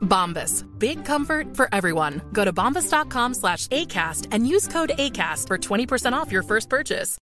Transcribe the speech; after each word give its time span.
Bombas. 0.00 0.66
Big 0.78 1.04
comfort 1.04 1.56
for 1.56 1.68
everyone. 1.72 2.20
Go 2.32 2.44
to 2.44 2.52
bombas.com 2.52 3.34
slash 3.34 3.66
ACAST 3.68 4.26
and 4.32 4.46
use 4.46 4.68
code 4.68 4.90
ACAST 4.98 5.46
for 5.46 5.58
20% 5.58 6.12
off 6.12 6.30
your 6.32 6.42
first 6.42 6.68
purchase. 6.68 7.16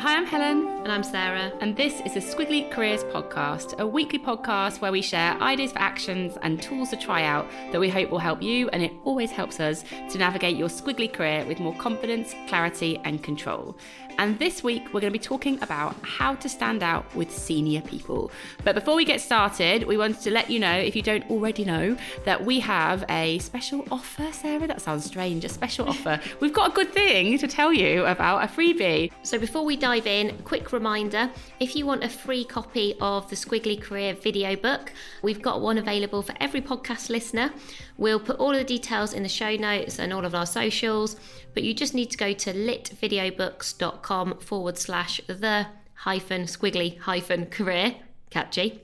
Hi, 0.00 0.16
I'm 0.16 0.24
Helen. 0.24 0.66
And 0.82 0.90
I'm 0.90 1.02
Sarah. 1.02 1.52
And 1.60 1.76
this 1.76 2.00
is 2.06 2.14
the 2.14 2.20
Squiggly 2.20 2.70
Careers 2.70 3.04
Podcast, 3.04 3.78
a 3.78 3.86
weekly 3.86 4.18
podcast 4.18 4.80
where 4.80 4.90
we 4.90 5.02
share 5.02 5.38
ideas 5.42 5.72
for 5.72 5.78
actions 5.78 6.38
and 6.40 6.60
tools 6.60 6.88
to 6.88 6.96
try 6.96 7.22
out 7.22 7.46
that 7.70 7.78
we 7.78 7.90
hope 7.90 8.10
will 8.10 8.18
help 8.18 8.42
you, 8.42 8.70
and 8.70 8.82
it 8.82 8.92
always 9.04 9.30
helps 9.30 9.60
us 9.60 9.84
to 10.10 10.16
navigate 10.16 10.56
your 10.56 10.68
squiggly 10.68 11.12
career 11.12 11.44
with 11.44 11.60
more 11.60 11.76
confidence, 11.76 12.34
clarity, 12.48 12.98
and 13.04 13.22
control. 13.22 13.76
And 14.18 14.38
this 14.38 14.62
week, 14.62 14.86
we're 14.92 15.00
going 15.00 15.12
to 15.12 15.18
be 15.18 15.22
talking 15.22 15.62
about 15.62 15.94
how 16.02 16.34
to 16.36 16.48
stand 16.48 16.82
out 16.82 17.14
with 17.14 17.30
senior 17.30 17.80
people. 17.82 18.30
But 18.64 18.74
before 18.74 18.96
we 18.96 19.04
get 19.04 19.20
started, 19.20 19.84
we 19.84 19.96
wanted 19.96 20.20
to 20.22 20.30
let 20.30 20.50
you 20.50 20.58
know, 20.58 20.74
if 20.74 20.94
you 20.94 21.02
don't 21.02 21.28
already 21.30 21.64
know, 21.64 21.96
that 22.24 22.44
we 22.44 22.60
have 22.60 23.04
a 23.08 23.38
special 23.38 23.86
offer, 23.90 24.32
Sarah. 24.32 24.66
That 24.66 24.80
sounds 24.80 25.04
strange, 25.04 25.44
a 25.44 25.48
special 25.48 25.88
offer. 25.88 26.20
We've 26.40 26.52
got 26.52 26.70
a 26.70 26.74
good 26.74 26.92
thing 26.92 27.38
to 27.38 27.48
tell 27.48 27.72
you 27.72 28.04
about 28.06 28.44
a 28.44 28.46
freebie. 28.46 29.12
So 29.22 29.38
before 29.38 29.64
we 29.64 29.76
dive 29.76 30.06
in, 30.06 30.36
quick 30.44 30.72
reminder 30.72 31.30
if 31.60 31.76
you 31.76 31.86
want 31.86 32.04
a 32.04 32.08
free 32.08 32.44
copy 32.44 32.94
of 33.00 33.28
the 33.30 33.36
Squiggly 33.36 33.80
Career 33.80 34.14
video 34.14 34.56
book, 34.56 34.92
we've 35.22 35.42
got 35.42 35.60
one 35.60 35.78
available 35.78 36.22
for 36.22 36.34
every 36.40 36.60
podcast 36.60 37.10
listener. 37.10 37.52
We'll 37.96 38.20
put 38.20 38.36
all 38.38 38.52
of 38.52 38.58
the 38.58 38.64
details 38.64 39.12
in 39.12 39.22
the 39.22 39.28
show 39.28 39.56
notes 39.56 39.98
and 39.98 40.12
all 40.12 40.24
of 40.24 40.34
our 40.34 40.46
socials, 40.46 41.16
but 41.52 41.62
you 41.62 41.74
just 41.74 41.92
need 41.92 42.10
to 42.10 42.16
go 42.16 42.32
to 42.32 42.52
litvideobooks.com 42.52 43.99
forward 44.42 44.78
slash 44.78 45.20
the 45.26 45.66
hyphen 45.94 46.42
squiggly 46.42 46.98
hyphen 46.98 47.46
career 47.46 47.96
catchy. 48.30 48.80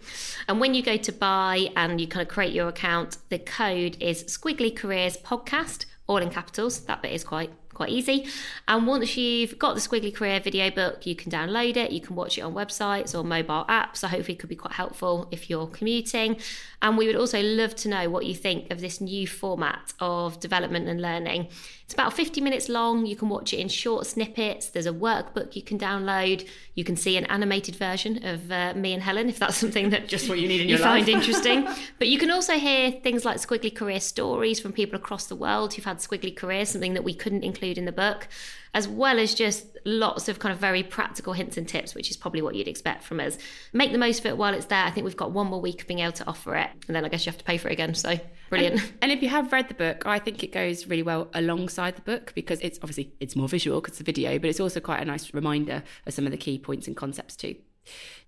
And 0.49 0.61
when 0.61 0.75
you 0.75 0.83
go 0.83 0.97
to 0.97 1.13
buy 1.13 1.69
and 1.77 2.01
you 2.01 2.07
kind 2.07 2.27
of 2.27 2.33
create 2.33 2.53
your 2.53 2.69
account, 2.69 3.19
the 3.29 3.39
code 3.39 3.97
is 4.01 4.25
Squiggly 4.25 4.75
Careers 4.75 5.17
Podcast, 5.17 5.87
all 6.07 6.19
in 6.19 6.31
capitals. 6.31 6.81
That 6.81 7.03
bit 7.03 7.13
is 7.13 7.25
quite 7.25 7.51
quite 7.77 7.91
easy. 7.91 8.27
And 8.67 8.87
once 8.87 9.17
you've 9.17 9.59
got 9.59 9.75
the 9.75 9.81
Squiggly 9.81 10.13
Career 10.13 10.41
video 10.41 10.71
book, 10.71 11.07
you 11.07 11.15
can 11.15 11.31
download 11.31 11.77
it, 11.77 11.93
you 11.93 12.01
can 12.01 12.17
watch 12.17 12.39
it 12.39 12.41
on 12.41 12.55
websites 12.55 13.15
or 13.15 13.23
mobile 13.23 13.67
apps. 13.69 13.99
So 13.99 14.09
hopefully 14.09 14.35
it 14.35 14.39
could 14.39 14.49
be 14.49 14.57
quite 14.57 14.73
helpful 14.73 15.29
if 15.31 15.51
you're 15.51 15.67
commuting. 15.67 16.39
And 16.81 16.97
we 16.97 17.07
would 17.07 17.17
also 17.17 17.43
love 17.43 17.77
to 17.77 17.89
know 17.89 18.09
what 18.09 18.25
you 18.25 18.35
think 18.35 18.71
of 18.71 18.81
this 18.81 19.01
new 19.01 19.27
format 19.27 19.93
of 20.01 20.41
development 20.41 20.89
and 20.89 21.03
learning. 21.03 21.49
It's 21.87 21.95
about 21.95 22.15
50 22.15 22.41
minutes 22.41 22.69
long. 22.69 23.07
You 23.07 23.15
can 23.15 23.29
watch 23.29 23.55
it 23.55 23.59
in 23.59 23.69
short 23.69 24.09
snippets. 24.09 24.71
There's 24.71 24.87
a 24.87 24.93
workbook 24.93 25.55
you 25.55 25.63
can 25.63 25.79
download. 25.79 26.45
You 26.75 26.83
can 26.83 26.97
see 26.97 27.17
an 27.17 27.27
animated 27.27 27.77
version 27.77 28.25
of 28.25 28.51
uh, 28.51 28.75
me 28.75 28.93
and 28.93 29.01
Helen 29.01 29.29
if 29.29 29.39
that's 29.39 29.57
something 29.65 29.91
that 29.91 30.09
just 30.09 30.29
what 30.29 30.41
you 30.41 30.49
need 30.49 30.63
in 30.63 30.69
your 30.69 30.79
you 30.79 30.85
life. 30.85 31.05
find 31.05 31.09
interesting. 31.09 31.69
but 32.01 32.09
you 32.09 32.19
can 32.19 32.33
also 32.33 32.55
hear 32.55 32.91
things 32.91 33.25
like 33.25 33.37
squiggly 33.37 33.73
career 33.73 34.01
stories 34.01 34.59
from 34.59 34.73
people 34.73 34.97
across 34.99 35.27
the 35.27 35.37
world 35.37 35.75
who've 35.75 35.85
had 35.85 35.99
squiggly 35.99 36.35
careers, 36.35 36.71
something 36.71 36.95
that 36.95 37.05
we 37.05 37.15
couldn't 37.15 37.45
include 37.45 37.79
in 37.79 37.85
the 37.85 37.93
book, 37.93 38.27
as 38.77 38.87
well 38.87 39.19
as 39.19 39.35
just 39.35 39.67
lots 39.87 40.29
of 40.29 40.39
kind 40.39 40.53
of 40.53 40.59
very 40.59 40.83
practical 40.83 41.33
hints 41.33 41.57
and 41.57 41.67
tips, 41.67 41.95
which 41.95 42.11
is 42.11 42.17
probably 42.17 42.43
what 42.43 42.55
you'd 42.55 42.69
expect 42.69 43.03
from 43.03 43.21
us. 43.21 43.39
Make 43.73 43.91
the 43.91 43.97
most 43.97 44.19
of 44.19 44.27
it 44.27 44.37
while 44.37 44.53
it's 44.53 44.67
there. 44.67 44.85
I 44.85 44.91
think 44.91 45.07
we've 45.07 45.17
got 45.17 45.33
one 45.33 45.47
more 45.47 45.63
week 45.63 45.81
of 45.81 45.89
being 45.89 46.01
able 46.01 46.13
to 46.13 46.27
offer 46.27 46.55
it, 46.57 46.69
and 46.87 46.95
then 46.95 47.03
I 47.03 47.09
guess 47.09 47.25
you 47.25 47.33
have 47.33 47.39
to 47.39 47.45
pay 47.45 47.57
for 47.57 47.71
it 47.71 47.73
again. 47.73 47.95
So 47.95 48.21
brilliant. 48.51 48.83
And, 48.83 48.93
and 49.01 49.13
if 49.13 49.23
you 49.23 49.31
have 49.31 49.51
read 49.51 49.69
the 49.69 49.75
book, 49.75 50.05
I 50.05 50.19
think 50.19 50.45
it 50.45 50.53
goes 50.53 50.87
really 50.87 51.03
well 51.03 51.29
alongside 51.33 51.97
the 51.97 52.03
book 52.03 52.33
because 52.35 52.61
it's 52.61 52.79
obviously 52.83 53.15
it's 53.19 53.35
more 53.35 53.49
visual 53.49 53.81
because 53.81 53.95
it's 53.95 54.03
a 54.03 54.05
video, 54.05 54.39
but 54.39 54.51
it's 54.51 54.61
also 54.61 54.79
quite 54.79 55.01
a 55.01 55.07
nice 55.07 55.33
reminder 55.33 55.83
of 56.07 56.13
some 56.13 56.27
of 56.27 56.31
the 56.31 56.37
key 56.37 56.59
points 56.59 56.87
and 56.87 56.95
concepts 56.95 57.35
too. 57.35 57.57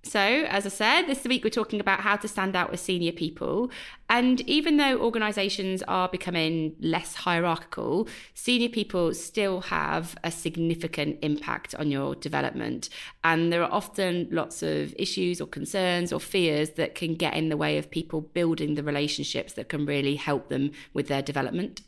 So, 0.05 0.21
as 0.21 0.65
I 0.65 0.69
said, 0.69 1.03
this 1.03 1.25
week 1.25 1.43
we're 1.45 1.51
talking 1.51 1.81
about 1.81 2.01
how 2.01 2.17
to 2.17 2.29
stand 2.29 2.55
out 2.55 2.71
with 2.71 2.81
senior 2.81 3.13
people. 3.13 3.71
And 4.09 4.41
even 4.43 4.77
though 4.77 4.99
organisations 4.99 5.83
are 5.83 6.09
becoming 6.09 6.77
less 6.81 7.15
hierarchical, 7.15 8.09
senior 8.33 8.69
people 8.69 9.13
still 9.13 9.61
have 9.63 10.17
a 10.23 10.31
significant 10.31 11.19
impact 11.23 11.75
on 11.75 11.91
your 11.91 12.15
development. 12.15 12.89
And 13.25 13.53
there 13.53 13.63
are 13.63 13.73
often 13.73 14.29
lots 14.31 14.63
of 14.63 14.95
issues 14.97 15.41
or 15.41 15.47
concerns 15.47 16.13
or 16.13 16.21
fears 16.21 16.71
that 16.71 16.95
can 16.95 17.15
get 17.15 17.35
in 17.35 17.49
the 17.49 17.57
way 17.57 17.77
of 17.77 17.91
people 17.91 18.21
building 18.21 18.77
the 18.77 18.83
relationships 18.85 19.55
that 19.55 19.69
can 19.69 19.85
really 19.85 20.15
help 20.15 20.49
them 20.49 20.71
with 20.95 21.09
their 21.09 21.23
development. 21.23 21.83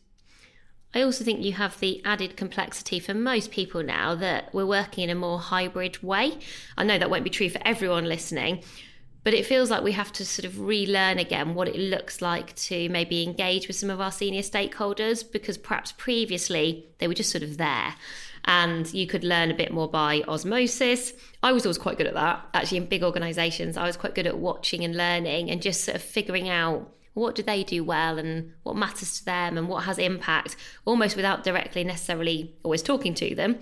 I 0.93 1.03
also 1.03 1.23
think 1.23 1.43
you 1.43 1.53
have 1.53 1.79
the 1.79 2.03
added 2.05 2.37
complexity 2.37 2.99
for 2.99 3.15
most 3.15 3.51
people 3.53 3.83
now 3.83 4.15
that 4.17 4.53
we're 4.53 4.67
working 4.67 5.05
in 5.05 5.11
a 5.11 5.15
more 5.15 5.39
hybrid 5.39 6.03
way. 6.03 6.39
I 6.77 6.85
know 6.85 6.99
that 6.99 7.11
won't 7.11 7.25
be 7.25 7.31
true 7.31 7.49
for 7.49 7.61
everyone 7.65 8.07
listening, 8.07 8.65
but 9.23 9.35
it 9.35 9.47
feels 9.47 9.71
like 9.71 9.85
we 9.85 9.93
have 9.93 10.13
to 10.15 10.25
sort 10.25 10.47
of 10.47 10.61
relearn 10.61 11.19
again 11.19 11.55
what 11.55 11.69
it 11.69 11.77
looks 11.77 12.21
like 12.21 12.57
to 12.57 12.89
maybe 12.89 13.23
engage 13.23 13.69
with 13.69 13.77
some 13.77 13.91
of 13.91 14.01
our 14.01 14.11
senior 14.11 14.43
stakeholders 14.43 15.31
because 15.31 15.59
perhaps 15.59 15.93
previously 15.93 16.87
they 16.99 17.07
were 17.07 17.15
just 17.15 17.31
sort 17.31 17.45
of 17.45 17.57
there 17.57 17.95
and 18.47 18.93
you 18.93 19.07
could 19.07 19.23
learn 19.23 19.51
a 19.51 19.55
bit 19.55 19.73
more 19.73 19.89
by 19.89 20.23
osmosis. 20.27 21.13
I 21.43 21.53
was 21.53 21.65
always 21.65 21.79
quite 21.79 21.99
good 21.99 22.07
at 22.07 22.15
that. 22.15 22.47
Actually, 22.55 22.79
in 22.79 22.87
big 22.87 23.05
organizations, 23.05 23.77
I 23.77 23.87
was 23.87 23.97
quite 23.97 24.15
good 24.15 24.27
at 24.27 24.39
watching 24.39 24.83
and 24.85 24.97
learning 24.97 25.51
and 25.51 25.61
just 25.61 25.85
sort 25.85 25.97
of 25.97 26.03
figuring 26.03 26.49
out 26.49 26.91
what 27.15 27.35
do 27.35 27.43
they 27.43 27.65
do 27.65 27.83
well 27.83 28.19
and 28.19 28.53
what 28.63 28.77
matters 28.77 29.19
to 29.19 29.25
them 29.25 29.59
and 29.59 29.69
what 29.69 29.85
has 29.85 29.99
impact, 29.99 30.57
almost 30.85 31.17
without 31.17 31.45
directly 31.45 31.85
necessarily 31.85 32.55
always 32.63 32.83
talking 32.83 33.15
to 33.15 33.35
them. 33.35 33.59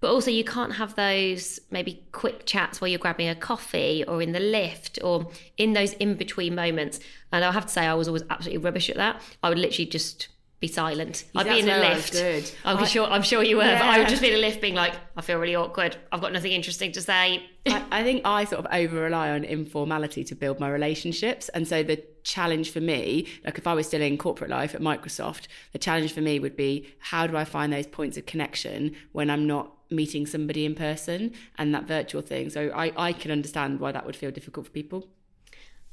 But 0.00 0.12
also, 0.12 0.30
you 0.30 0.44
can't 0.44 0.74
have 0.74 0.94
those 0.94 1.58
maybe 1.72 2.04
quick 2.12 2.46
chats 2.46 2.80
where 2.80 2.88
you're 2.88 3.00
grabbing 3.00 3.28
a 3.28 3.34
coffee 3.34 4.04
or 4.06 4.22
in 4.22 4.30
the 4.30 4.40
lift 4.40 4.98
or 5.02 5.28
in 5.56 5.72
those 5.72 5.92
in 5.94 6.14
between 6.14 6.54
moments. 6.54 7.00
And 7.32 7.44
I 7.44 7.50
have 7.50 7.66
to 7.66 7.72
say, 7.72 7.84
I 7.84 7.94
was 7.94 8.06
always 8.06 8.22
absolutely 8.30 8.62
rubbish 8.64 8.88
at 8.90 8.96
that. 8.96 9.20
I 9.42 9.48
would 9.48 9.58
literally 9.58 9.90
just 9.90 10.28
be 10.60 10.66
silent. 10.66 11.24
I'd 11.36 11.46
be 11.46 11.60
in 11.60 11.68
a 11.68 11.78
lift. 11.78 12.56
I'm 12.64 12.84
sure. 12.84 13.06
I'm 13.06 13.22
sure 13.22 13.42
you 13.42 13.56
were. 13.58 13.62
Yeah. 13.62 13.78
But 13.78 13.88
I 13.88 13.98
would 13.98 14.08
just 14.08 14.22
be 14.22 14.28
in 14.28 14.34
a 14.34 14.38
lift, 14.38 14.60
being 14.60 14.74
like, 14.74 14.94
I 15.16 15.20
feel 15.20 15.38
really 15.38 15.54
awkward. 15.54 15.96
I've 16.10 16.20
got 16.20 16.32
nothing 16.32 16.52
interesting 16.52 16.90
to 16.92 17.00
say. 17.00 17.48
I, 17.66 17.84
I 17.92 18.02
think 18.02 18.22
I 18.24 18.44
sort 18.44 18.64
of 18.64 18.72
over 18.72 19.02
rely 19.02 19.30
on 19.30 19.44
informality 19.44 20.24
to 20.24 20.34
build 20.34 20.58
my 20.58 20.68
relationships, 20.68 21.48
and 21.50 21.68
so 21.68 21.82
the 21.82 22.02
challenge 22.24 22.72
for 22.72 22.80
me, 22.80 23.26
like 23.44 23.56
if 23.56 23.66
I 23.66 23.74
was 23.74 23.86
still 23.86 24.02
in 24.02 24.18
corporate 24.18 24.50
life 24.50 24.74
at 24.74 24.80
Microsoft, 24.80 25.46
the 25.72 25.78
challenge 25.78 26.12
for 26.12 26.20
me 26.20 26.40
would 26.40 26.56
be 26.56 26.88
how 26.98 27.26
do 27.26 27.36
I 27.36 27.44
find 27.44 27.72
those 27.72 27.86
points 27.86 28.16
of 28.16 28.26
connection 28.26 28.96
when 29.12 29.30
I'm 29.30 29.46
not 29.46 29.72
meeting 29.90 30.26
somebody 30.26 30.66
in 30.66 30.74
person 30.74 31.32
and 31.56 31.74
that 31.74 31.84
virtual 31.84 32.20
thing. 32.20 32.50
So 32.50 32.70
I, 32.74 32.92
I 32.96 33.12
can 33.12 33.30
understand 33.30 33.80
why 33.80 33.92
that 33.92 34.04
would 34.04 34.16
feel 34.16 34.30
difficult 34.30 34.66
for 34.66 34.72
people. 34.72 35.08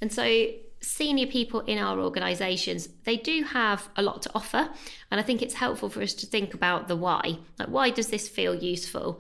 And 0.02 0.12
so 0.12 0.48
senior 0.86 1.26
people 1.26 1.62
in 1.62 1.80
our 1.80 2.00
organizations 2.00 2.88
they 3.06 3.18
do 3.18 3.44
have 3.44 3.90
a 3.96 4.02
lot 4.02 4.22
to 4.22 4.32
offer. 4.36 4.70
And 5.10 5.20
i 5.20 5.24
think 5.24 5.42
it's 5.42 5.56
helpful 5.56 5.90
for 5.90 6.02
us 6.02 6.14
to 6.14 6.26
think 6.28 6.54
about 6.54 6.88
the 6.88 6.96
why. 6.96 7.40
Like 7.60 7.70
why 7.70 7.90
does 7.90 8.08
this 8.08 8.30
feel 8.30 8.54
useful? 8.54 9.20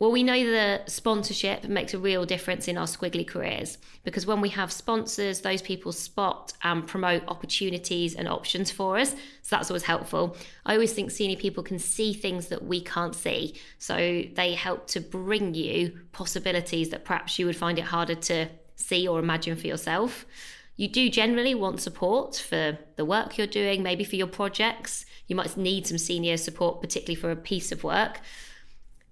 Well 0.00 0.10
we 0.10 0.24
know 0.24 0.44
the 0.44 0.82
sponsorship 0.86 1.64
makes 1.68 1.94
a 1.94 2.00
real 2.00 2.24
difference 2.24 2.66
in 2.66 2.76
our 2.76 2.86
squiggly 2.86 3.26
careers 3.26 3.78
because 4.02 4.26
when 4.26 4.40
we 4.40 4.48
have 4.50 4.72
sponsors 4.72 5.40
those 5.40 5.62
people 5.62 5.92
spot 5.92 6.52
and 6.64 6.84
promote 6.84 7.22
opportunities 7.28 8.16
and 8.16 8.26
options 8.26 8.72
for 8.72 8.98
us. 8.98 9.10
So 9.42 9.56
that's 9.56 9.70
always 9.70 9.84
helpful. 9.84 10.36
I 10.66 10.74
always 10.74 10.92
think 10.94 11.12
senior 11.12 11.36
people 11.36 11.62
can 11.62 11.78
see 11.78 12.12
things 12.12 12.48
that 12.48 12.64
we 12.64 12.80
can't 12.80 13.14
see. 13.14 13.54
So 13.78 13.96
they 14.34 14.54
help 14.54 14.88
to 14.88 15.00
bring 15.00 15.54
you 15.54 15.96
possibilities 16.10 16.88
that 16.90 17.04
perhaps 17.04 17.38
you 17.38 17.46
would 17.46 17.56
find 17.56 17.78
it 17.78 17.84
harder 17.84 18.16
to 18.16 18.48
see 18.74 19.06
or 19.06 19.20
imagine 19.20 19.56
for 19.56 19.68
yourself 19.68 20.26
You 20.76 20.88
do 20.88 21.08
generally 21.08 21.54
want 21.54 21.80
support 21.80 22.36
for 22.36 22.78
the 22.96 23.04
work 23.04 23.38
you're 23.38 23.46
doing, 23.46 23.82
maybe 23.82 24.04
for 24.04 24.16
your 24.16 24.26
projects. 24.26 25.06
You 25.28 25.36
might 25.36 25.56
need 25.56 25.86
some 25.86 25.98
senior 25.98 26.36
support, 26.36 26.80
particularly 26.80 27.20
for 27.20 27.30
a 27.30 27.36
piece 27.36 27.70
of 27.70 27.84
work. 27.84 28.20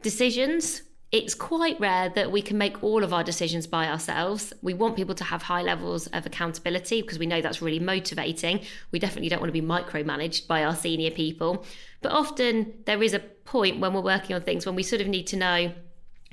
Decisions, 0.02 0.82
it's 1.12 1.34
quite 1.34 1.78
rare 1.78 2.08
that 2.08 2.32
we 2.32 2.42
can 2.42 2.58
make 2.58 2.82
all 2.82 3.04
of 3.04 3.12
our 3.12 3.22
decisions 3.22 3.66
by 3.66 3.86
ourselves. 3.86 4.52
We 4.62 4.74
want 4.74 4.96
people 4.96 5.14
to 5.14 5.24
have 5.24 5.42
high 5.42 5.62
levels 5.62 6.08
of 6.08 6.26
accountability 6.26 7.02
because 7.02 7.18
we 7.18 7.26
know 7.26 7.40
that's 7.40 7.62
really 7.62 7.78
motivating. 7.78 8.64
We 8.90 8.98
definitely 8.98 9.28
don't 9.28 9.40
want 9.40 9.54
to 9.54 9.60
be 9.60 9.66
micromanaged 9.66 10.48
by 10.48 10.64
our 10.64 10.74
senior 10.74 11.10
people. 11.10 11.64
But 12.00 12.12
often 12.12 12.72
there 12.86 13.02
is 13.02 13.14
a 13.14 13.20
point 13.20 13.78
when 13.78 13.92
we're 13.92 14.00
working 14.00 14.34
on 14.34 14.42
things 14.42 14.66
when 14.66 14.74
we 14.74 14.82
sort 14.82 15.02
of 15.02 15.06
need 15.06 15.26
to 15.28 15.36
know 15.36 15.72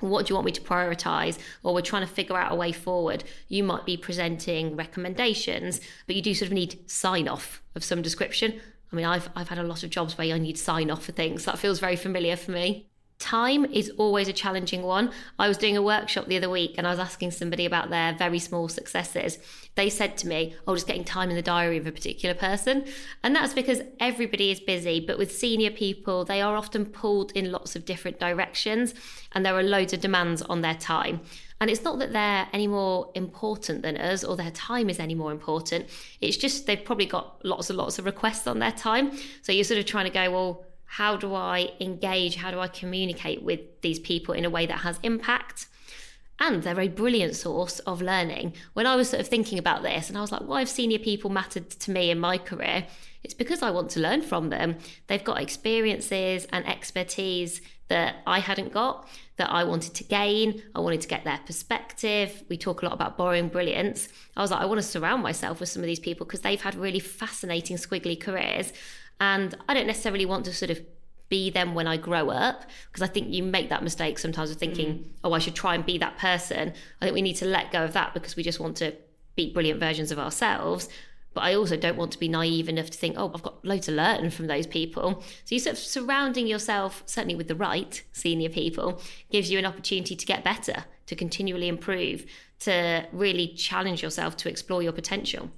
what 0.01 0.25
do 0.25 0.31
you 0.31 0.36
want 0.36 0.46
me 0.46 0.51
to 0.51 0.62
prioritize? 0.62 1.38
Or 1.63 1.74
we're 1.74 1.81
trying 1.81 2.06
to 2.06 2.13
figure 2.13 2.38
out 2.38 2.51
a 2.51 2.56
way 2.56 2.72
forward. 2.72 3.24
You 3.48 3.63
might 3.63 3.86
be 3.86 3.98
presenting 3.98 4.75
recommendations 4.75 5.81
but 6.07 6.16
you 6.16 6.22
do 6.22 6.34
sort 6.34 6.48
of 6.48 6.54
need 6.54 6.90
sign 6.90 7.28
off 7.28 7.62
of 7.75 7.84
some 7.84 8.01
description. 8.01 8.60
I 8.92 8.96
mean 8.96 9.06
i've 9.06 9.30
i've 9.36 9.50
had 9.50 9.60
a 9.60 9.63
lot 9.63 9.84
of 9.84 9.92
jobs 9.92 10.18
where 10.18 10.34
i 10.34 10.38
need 10.38 10.57
sign 10.57 10.90
off 10.90 11.06
for 11.06 11.12
things. 11.12 11.46
That 11.46 11.60
feels 11.60 11.80
very 11.80 11.96
familiar 11.96 12.36
for 12.36 12.51
me 12.51 12.88
Time 13.19 13.66
is 13.66 13.92
always 13.98 14.30
a 14.30 14.33
challenging 14.33 14.81
one. 14.81 15.12
I 15.38 15.50
was 15.50 15.57
doing 15.57 15.75
a 15.75 15.81
workshop 15.81 16.27
the 16.27 16.38
other 16.38 16.50
week 16.50 16.75
and 16.77 16.88
I 16.88 16.92
was 16.92 17.00
asking 17.00 17.31
somebody 17.31 17.66
about 17.66 17.89
their 17.89 18.13
very 18.13 18.39
small 18.39 18.69
successes. 18.69 19.38
They 19.75 19.89
said 19.89 20.18
to 20.18 20.27
me, 20.27 20.56
Oh, 20.66 20.74
just 20.74 20.88
getting 20.88 21.04
time 21.04 21.30
in 21.30 21.36
the 21.36 21.42
diary 21.42 21.77
of 21.77 21.86
a 21.86 21.92
particular 21.92 22.33
person. 22.33 22.86
And 23.21 23.36
that's 23.36 23.54
because 23.54 23.81
everybody 24.00 24.51
is 24.51 24.62
busy, 24.62 25.01
but 25.01 25.18
with 25.18 25.38
senior 25.38 25.69
people, 25.69 26.24
they 26.24 26.42
are 26.42 26.56
often 26.56 26.86
pulled 26.86 27.33
in 27.33 27.51
lots 27.51 27.75
of 27.75 27.83
different 27.83 28.21
directions 28.21 28.94
and 29.33 29.45
there 29.45 29.56
are 29.56 29.63
loads 29.63 29.92
of 29.92 30.00
demands 30.00 30.42
on 30.44 30.62
their 30.62 30.75
time. 30.75 31.19
And 31.60 31.69
it's 31.69 31.83
not 31.83 32.00
that 32.00 32.13
they're 32.13 32.48
any 32.54 32.68
more 32.68 33.12
important 33.16 33.81
than 33.81 33.98
us 33.98 34.24
or 34.24 34.38
their 34.38 34.51
time 34.51 34.89
is 34.89 34.98
any 34.98 35.13
more 35.13 35.33
important. 35.33 35.89
It's 36.21 36.38
just 36.38 36.68
they've 36.68 36.83
probably 36.83 37.06
got 37.06 37.44
lots 37.45 37.69
and 37.69 37.77
lots 37.77 38.00
of 38.00 38.06
requests 38.06 38.48
on 38.48 38.60
their 38.60 38.71
time. 38.71 39.12
So 39.42 39.51
you're 39.51 39.66
sort 39.66 39.80
of 39.80 39.86
trying 39.86 40.06
to 40.06 40.12
go, 40.12 40.31
well, 40.31 40.66
how 40.91 41.15
do 41.15 41.36
I 41.36 41.71
engage? 41.80 42.36
How 42.36 42.50
do 42.50 42.59
I 42.59 42.68
communicate 42.68 43.44
with 43.44 43.59
these 43.81 44.00
people 44.00 44.33
in 44.33 44.44
a 44.44 44.50
way 44.50 44.65
that 44.65 44.80
has 44.80 45.00
impact? 45.03 45.68
And 46.39 46.63
they're 46.63 46.80
a 46.80 46.88
brilliant 46.88 47.36
source 47.36 47.77
of 47.80 48.01
learning. 48.01 48.53
When 48.74 48.88
I 48.88 48.95
was 48.95 49.09
sort 49.09 49.21
of 49.21 49.27
thinking 49.27 49.59
about 49.59 49.83
this, 49.83 50.09
and 50.09 50.18
I 50.18 50.21
was 50.21 50.31
like, 50.31 50.41
why 50.41 50.59
have 50.59 50.69
senior 50.69 50.97
people 50.97 51.30
mattered 51.30 51.69
to 51.69 51.91
me 51.91 52.09
in 52.09 52.19
my 52.19 52.39
career? 52.39 52.88
It's 53.24 53.36
because 53.36 53.62
I 53.62 53.69
want 53.69 53.91
to 53.91 54.00
learn 54.00 54.24
from 54.24 54.50
them. 54.50 54.77
They've 55.07 55.24
got 55.24 55.39
experiences 55.39 56.47
and 56.51 56.68
expertise 56.68 57.62
that 57.89 58.15
I 58.25 58.39
hadn't 58.39 58.71
got, 58.71 59.07
that 59.38 59.51
I 59.51 59.65
wanted 59.65 59.94
to 59.95 60.03
gain. 60.03 60.63
I 60.74 60.80
wanted 60.80 61.01
to 61.01 61.07
get 61.07 61.24
their 61.24 61.39
perspective. 61.45 62.44
We 62.50 62.57
talk 62.57 62.81
a 62.81 62.85
lot 62.85 62.94
about 62.94 63.15
borrowing 63.15 63.50
brilliance. 63.50 64.07
I 64.35 64.42
was 64.42 64.50
like, 64.50 64.62
I 64.62 64.65
want 64.65 64.80
to 64.80 64.88
surround 64.88 65.21
myself 65.21 65.59
with 65.59 65.69
some 65.69 65.83
of 65.83 65.88
these 65.88 66.00
people 66.00 66.25
because 66.25 66.42
they've 66.42 66.62
had 66.62 66.74
really 66.75 67.00
fascinating, 67.00 67.77
squiggly 67.77 68.19
careers. 68.19 68.74
And 69.19 69.56
I 69.68 69.74
don't 69.74 69.88
necessarily 69.88 70.25
want 70.25 70.45
to 70.45 70.54
sort 70.54 70.71
of 70.71 70.81
be 71.30 71.50
them 71.50 71.75
when 71.75 71.88
I 71.88 71.98
grow 71.98 72.30
up 72.30 72.66
because 72.89 73.07
I 73.07 73.12
think 73.12 73.30
you 73.30 73.44
make 73.44 73.69
that 73.69 73.83
mistake 73.83 74.18
sometimes 74.18 74.50
of 74.50 74.57
thinking, 74.57 74.88
mm. 74.88 75.06
oh, 75.24 75.33
I 75.33 75.39
should 75.39 75.56
try 75.56 75.75
and 75.75 75.86
be 75.86 75.98
that 76.00 76.18
person. 76.18 76.74
I 77.01 77.06
think 77.06 77.13
we 77.13 77.21
need 77.21 77.36
to 77.36 77.45
let 77.45 77.71
go 77.71 77.83
of 77.83 77.94
that 77.94 78.13
because 78.13 78.36
we 78.36 78.44
just 78.44 78.60
want 78.60 78.77
to 78.77 78.95
be 79.36 79.54
brilliant 79.54 79.80
versions 79.80 80.12
of 80.12 80.19
ourselves. 80.19 80.89
But 81.36 81.42
I 81.42 81.54
also 81.54 81.77
don't 81.77 81.95
want 81.95 82.12
to 82.13 82.19
be 82.19 82.27
naive 82.27 82.68
enough 82.68 82.89
to 82.89 82.98
think, 82.98 83.16
oh, 83.18 83.31
I've 83.33 83.44
got 83.44 83.63
loads 83.63 83.86
to 83.86 83.92
learn 83.92 84.31
from 84.31 84.48
those 84.48 84.66
people. 84.66 85.21
So 85.45 85.56
you 85.56 85.60
sort 85.60 85.74
of 85.74 85.80
surrounding 85.80 86.48
yourself, 86.48 87.04
certainly 87.06 87.36
with 87.36 87.48
the 87.48 87.56
right 87.56 88.01
senior 88.12 88.50
people, 88.50 89.00
gives 89.31 89.51
you 89.51 89.60
an 89.60 89.66
opportunity 89.66 90.16
to 90.16 90.25
get 90.25 90.44
better, 90.44 90.86
to 91.06 91.16
continually 91.16 91.68
improve, 91.68 92.25
to 92.62 93.06
really 93.12 93.48
challenge 93.50 94.01
yourself 94.01 94.36
to 94.38 94.50
explore 94.50 94.81
your 94.81 94.92
potential. 94.92 95.51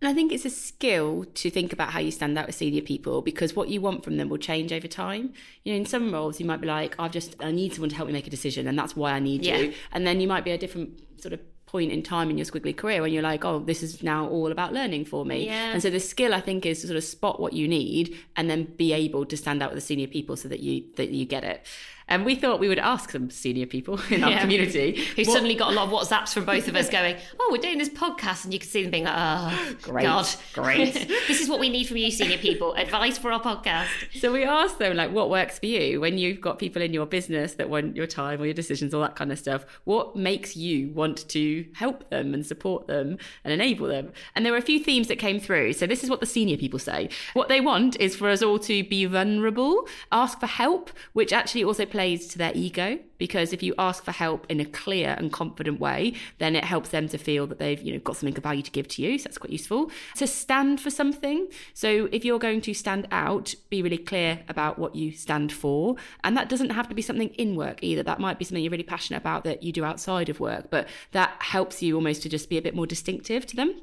And 0.00 0.08
I 0.08 0.14
think 0.14 0.32
it's 0.32 0.44
a 0.44 0.50
skill 0.50 1.24
to 1.24 1.50
think 1.50 1.72
about 1.72 1.90
how 1.90 1.98
you 1.98 2.10
stand 2.10 2.38
out 2.38 2.46
with 2.46 2.54
senior 2.54 2.82
people 2.82 3.20
because 3.20 3.56
what 3.56 3.68
you 3.68 3.80
want 3.80 4.04
from 4.04 4.16
them 4.16 4.28
will 4.28 4.38
change 4.38 4.72
over 4.72 4.86
time. 4.86 5.32
You 5.64 5.72
know, 5.72 5.78
in 5.78 5.86
some 5.86 6.12
roles, 6.12 6.38
you 6.38 6.46
might 6.46 6.60
be 6.60 6.68
like, 6.68 6.94
I've 6.98 7.10
just, 7.10 7.34
I 7.40 7.50
need 7.50 7.74
someone 7.74 7.90
to 7.90 7.96
help 7.96 8.06
me 8.06 8.12
make 8.12 8.26
a 8.26 8.30
decision, 8.30 8.68
and 8.68 8.78
that's 8.78 8.94
why 8.94 9.12
I 9.12 9.18
need 9.18 9.44
yeah. 9.44 9.56
you. 9.58 9.74
And 9.92 10.06
then 10.06 10.20
you 10.20 10.28
might 10.28 10.44
be 10.44 10.52
a 10.52 10.58
different 10.58 11.00
sort 11.20 11.32
of 11.32 11.40
point 11.66 11.92
in 11.92 12.02
time 12.02 12.30
in 12.30 12.38
your 12.38 12.46
squiggly 12.46 12.74
career 12.74 13.02
when 13.02 13.12
you're 13.12 13.22
like, 13.22 13.44
oh, 13.44 13.58
this 13.58 13.82
is 13.82 14.02
now 14.02 14.26
all 14.28 14.50
about 14.50 14.72
learning 14.72 15.04
for 15.04 15.24
me. 15.24 15.46
Yeah. 15.46 15.72
And 15.72 15.82
so 15.82 15.90
the 15.90 16.00
skill 16.00 16.32
I 16.32 16.40
think 16.40 16.64
is 16.64 16.80
to 16.80 16.86
sort 16.86 16.96
of 16.96 17.04
spot 17.04 17.40
what 17.40 17.52
you 17.52 17.68
need 17.68 18.18
and 18.36 18.48
then 18.48 18.64
be 18.64 18.92
able 18.92 19.26
to 19.26 19.36
stand 19.36 19.62
out 19.62 19.70
with 19.70 19.76
the 19.76 19.86
senior 19.86 20.06
people 20.06 20.36
so 20.36 20.48
that 20.48 20.60
you 20.60 20.84
that 20.96 21.10
you 21.10 21.26
get 21.26 21.44
it. 21.44 21.66
And 22.08 22.24
we 22.24 22.34
thought 22.34 22.58
we 22.58 22.68
would 22.68 22.78
ask 22.78 23.10
some 23.10 23.30
senior 23.30 23.66
people 23.66 24.00
in 24.10 24.24
our 24.24 24.30
yeah. 24.30 24.40
community 24.40 25.04
who 25.16 25.22
what... 25.22 25.32
suddenly 25.32 25.54
got 25.54 25.72
a 25.72 25.74
lot 25.74 25.88
of 25.88 25.92
WhatsApps 25.92 26.32
from 26.32 26.44
both 26.44 26.68
of 26.68 26.74
us 26.74 26.88
going, 26.88 27.16
"Oh, 27.38 27.48
we're 27.52 27.60
doing 27.60 27.78
this 27.78 27.90
podcast," 27.90 28.44
and 28.44 28.52
you 28.52 28.58
can 28.58 28.68
see 28.68 28.82
them 28.82 28.90
being 28.90 29.04
like, 29.04 29.14
"Oh, 29.16 29.76
great, 29.82 30.04
God, 30.04 30.26
great! 30.54 30.94
this 31.28 31.40
is 31.40 31.48
what 31.48 31.60
we 31.60 31.68
need 31.68 31.86
from 31.86 31.98
you, 31.98 32.10
senior 32.10 32.38
people. 32.38 32.74
Advice 32.74 33.18
for 33.18 33.30
our 33.30 33.40
podcast." 33.40 33.88
So 34.18 34.32
we 34.32 34.44
asked 34.44 34.78
them 34.78 34.96
like, 34.96 35.12
"What 35.12 35.30
works 35.30 35.58
for 35.58 35.66
you 35.66 36.00
when 36.00 36.18
you've 36.18 36.40
got 36.40 36.58
people 36.58 36.82
in 36.82 36.92
your 36.92 37.06
business 37.06 37.54
that 37.54 37.68
want 37.68 37.94
your 37.94 38.06
time 38.06 38.40
or 38.40 38.46
your 38.46 38.54
decisions, 38.54 38.94
all 38.94 39.02
that 39.02 39.16
kind 39.16 39.30
of 39.30 39.38
stuff? 39.38 39.66
What 39.84 40.16
makes 40.16 40.56
you 40.56 40.90
want 40.90 41.28
to 41.28 41.66
help 41.74 42.08
them 42.10 42.32
and 42.34 42.44
support 42.44 42.86
them 42.86 43.18
and 43.44 43.52
enable 43.52 43.86
them?" 43.86 44.12
And 44.34 44.44
there 44.46 44.52
were 44.52 44.58
a 44.58 44.62
few 44.62 44.82
themes 44.82 45.08
that 45.08 45.18
came 45.18 45.40
through. 45.40 45.74
So 45.74 45.86
this 45.86 46.02
is 46.02 46.10
what 46.10 46.20
the 46.20 46.26
senior 46.26 46.56
people 46.56 46.78
say. 46.78 47.10
What 47.34 47.48
they 47.48 47.60
want 47.60 48.00
is 48.00 48.16
for 48.16 48.30
us 48.30 48.42
all 48.42 48.58
to 48.60 48.82
be 48.84 49.04
vulnerable, 49.04 49.86
ask 50.10 50.40
for 50.40 50.46
help, 50.46 50.90
which 51.12 51.32
actually 51.32 51.64
also 51.64 51.84
plays 51.84 51.97
to 51.98 52.38
their 52.38 52.52
ego 52.54 52.98
because 53.18 53.52
if 53.52 53.62
you 53.62 53.74
ask 53.78 54.04
for 54.04 54.12
help 54.12 54.46
in 54.48 54.60
a 54.60 54.64
clear 54.64 55.14
and 55.18 55.32
confident 55.32 55.80
way, 55.80 56.14
then 56.38 56.54
it 56.54 56.64
helps 56.64 56.90
them 56.90 57.08
to 57.08 57.18
feel 57.18 57.46
that 57.48 57.58
they've, 57.58 57.80
you 57.82 57.92
know, 57.92 57.98
got 57.98 58.16
something 58.16 58.36
of 58.36 58.42
value 58.42 58.62
to 58.62 58.70
give 58.70 58.88
to 58.88 59.02
you. 59.02 59.18
So 59.18 59.24
that's 59.24 59.38
quite 59.38 59.52
useful. 59.52 59.90
To 60.16 60.26
stand 60.26 60.80
for 60.80 60.90
something. 60.90 61.48
So 61.74 62.08
if 62.12 62.24
you're 62.24 62.38
going 62.38 62.60
to 62.62 62.74
stand 62.74 63.08
out, 63.10 63.54
be 63.70 63.82
really 63.82 63.98
clear 63.98 64.40
about 64.48 64.78
what 64.78 64.94
you 64.94 65.12
stand 65.12 65.52
for. 65.52 65.96
And 66.22 66.36
that 66.36 66.48
doesn't 66.48 66.70
have 66.70 66.88
to 66.88 66.94
be 66.94 67.02
something 67.02 67.30
in 67.30 67.56
work 67.56 67.82
either. 67.82 68.02
That 68.02 68.20
might 68.20 68.38
be 68.38 68.44
something 68.44 68.62
you're 68.62 68.70
really 68.70 68.84
passionate 68.84 69.18
about 69.18 69.44
that 69.44 69.62
you 69.62 69.72
do 69.72 69.84
outside 69.84 70.28
of 70.28 70.40
work, 70.40 70.70
but 70.70 70.88
that 71.12 71.34
helps 71.40 71.82
you 71.82 71.96
almost 71.96 72.22
to 72.22 72.28
just 72.28 72.48
be 72.48 72.58
a 72.58 72.62
bit 72.62 72.74
more 72.74 72.86
distinctive 72.86 73.46
to 73.46 73.56
them. 73.56 73.80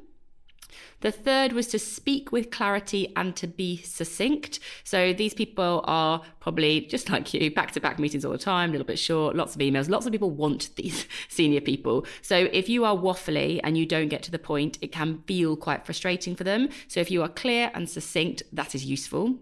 The 1.00 1.12
third 1.12 1.52
was 1.52 1.66
to 1.68 1.78
speak 1.78 2.32
with 2.32 2.50
clarity 2.50 3.12
and 3.16 3.36
to 3.36 3.46
be 3.46 3.78
succinct. 3.78 4.58
So 4.82 5.12
these 5.12 5.34
people 5.34 5.82
are 5.84 6.22
probably 6.40 6.82
just 6.82 7.10
like 7.10 7.32
you, 7.34 7.50
back 7.50 7.72
to 7.72 7.80
back 7.80 7.98
meetings 7.98 8.24
all 8.24 8.32
the 8.32 8.38
time, 8.38 8.70
a 8.70 8.72
little 8.72 8.86
bit 8.86 8.98
short, 8.98 9.36
lots 9.36 9.54
of 9.54 9.60
emails. 9.60 9.88
Lots 9.88 10.06
of 10.06 10.12
people 10.12 10.30
want 10.30 10.74
these 10.76 11.06
senior 11.28 11.60
people. 11.60 12.06
So 12.22 12.48
if 12.52 12.68
you 12.68 12.84
are 12.84 12.96
waffly 12.96 13.60
and 13.62 13.76
you 13.76 13.86
don't 13.86 14.08
get 14.08 14.22
to 14.24 14.30
the 14.30 14.38
point, 14.38 14.78
it 14.80 14.92
can 14.92 15.22
feel 15.26 15.56
quite 15.56 15.84
frustrating 15.84 16.34
for 16.34 16.44
them. 16.44 16.68
So 16.88 17.00
if 17.00 17.10
you 17.10 17.22
are 17.22 17.28
clear 17.28 17.70
and 17.74 17.88
succinct, 17.88 18.42
that 18.52 18.74
is 18.74 18.84
useful. 18.84 19.36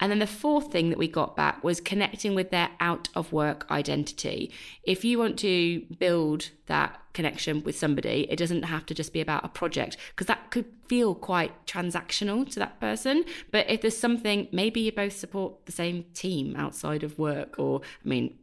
And 0.00 0.10
then 0.10 0.18
the 0.18 0.26
fourth 0.26 0.70
thing 0.70 0.90
that 0.90 0.98
we 0.98 1.08
got 1.08 1.36
back 1.36 1.62
was 1.64 1.80
connecting 1.80 2.34
with 2.34 2.50
their 2.50 2.70
out 2.80 3.08
of 3.14 3.32
work 3.32 3.68
identity. 3.70 4.52
If 4.84 5.04
you 5.04 5.18
want 5.18 5.38
to 5.40 5.80
build 5.98 6.50
that 6.66 7.00
connection 7.14 7.64
with 7.64 7.76
somebody, 7.76 8.26
it 8.30 8.36
doesn't 8.36 8.62
have 8.62 8.86
to 8.86 8.94
just 8.94 9.12
be 9.12 9.20
about 9.20 9.44
a 9.44 9.48
project 9.48 9.96
because 10.10 10.28
that 10.28 10.50
could 10.50 10.66
feel 10.86 11.14
quite 11.14 11.66
transactional 11.66 12.48
to 12.52 12.60
that 12.60 12.80
person. 12.80 13.24
But 13.50 13.68
if 13.68 13.80
there's 13.80 13.96
something, 13.96 14.48
maybe 14.52 14.80
you 14.80 14.92
both 14.92 15.14
support 15.14 15.66
the 15.66 15.72
same 15.72 16.04
team 16.14 16.54
outside 16.56 17.02
of 17.02 17.18
work, 17.18 17.58
or 17.58 17.80
I 18.04 18.08
mean, 18.08 18.38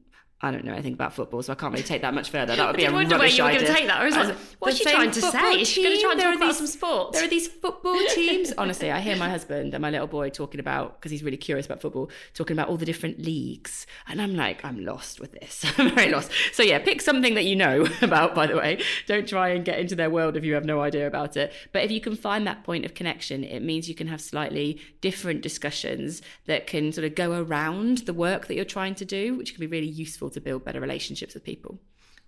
I 0.46 0.52
don't 0.52 0.64
know 0.64 0.74
anything 0.74 0.94
about 0.94 1.12
football, 1.14 1.42
so 1.42 1.52
I 1.54 1.56
can't 1.56 1.74
really 1.74 1.84
take 1.84 2.04
that 2.04 2.14
much 2.14 2.30
further. 2.30 2.56
That 2.56 2.68
would 2.68 2.76
be 2.78 2.86
a 2.86 2.92
wonder 2.92 3.18
where 3.18 3.28
you 3.28 3.44
were 3.44 3.50
going 3.50 3.66
to 3.66 3.74
take 3.74 3.88
that. 3.88 4.00
I 4.00 4.06
was 4.06 4.16
like, 4.16 4.36
what's 4.60 4.78
she 4.78 4.84
trying 4.84 5.10
to 5.10 5.22
say? 5.22 5.62
Is 5.62 5.68
she 5.68 5.84
going 5.84 5.96
to 5.96 6.02
try 6.02 6.12
and 6.12 6.22
talk 6.22 6.36
about 6.36 6.54
some 6.54 6.68
sports? 6.68 7.18
There 7.18 7.26
are 7.26 7.30
these 7.30 7.48
football 7.48 8.00
teams. 8.10 8.54
Honestly, 8.56 8.92
I 8.92 9.00
hear 9.00 9.16
my 9.16 9.28
husband 9.28 9.74
and 9.74 9.82
my 9.82 9.90
little 9.90 10.06
boy 10.06 10.30
talking 10.30 10.60
about 10.60 11.00
because 11.00 11.12
he's 11.12 11.24
really 11.24 11.38
curious 11.38 11.66
about 11.66 11.82
football, 11.82 12.12
talking 12.36 12.56
about 12.56 12.70
all 12.70 12.78
the 12.78 12.86
different 12.86 13.20
leagues, 13.20 13.88
and 14.08 14.22
I'm 14.22 14.36
like, 14.36 14.64
I'm 14.64 14.86
lost 14.86 15.20
with 15.20 15.32
this. 15.32 15.66
I'm 15.80 15.96
very 15.96 16.12
lost. 16.12 16.30
So 16.54 16.62
yeah, 16.62 16.78
pick 16.78 17.02
something 17.02 17.34
that 17.34 17.46
you 17.46 17.56
know 17.56 17.88
about. 18.04 18.36
By 18.36 18.46
the 18.46 18.56
way, 18.56 18.84
don't 19.08 19.28
try 19.28 19.50
and 19.50 19.66
get 19.66 19.80
into 19.80 19.96
their 19.96 20.12
world 20.12 20.38
if 20.38 20.44
you 20.44 20.54
have 20.54 20.66
no 20.66 20.82
idea 20.82 21.08
about 21.08 21.38
it. 21.38 21.54
But 21.72 21.84
if 21.84 21.90
you 21.90 22.02
can 22.02 22.16
find 22.16 22.46
that 22.46 22.64
point 22.64 22.86
of 22.86 22.94
connection, 22.94 23.44
it 23.44 23.62
means 23.62 23.90
you 23.90 23.96
can 23.96 24.08
have 24.08 24.22
slightly 24.22 24.80
different 25.02 25.42
discussions 25.42 26.22
that 26.46 26.68
can 26.68 26.92
sort 26.92 27.06
of 27.06 27.16
go 27.16 27.42
around 27.42 28.00
the 28.00 28.14
work 28.14 28.46
that 28.46 28.54
you're 28.54 28.64
trying 28.64 28.94
to 28.96 29.06
do, 29.06 29.36
which 29.36 29.56
can 29.56 29.60
be 29.60 29.68
really 29.68 29.88
useful 29.88 30.30
to 30.36 30.42
build 30.42 30.64
better 30.64 30.80
relationships 30.80 31.34
with 31.34 31.44
people? 31.44 31.80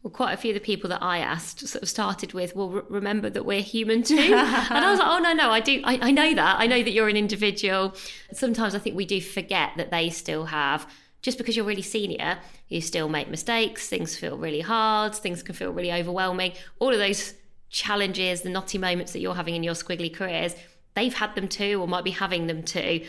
Well, 0.03 0.11
quite 0.11 0.33
a 0.33 0.37
few 0.37 0.51
of 0.51 0.55
the 0.55 0.59
people 0.59 0.89
that 0.91 1.01
I 1.01 1.19
asked 1.19 1.67
sort 1.67 1.81
of 1.81 1.89
started 1.89 2.33
with, 2.33 2.55
well, 2.55 2.69
re- 2.69 2.81
remember 2.89 3.29
that 3.29 3.45
we're 3.45 3.61
human 3.61 4.03
too. 4.03 4.15
and 4.17 4.33
I 4.33 4.91
was 4.91 4.99
like, 4.99 5.07
oh, 5.07 5.19
no, 5.19 5.33
no, 5.33 5.49
I 5.49 5.59
do. 5.59 5.81
I, 5.83 6.09
I 6.09 6.11
know 6.11 6.35
that. 6.35 6.59
I 6.59 6.67
know 6.67 6.83
that 6.83 6.91
you're 6.91 7.09
an 7.09 7.17
individual. 7.17 7.95
Sometimes 8.31 8.75
I 8.75 8.79
think 8.79 8.95
we 8.95 9.05
do 9.05 9.19
forget 9.19 9.71
that 9.77 9.89
they 9.89 10.09
still 10.09 10.45
have 10.45 10.87
just 11.21 11.37
because 11.37 11.55
you're 11.55 11.65
really 11.65 11.81
senior, 11.81 12.37
you 12.69 12.79
still 12.79 13.09
make 13.09 13.27
mistakes, 13.27 13.89
things 13.89 14.15
feel 14.15 14.37
really 14.37 14.61
hard, 14.61 15.15
things 15.15 15.43
can 15.43 15.55
feel 15.55 15.71
really 15.71 15.91
overwhelming. 15.91 16.53
All 16.79 16.93
of 16.93 16.99
those 16.99 17.33
challenges, 17.69 18.41
the 18.41 18.49
knotty 18.49 18.77
moments 18.77 19.13
that 19.13 19.19
you're 19.19 19.35
having 19.35 19.55
in 19.55 19.63
your 19.63 19.73
squiggly 19.73 20.13
careers, 20.13 20.55
they've 20.93 21.13
had 21.13 21.35
them 21.35 21.47
too, 21.47 21.81
or 21.81 21.87
might 21.87 22.03
be 22.03 22.11
having 22.11 22.47
them 22.47 22.63
too. 22.63 23.03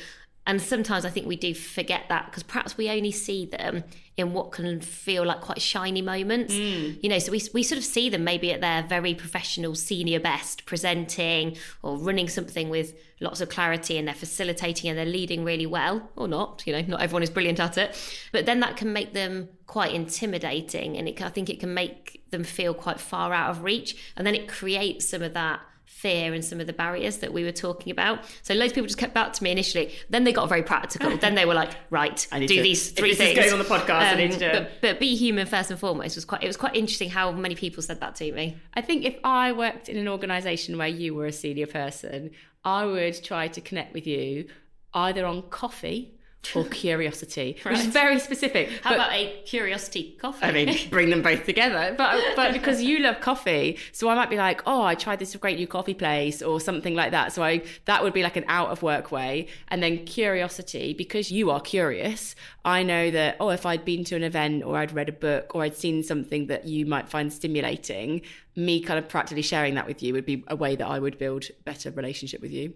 And 0.49 0.63
sometimes 0.63 1.05
I 1.05 1.11
think 1.11 1.27
we 1.27 1.37
do 1.37 1.55
forget 1.55 2.05
that 2.09 2.25
because 2.25 2.43
perhaps 2.43 2.79
we 2.79 2.89
only 2.89 3.13
see 3.13 3.45
them 3.45 3.85
in 4.17 4.33
what 4.33 4.51
can 4.51 4.81
feel 4.81 5.27
like 5.27 5.43
quite 5.43 5.61
shiny 5.61 6.01
moments. 6.01 6.55
Mm. 6.55 6.99
You 7.03 7.11
know, 7.11 7.19
so 7.19 7.31
we, 7.31 7.43
we 7.53 7.63
sort 7.63 7.77
of 7.79 7.85
see 7.85 8.09
them 8.09 8.25
maybe 8.25 8.51
at 8.51 8.63
their 8.63 8.83
very 8.83 9.13
professional 9.13 9.75
senior 9.75 10.19
best, 10.19 10.65
presenting 10.65 11.59
or 11.83 11.99
running 11.99 12.31
something 12.31 12.71
with 12.71 12.95
lots 13.21 13.43
of 13.43 13.51
clarity 13.51 13.99
and 13.99 14.09
they're 14.09 14.15
facilitating 14.15 14.89
and 14.89 14.99
they're 14.99 15.05
leading 15.05 15.45
really 15.45 15.67
well 15.67 16.09
or 16.17 16.27
not. 16.27 16.67
You 16.67 16.73
know, 16.73 16.81
not 16.81 17.03
everyone 17.03 17.23
is 17.23 17.29
brilliant 17.29 17.61
at 17.61 17.77
it. 17.77 18.19
But 18.33 18.47
then 18.47 18.61
that 18.61 18.79
can 18.79 18.91
make 18.91 19.13
them 19.13 19.51
quite 19.67 19.93
intimidating 19.93 20.97
and 20.97 21.07
it, 21.07 21.21
I 21.21 21.29
think 21.29 21.51
it 21.51 21.61
can 21.61 21.75
make 21.75 22.25
them 22.31 22.43
feel 22.43 22.73
quite 22.73 23.01
far 23.01 23.35
out 23.35 23.51
of 23.51 23.65
reach. 23.65 24.15
And 24.17 24.27
then 24.27 24.35
it 24.35 24.49
creates 24.49 25.11
some 25.11 25.21
of 25.21 25.35
that 25.35 25.61
fear 25.89 26.33
and 26.33 26.45
some 26.45 26.61
of 26.61 26.67
the 26.67 26.73
barriers 26.73 27.19
that 27.19 27.33
we 27.33 27.43
were 27.43 27.53
talking 27.53 27.91
about. 27.91 28.21
So 28.43 28.55
loads 28.55 28.71
of 28.71 28.75
people 28.77 28.87
just 28.87 28.99
kept 28.99 29.15
back 29.15 29.33
to 29.33 29.43
me 29.43 29.51
initially. 29.51 29.93
Then 30.11 30.25
they 30.25 30.33
got 30.33 30.49
very 30.49 30.63
practical. 30.63 31.13
Ah. 31.13 31.17
then 31.17 31.35
they 31.35 31.45
were 31.45 31.55
like, 31.55 31.73
right, 31.91 32.27
do 32.31 32.47
to- 32.47 32.63
these 32.63 32.93
three 32.93 33.15
things. 33.15 33.39
going 33.39 33.53
on 33.53 33.59
the 33.59 33.65
podcast, 33.65 34.13
I 34.13 34.15
need 34.15 34.33
to 34.33 34.39
do 34.39 34.47
um, 34.47 34.53
but, 34.53 34.71
but 34.81 35.01
be 35.01 35.17
human 35.17 35.47
first 35.47 35.71
and 35.71 35.81
foremost 35.81 36.15
was 36.15 36.25
quite. 36.25 36.43
It 36.43 36.47
was 36.47 36.57
quite 36.57 36.77
interesting 36.77 37.11
how 37.11 37.33
many 37.33 37.55
people 37.55 37.83
said 37.83 38.01
that 38.01 38.15
to 38.17 38.33
me. 38.33 38.57
I 38.75 38.81
think 38.81 39.05
if 39.05 39.17
I 39.25 39.53
worked 39.53 39.89
in 39.89 39.97
an 39.97 40.09
organisation 40.09 40.79
where 40.79 40.89
you 40.89 41.15
were 41.15 41.27
a 41.27 41.33
senior 41.33 41.67
person, 41.67 42.31
I 42.65 42.85
would 42.85 43.23
try 43.25 43.49
to 43.49 43.61
connect 43.61 43.95
with 43.95 44.07
you 44.07 44.49
either 44.95 45.27
on 45.27 45.43
coffee 45.51 46.18
or 46.55 46.65
curiosity, 46.65 47.57
which 47.63 47.79
is 47.79 47.87
very 47.87 48.19
specific. 48.19 48.71
How 48.83 48.91
but- 48.91 48.97
about 48.97 49.13
a 49.13 49.43
curiosity 49.45 50.17
coffee? 50.21 50.47
I 50.47 50.53
mean, 50.53 50.77
bring 50.91 51.11
them 51.11 51.23
both 51.23 51.45
together. 51.45 51.95
But 51.97 52.37
but 52.37 52.53
because 52.53 52.83
you 52.83 53.01
love 53.01 53.21
coffee, 53.21 53.79
so 53.93 54.09
I 54.09 54.15
might 54.15 54.31
be 54.31 54.37
like, 54.37 54.63
oh, 54.67 54.83
I 54.83 54.95
tried 54.95 55.19
this 55.19 55.35
great 55.37 55.59
new 55.59 55.67
coffee 55.67 55.95
place 55.95 56.41
or 56.43 56.61
something 56.61 56.95
like 56.95 57.11
that. 57.11 57.33
So 57.33 57.43
I 57.43 57.63
that 57.85 58.03
would 58.03 58.13
be 58.13 58.23
like 58.23 58.37
an 58.37 58.45
out 58.49 58.71
of 58.71 58.83
work 58.83 59.13
way. 59.13 59.49
And 59.69 59.83
then 59.83 60.05
curiosity, 60.05 60.95
because 60.95 61.31
you 61.31 61.51
are 61.51 61.61
curious, 61.61 62.35
I 62.65 62.83
know 62.83 63.11
that 63.11 63.37
oh, 63.41 63.51
if 63.51 63.67
I'd 63.67 63.85
been 63.85 64.05
to 64.05 64.17
an 64.17 64.23
event 64.23 64.65
or 64.65 64.77
I'd 64.77 64.93
read 64.93 65.09
a 65.09 65.13
book 65.13 65.55
or 65.55 65.63
I'd 65.63 65.77
seen 65.77 66.03
something 66.03 66.47
that 66.47 66.67
you 66.67 66.87
might 66.87 67.09
find 67.09 67.33
stimulating, 67.33 68.23
me 68.57 68.81
kind 68.81 68.99
of 68.99 69.09
practically 69.09 69.43
sharing 69.43 69.75
that 69.75 69.87
with 69.87 70.03
you 70.03 70.13
would 70.15 70.27
be 70.27 70.45
a 70.49 70.57
way 70.57 70.77
that 70.77 70.87
I 70.87 70.99
would 70.99 71.19
build 71.19 71.47
better 71.65 71.91
relationship 71.91 72.41
with 72.41 72.53
you. 72.53 72.75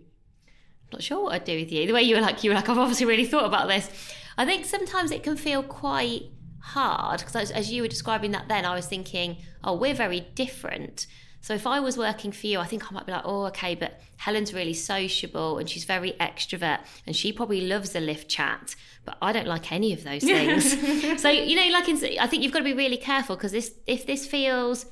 Not 0.92 1.02
sure 1.02 1.22
what 1.22 1.34
I'd 1.34 1.44
do 1.44 1.58
with 1.58 1.72
you. 1.72 1.86
The 1.86 1.92
way 1.92 2.02
you 2.02 2.16
were 2.16 2.22
like, 2.22 2.44
you 2.44 2.50
were 2.50 2.56
like, 2.56 2.68
I've 2.68 2.78
obviously 2.78 3.06
really 3.06 3.24
thought 3.24 3.44
about 3.44 3.68
this. 3.68 3.90
I 4.38 4.44
think 4.44 4.64
sometimes 4.64 5.10
it 5.10 5.22
can 5.22 5.36
feel 5.36 5.62
quite 5.62 6.22
hard 6.60 7.20
because 7.20 7.36
as, 7.36 7.50
as 7.50 7.72
you 7.72 7.82
were 7.82 7.88
describing 7.88 8.30
that 8.32 8.48
then, 8.48 8.64
I 8.64 8.74
was 8.74 8.86
thinking, 8.86 9.38
oh, 9.64 9.74
we're 9.74 9.94
very 9.94 10.20
different. 10.34 11.06
So 11.40 11.54
if 11.54 11.66
I 11.66 11.80
was 11.80 11.98
working 11.98 12.30
for 12.30 12.46
you, 12.46 12.60
I 12.60 12.66
think 12.66 12.90
I 12.90 12.94
might 12.94 13.04
be 13.04 13.10
like, 13.10 13.24
oh, 13.24 13.46
okay, 13.46 13.74
but 13.74 14.00
Helen's 14.16 14.54
really 14.54 14.74
sociable 14.74 15.58
and 15.58 15.68
she's 15.68 15.84
very 15.84 16.12
extrovert 16.12 16.78
and 17.04 17.16
she 17.16 17.32
probably 17.32 17.62
loves 17.62 17.96
a 17.96 18.00
lift 18.00 18.28
chat, 18.28 18.76
but 19.04 19.18
I 19.20 19.32
don't 19.32 19.48
like 19.48 19.72
any 19.72 19.92
of 19.92 20.04
those 20.04 20.22
things. 20.22 21.20
so 21.20 21.28
you 21.28 21.56
know, 21.56 21.68
like 21.72 21.88
in, 21.88 22.18
I 22.20 22.28
think 22.28 22.44
you've 22.44 22.52
got 22.52 22.60
to 22.60 22.64
be 22.64 22.74
really 22.74 22.96
careful 22.96 23.34
because 23.34 23.50
this 23.50 23.74
if 23.88 24.06
this 24.06 24.24
feels 24.24 24.86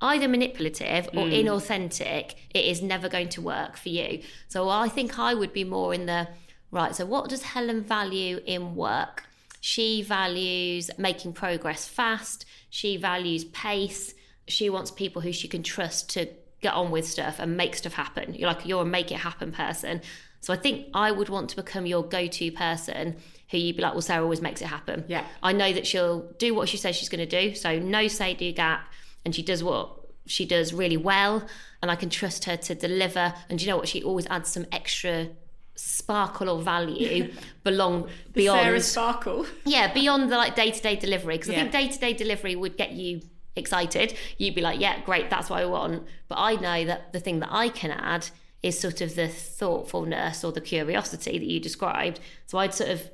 either 0.00 0.28
manipulative 0.28 1.08
or 1.14 1.26
hmm. 1.26 1.32
inauthentic, 1.32 2.34
it 2.50 2.64
is 2.64 2.82
never 2.82 3.08
going 3.08 3.28
to 3.30 3.40
work 3.40 3.76
for 3.76 3.88
you. 3.88 4.20
So 4.48 4.68
I 4.68 4.88
think 4.88 5.18
I 5.18 5.34
would 5.34 5.52
be 5.52 5.64
more 5.64 5.94
in 5.94 6.06
the 6.06 6.28
right. 6.70 6.94
So 6.94 7.06
what 7.06 7.30
does 7.30 7.42
Helen 7.42 7.82
value 7.82 8.40
in 8.44 8.74
work? 8.74 9.24
She 9.60 10.02
values 10.02 10.90
making 10.98 11.32
progress 11.32 11.88
fast. 11.88 12.44
She 12.68 12.96
values 12.96 13.44
pace. 13.44 14.14
She 14.46 14.68
wants 14.68 14.90
people 14.90 15.22
who 15.22 15.32
she 15.32 15.48
can 15.48 15.62
trust 15.62 16.10
to 16.10 16.28
get 16.60 16.74
on 16.74 16.90
with 16.90 17.06
stuff 17.06 17.36
and 17.38 17.56
make 17.56 17.74
stuff 17.74 17.94
happen. 17.94 18.34
You're 18.34 18.48
like 18.48 18.66
you're 18.66 18.82
a 18.82 18.86
make 18.86 19.10
it 19.10 19.18
happen 19.18 19.52
person. 19.52 20.02
So 20.40 20.52
I 20.52 20.56
think 20.56 20.88
I 20.92 21.10
would 21.10 21.30
want 21.30 21.48
to 21.50 21.56
become 21.56 21.86
your 21.86 22.02
go-to 22.02 22.52
person 22.52 23.16
who 23.50 23.56
you'd 23.56 23.76
be 23.76 23.82
like, 23.82 23.92
well, 23.92 24.02
Sarah 24.02 24.22
always 24.22 24.42
makes 24.42 24.60
it 24.60 24.66
happen. 24.66 25.04
Yeah. 25.08 25.24
I 25.42 25.52
know 25.52 25.72
that 25.72 25.86
she'll 25.86 26.30
do 26.38 26.54
what 26.54 26.68
she 26.68 26.76
says 26.76 26.96
she's 26.96 27.08
going 27.08 27.26
to 27.26 27.48
do. 27.48 27.54
So 27.54 27.78
no 27.78 28.08
say 28.08 28.34
do 28.34 28.52
gap, 28.52 28.92
and 29.24 29.34
she 29.34 29.42
does 29.42 29.62
what 29.62 29.90
she 30.26 30.46
does 30.46 30.72
really 30.72 30.96
well, 30.96 31.46
and 31.82 31.90
I 31.90 31.96
can 31.96 32.08
trust 32.10 32.44
her 32.44 32.56
to 32.56 32.74
deliver. 32.74 33.34
And 33.50 33.60
you 33.60 33.68
know 33.68 33.76
what? 33.76 33.88
She 33.88 34.02
always 34.02 34.26
adds 34.28 34.50
some 34.50 34.66
extra 34.72 35.28
sparkle 35.76 36.48
or 36.48 36.62
value 36.62 37.32
belong 37.64 38.08
beyond 38.32 38.60
Sarah 38.60 38.80
Sparkle. 38.80 39.44
yeah 39.64 39.92
beyond 39.92 40.30
the 40.30 40.36
like 40.36 40.54
day-to-day 40.54 40.94
delivery 40.94 41.36
because 41.36 41.50
i 41.50 41.54
think 41.54 41.72
day-to-day 41.72 42.12
delivery 42.12 42.54
would 42.54 42.76
get 42.76 42.92
you 42.92 43.20
excited 43.56 44.16
you'd 44.38 44.54
be 44.54 44.60
like 44.60 44.78
yeah 44.78 45.00
great 45.04 45.30
that's 45.30 45.50
what 45.50 45.60
i 45.60 45.64
want 45.64 46.04
but 46.28 46.36
i 46.38 46.54
know 46.54 46.84
that 46.84 47.12
the 47.12 47.18
thing 47.18 47.40
that 47.40 47.48
i 47.50 47.68
can 47.68 47.90
add 47.90 48.28
is 48.62 48.78
sort 48.78 49.00
of 49.00 49.16
the 49.16 49.26
thoughtfulness 49.26 50.44
or 50.44 50.52
the 50.52 50.60
curiosity 50.60 51.38
that 51.40 51.46
you 51.46 51.58
described 51.58 52.20
so 52.46 52.58
i'd 52.58 52.72
sort 52.72 52.90
of 52.90 53.10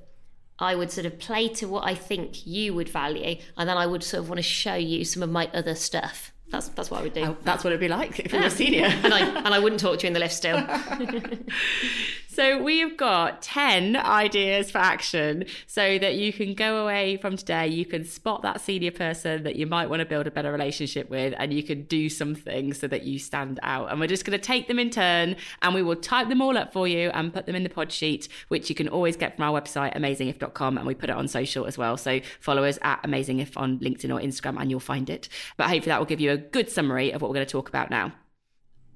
i 0.60 0.74
would 0.74 0.90
sort 0.90 1.06
of 1.06 1.18
play 1.18 1.48
to 1.48 1.66
what 1.66 1.84
i 1.84 1.94
think 1.94 2.46
you 2.46 2.74
would 2.74 2.88
value 2.88 3.36
and 3.56 3.68
then 3.68 3.76
i 3.76 3.86
would 3.86 4.02
sort 4.04 4.22
of 4.22 4.28
want 4.28 4.38
to 4.38 4.42
show 4.42 4.74
you 4.74 5.04
some 5.04 5.22
of 5.22 5.30
my 5.30 5.48
other 5.54 5.74
stuff. 5.74 6.32
That's 6.50 6.68
that's 6.68 6.90
what 6.90 7.00
i 7.00 7.02
would 7.04 7.12
do. 7.14 7.24
Oh, 7.24 7.36
that's 7.44 7.62
what 7.62 7.70
it'd 7.72 7.80
be 7.80 7.88
like 7.88 8.18
if 8.18 8.32
you 8.32 8.40
were 8.40 8.46
a 8.46 8.50
senior. 8.50 8.86
and 8.86 9.14
i 9.14 9.20
and 9.20 9.48
i 9.54 9.58
wouldn't 9.60 9.80
talk 9.80 10.00
to 10.00 10.04
you 10.04 10.08
in 10.08 10.14
the 10.14 10.20
lift 10.20 10.34
still 10.34 10.56
So 12.40 12.56
we've 12.56 12.96
got 12.96 13.42
10 13.42 13.96
ideas 13.96 14.70
for 14.70 14.78
action 14.78 15.44
so 15.66 15.98
that 15.98 16.14
you 16.14 16.32
can 16.32 16.54
go 16.54 16.78
away 16.78 17.18
from 17.18 17.36
today. 17.36 17.68
You 17.68 17.84
can 17.84 18.02
spot 18.02 18.40
that 18.40 18.62
senior 18.62 18.92
person 18.92 19.42
that 19.42 19.56
you 19.56 19.66
might 19.66 19.90
want 19.90 20.00
to 20.00 20.06
build 20.06 20.26
a 20.26 20.30
better 20.30 20.50
relationship 20.50 21.10
with 21.10 21.34
and 21.36 21.52
you 21.52 21.62
can 21.62 21.82
do 21.82 22.08
something 22.08 22.72
so 22.72 22.86
that 22.86 23.02
you 23.02 23.18
stand 23.18 23.60
out. 23.62 23.90
And 23.90 24.00
we're 24.00 24.06
just 24.06 24.24
going 24.24 24.40
to 24.40 24.42
take 24.42 24.68
them 24.68 24.78
in 24.78 24.88
turn 24.88 25.36
and 25.60 25.74
we 25.74 25.82
will 25.82 25.96
type 25.96 26.30
them 26.30 26.40
all 26.40 26.56
up 26.56 26.72
for 26.72 26.88
you 26.88 27.10
and 27.10 27.30
put 27.30 27.44
them 27.44 27.54
in 27.54 27.62
the 27.62 27.68
pod 27.68 27.92
sheet, 27.92 28.26
which 28.48 28.70
you 28.70 28.74
can 28.74 28.88
always 28.88 29.18
get 29.18 29.36
from 29.36 29.44
our 29.44 29.60
website, 29.60 29.94
amazingif.com. 29.94 30.78
And 30.78 30.86
we 30.86 30.94
put 30.94 31.10
it 31.10 31.16
on 31.16 31.28
social 31.28 31.66
as 31.66 31.76
well. 31.76 31.98
So 31.98 32.20
follow 32.40 32.64
us 32.64 32.78
at 32.80 33.02
amazingif 33.02 33.54
on 33.58 33.78
LinkedIn 33.80 34.08
or 34.08 34.18
Instagram 34.18 34.58
and 34.58 34.70
you'll 34.70 34.80
find 34.80 35.10
it. 35.10 35.28
But 35.58 35.64
hopefully 35.64 35.90
that 35.90 35.98
will 35.98 36.06
give 36.06 36.20
you 36.20 36.30
a 36.30 36.38
good 36.38 36.70
summary 36.70 37.10
of 37.10 37.20
what 37.20 37.30
we're 37.30 37.34
going 37.34 37.46
to 37.46 37.52
talk 37.52 37.68
about 37.68 37.90
now. 37.90 38.14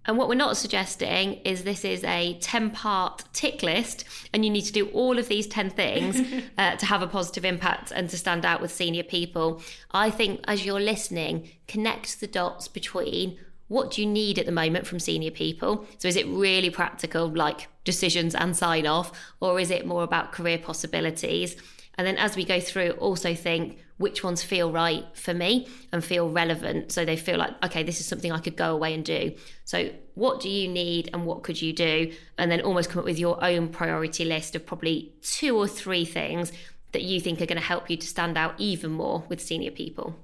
And 0.07 0.19
what 0.19 0.29
we're 0.29 0.35
not 0.35 0.57
suggesting 0.57 1.35
is 1.45 1.65
this 1.65 1.85
is 1.85 2.05
a 2.05 2.35
10 2.41 2.71
part 2.71 3.25
tick 3.33 3.63
list, 3.63 4.05
and 4.33 4.45
you 4.45 4.51
need 4.51 4.63
to 4.63 4.73
do 4.73 4.89
all 4.89 5.19
of 5.19 5.29
these 5.29 5.47
10 5.47 5.71
things 5.71 6.21
uh, 6.59 6.77
to 6.77 6.87
have 6.87 7.03
a 7.03 7.07
positive 7.07 7.45
impact 7.45 7.91
and 7.91 8.11
to 8.11 8.19
stand 8.19 8.45
out 8.45 8.61
with 8.61 8.73
senior 8.73 9.03
people. 9.03 9.63
I 9.93 10.11
think 10.11 10.41
as 10.45 10.67
you're 10.67 10.81
listening, 10.81 11.49
connect 11.67 12.21
the 12.21 12.27
dots 12.27 12.69
between 12.69 13.39
what 13.69 13.93
do 13.93 14.03
you 14.03 14.09
need 14.09 14.39
at 14.39 14.47
the 14.47 14.53
moment 14.53 14.87
from 14.87 15.01
senior 15.01 15.31
people? 15.31 15.87
So 15.99 16.07
is 16.07 16.17
it 16.17 16.27
really 16.29 16.71
practical, 16.71 17.29
like 17.29 17.69
decisions 17.85 18.35
and 18.35 18.55
sign 18.55 18.87
off, 18.87 19.13
or 19.41 19.59
is 19.59 19.71
it 19.71 19.87
more 19.87 20.03
about 20.03 20.33
career 20.33 20.59
possibilities? 20.59 21.57
And 21.97 22.07
then 22.07 22.17
as 22.19 22.37
we 22.37 22.45
go 22.45 22.61
through, 22.61 22.91
also 22.93 23.35
think 23.35 23.79
which 23.97 24.25
ones 24.25 24.43
feel 24.43 24.73
right 24.73 25.05
for 25.15 25.33
me 25.33 25.69
and 25.93 26.05
feel 26.05 26.29
relevant. 26.29 26.91
So 26.91 27.05
they 27.05 27.17
feel 27.17 27.39
like, 27.39 27.53
okay, 27.65 27.83
this 27.83 28.01
is 28.01 28.07
something 28.07 28.33
I 28.33 28.41
could 28.41 28.57
go 28.57 28.73
away 28.73 28.93
and 28.93 29.05
do. 29.05 29.35
So, 29.65 29.91
what 30.15 30.41
do 30.41 30.49
you 30.49 30.69
need 30.69 31.11
and 31.13 31.27
what 31.27 31.43
could 31.43 31.61
you 31.61 31.73
do? 31.73 32.13
And 32.39 32.51
then 32.51 32.61
almost 32.61 32.91
come 32.91 33.01
up 33.01 33.05
with 33.05 33.19
your 33.19 33.43
own 33.43 33.69
priority 33.69 34.25
list 34.25 34.55
of 34.55 34.67
probably 34.67 35.13
two 35.23 35.57
or 35.57 35.67
three 35.67 36.05
things 36.05 36.53
that 36.93 37.03
you 37.03 37.21
think 37.21 37.41
are 37.43 37.47
going 37.47 37.61
to 37.61 37.65
help 37.65 37.91
you 37.91 37.97
to 37.97 38.07
stand 38.07 38.39
out 38.39 38.55
even 38.59 38.91
more 38.93 39.25
with 39.29 39.41
senior 39.41 39.73
people. 39.73 40.17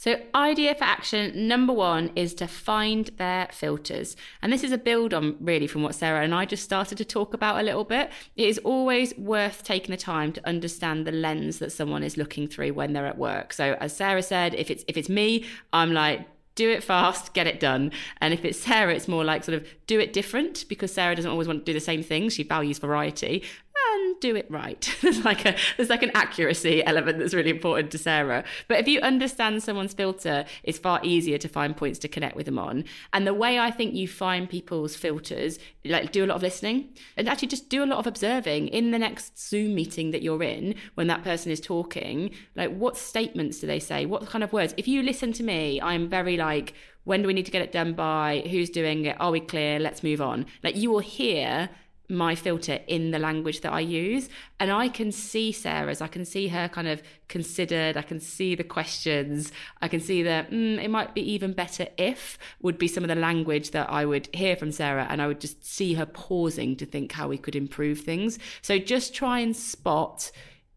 So, 0.00 0.18
idea 0.34 0.74
for 0.74 0.84
action 0.84 1.46
number 1.46 1.74
one 1.74 2.10
is 2.16 2.32
to 2.36 2.46
find 2.46 3.10
their 3.18 3.50
filters. 3.52 4.16
And 4.40 4.50
this 4.50 4.64
is 4.64 4.72
a 4.72 4.78
build 4.78 5.12
on 5.12 5.36
really 5.40 5.66
from 5.66 5.82
what 5.82 5.94
Sarah 5.94 6.24
and 6.24 6.34
I 6.34 6.46
just 6.46 6.64
started 6.64 6.96
to 6.96 7.04
talk 7.04 7.34
about 7.34 7.60
a 7.60 7.62
little 7.62 7.84
bit. 7.84 8.10
It 8.34 8.48
is 8.48 8.56
always 8.64 9.14
worth 9.18 9.62
taking 9.62 9.90
the 9.90 9.98
time 9.98 10.32
to 10.32 10.48
understand 10.48 11.06
the 11.06 11.12
lens 11.12 11.58
that 11.58 11.70
someone 11.70 12.02
is 12.02 12.16
looking 12.16 12.48
through 12.48 12.72
when 12.72 12.94
they're 12.94 13.04
at 13.04 13.18
work. 13.18 13.52
So, 13.52 13.76
as 13.78 13.94
Sarah 13.94 14.22
said, 14.22 14.54
if 14.54 14.70
it's 14.70 14.86
if 14.88 14.96
it's 14.96 15.10
me, 15.10 15.44
I'm 15.70 15.92
like, 15.92 16.26
do 16.54 16.70
it 16.70 16.82
fast, 16.82 17.34
get 17.34 17.46
it 17.46 17.60
done. 17.60 17.92
And 18.22 18.32
if 18.32 18.42
it's 18.42 18.58
Sarah, 18.58 18.94
it's 18.94 19.06
more 19.06 19.22
like 19.22 19.44
sort 19.44 19.56
of 19.56 19.68
do 19.86 20.00
it 20.00 20.14
different 20.14 20.64
because 20.70 20.94
Sarah 20.94 21.14
doesn't 21.14 21.30
always 21.30 21.46
want 21.46 21.60
to 21.60 21.70
do 21.70 21.74
the 21.74 21.84
same 21.84 22.02
thing. 22.02 22.30
She 22.30 22.42
values 22.42 22.78
variety 22.78 23.44
and 23.92 24.20
do 24.20 24.36
it 24.36 24.46
right. 24.50 24.96
there's 25.02 25.24
like 25.24 25.44
a 25.44 25.56
there's 25.76 25.90
like 25.90 26.02
an 26.02 26.10
accuracy 26.14 26.84
element 26.84 27.18
that's 27.18 27.34
really 27.34 27.50
important 27.50 27.90
to 27.92 27.98
Sarah. 27.98 28.44
But 28.68 28.80
if 28.80 28.88
you 28.88 29.00
understand 29.00 29.62
someone's 29.62 29.94
filter, 29.94 30.44
it's 30.62 30.78
far 30.78 31.00
easier 31.02 31.38
to 31.38 31.48
find 31.48 31.76
points 31.76 31.98
to 32.00 32.08
connect 32.08 32.36
with 32.36 32.46
them 32.46 32.58
on. 32.58 32.84
And 33.12 33.26
the 33.26 33.34
way 33.34 33.58
I 33.58 33.70
think 33.70 33.94
you 33.94 34.08
find 34.08 34.48
people's 34.48 34.96
filters, 34.96 35.58
like 35.84 36.12
do 36.12 36.24
a 36.24 36.26
lot 36.26 36.36
of 36.36 36.42
listening 36.42 36.90
and 37.16 37.28
actually 37.28 37.48
just 37.48 37.68
do 37.68 37.82
a 37.82 37.86
lot 37.86 37.98
of 37.98 38.06
observing 38.06 38.68
in 38.68 38.90
the 38.90 38.98
next 38.98 39.38
Zoom 39.38 39.74
meeting 39.74 40.10
that 40.10 40.22
you're 40.22 40.42
in 40.42 40.74
when 40.94 41.06
that 41.08 41.24
person 41.24 41.50
is 41.52 41.60
talking. 41.60 42.30
Like 42.56 42.74
what 42.74 42.96
statements 42.96 43.60
do 43.60 43.66
they 43.66 43.80
say? 43.80 44.06
What 44.06 44.26
kind 44.26 44.44
of 44.44 44.52
words? 44.52 44.74
If 44.76 44.88
you 44.88 45.02
listen 45.02 45.32
to 45.34 45.42
me, 45.42 45.80
I'm 45.80 46.08
very 46.08 46.36
like 46.36 46.74
when 47.04 47.22
do 47.22 47.28
we 47.28 47.34
need 47.34 47.46
to 47.46 47.50
get 47.50 47.62
it 47.62 47.72
done 47.72 47.94
by? 47.94 48.44
Who's 48.50 48.70
doing 48.70 49.06
it? 49.06 49.16
Are 49.18 49.30
we 49.30 49.40
clear? 49.40 49.78
Let's 49.78 50.02
move 50.02 50.20
on. 50.20 50.46
Like 50.62 50.76
you 50.76 50.90
will 50.90 51.00
hear 51.00 51.70
my 52.10 52.34
filter 52.34 52.80
in 52.86 53.12
the 53.12 53.18
language 53.18 53.60
that 53.60 53.72
I 53.72 53.80
use. 53.80 54.28
And 54.58 54.70
I 54.70 54.88
can 54.88 55.12
see 55.12 55.52
Sarah's, 55.52 56.00
I 56.00 56.08
can 56.08 56.24
see 56.24 56.48
her 56.48 56.68
kind 56.68 56.88
of 56.88 57.02
considered, 57.28 57.96
I 57.96 58.02
can 58.02 58.20
see 58.20 58.54
the 58.54 58.64
questions, 58.64 59.52
I 59.80 59.88
can 59.88 60.00
see 60.00 60.22
that 60.24 60.50
mm, 60.50 60.82
it 60.82 60.90
might 60.90 61.14
be 61.14 61.22
even 61.32 61.52
better 61.52 61.86
if 61.96 62.38
would 62.60 62.78
be 62.78 62.88
some 62.88 63.04
of 63.04 63.08
the 63.08 63.14
language 63.14 63.70
that 63.70 63.88
I 63.88 64.04
would 64.04 64.28
hear 64.34 64.56
from 64.56 64.72
Sarah. 64.72 65.06
And 65.08 65.22
I 65.22 65.26
would 65.26 65.40
just 65.40 65.64
see 65.64 65.94
her 65.94 66.06
pausing 66.06 66.76
to 66.76 66.86
think 66.86 67.12
how 67.12 67.28
we 67.28 67.38
could 67.38 67.56
improve 67.56 68.00
things. 68.00 68.38
So 68.60 68.78
just 68.78 69.14
try 69.14 69.38
and 69.38 69.56
spot 69.56 70.30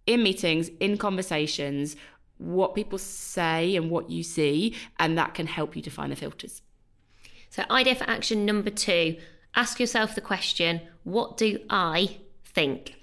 in 0.06 0.24
meetings, 0.24 0.70
in 0.80 0.98
conversations, 0.98 1.96
what 2.38 2.76
people 2.76 2.98
say 2.98 3.76
and 3.76 3.90
what 3.90 4.10
you 4.10 4.24
see, 4.24 4.76
and 5.00 5.18
that 5.18 5.34
can 5.34 5.48
help 5.48 5.76
you 5.76 5.82
define 5.82 6.10
the 6.10 6.16
filters. 6.16 6.62
So, 7.50 7.64
idea 7.70 7.96
for 7.96 8.10
action 8.10 8.46
number 8.46 8.70
two 8.70 9.18
ask 9.56 9.80
yourself 9.80 10.16
the 10.16 10.22
question 10.22 10.82
what 11.04 11.38
do 11.38 11.60
I 11.70 12.18
think? 12.46 12.96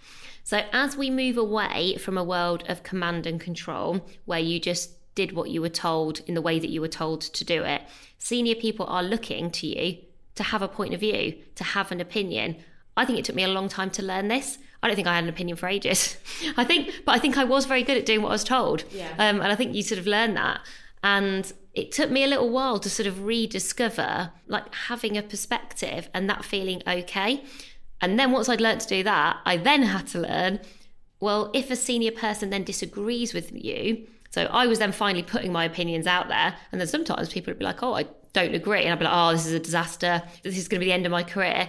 So, 0.42 0.62
as 0.73 0.97
we 0.97 1.11
move 1.11 1.37
away 1.37 1.97
from 1.97 2.19
a 2.19 2.25
world 2.25 2.64
of 2.66 2.83
command 2.83 3.26
and 3.26 3.40
control, 3.40 4.07
where 4.25 4.40
you 4.40 4.59
just 4.59 4.92
did 5.14 5.33
what 5.33 5.50
you 5.50 5.61
were 5.61 5.69
told 5.69 6.21
in 6.26 6.35
the 6.35 6.42
way 6.42 6.59
that 6.59 6.71
you 6.71 6.80
were 6.80 6.88
told 6.88 7.21
to 7.21 7.45
do 7.45 7.62
it, 7.62 7.83
senior 8.19 8.54
people 8.54 8.87
are 8.87 9.02
looking 9.02 9.50
to 9.50 9.66
you 9.66 9.99
to 10.35 10.42
have 10.42 10.62
a 10.62 10.69
point 10.69 10.95
of 10.95 11.00
view, 11.00 11.35
to 11.57 11.64
have 11.64 11.92
an 11.92 12.00
opinion. 12.00 12.57
I 12.97 13.04
think 13.04 13.19
it 13.19 13.25
took 13.25 13.37
me 13.37 13.45
a 13.45 13.49
long 13.49 13.69
time 13.69 13.90
to 13.90 14.02
learn 14.02 14.28
this. 14.28 14.59
I 14.83 14.87
don't 14.87 14.97
think 14.97 15.09
I 15.09 15.14
had 15.14 15.25
an 15.25 15.30
opinion 15.30 15.57
for 15.57 15.69
ages. 15.69 16.16
I 16.57 16.64
think, 16.64 16.90
but 17.04 17.14
I 17.14 17.19
think 17.19 17.37
I 17.37 17.45
was 17.45 17.66
very 17.66 17.83
good 17.83 17.99
at 17.99 18.07
doing 18.07 18.23
what 18.23 18.30
I 18.30 18.33
was 18.33 18.45
told. 18.45 18.85
Yeah. 18.90 19.11
Um, 19.19 19.40
and 19.40 19.52
I 19.52 19.54
think 19.54 19.75
you 19.75 19.83
sort 19.83 19.99
of 19.99 20.07
learn 20.07 20.35
that. 20.35 20.61
And 21.04 21.52
it 21.75 21.93
took 21.93 22.11
me 22.11 22.25
a 22.25 22.27
little 22.27 22.50
while 22.50 22.79
to 22.81 22.91
sort 22.91 23.07
of 23.07 23.25
rediscover 23.25 24.33
like 24.47 24.75
having 24.75 25.17
a 25.17 25.23
perspective 25.23 26.09
and 26.12 26.29
that 26.29 26.45
feeling 26.45 26.83
okay. 26.87 27.45
And 28.00 28.19
then 28.19 28.33
once 28.33 28.49
I'd 28.49 28.61
learned 28.61 28.81
to 28.81 28.89
do 28.89 29.03
that, 29.05 29.39
I 29.45 29.57
then 29.57 29.83
had 29.83 30.07
to 30.09 30.21
learn 30.21 30.61
well, 31.21 31.50
if 31.53 31.71
a 31.71 31.77
senior 31.77 32.12
person 32.12 32.49
then 32.50 32.65
disagrees 32.65 33.35
with 33.35 33.53
you, 33.53 34.07
so 34.31 34.45
I 34.45 34.67
was 34.67 34.79
then 34.79 34.93
finally 34.93 35.23
putting 35.23 35.53
my 35.53 35.65
opinions 35.65 36.07
out 36.07 36.29
there. 36.29 36.55
And 36.73 36.81
then 36.81 36.89
sometimes 36.89 37.29
people 37.29 37.50
would 37.50 37.59
be 37.59 37.65
like, 37.65 37.83
oh, 37.83 37.95
I 37.95 38.07
don't 38.33 38.55
agree. 38.55 38.83
And 38.83 38.93
I'd 38.93 38.99
be 38.99 39.05
like, 39.05 39.15
oh, 39.15 39.33
this 39.33 39.47
is 39.47 39.53
a 39.53 39.61
disaster. 39.61 40.23
This 40.43 40.57
is 40.57 40.69
going 40.69 40.81
to 40.81 40.85
be 40.85 40.89
the 40.89 40.95
end 40.95 41.05
of 41.05 41.12
my 41.12 41.23
career. 41.23 41.69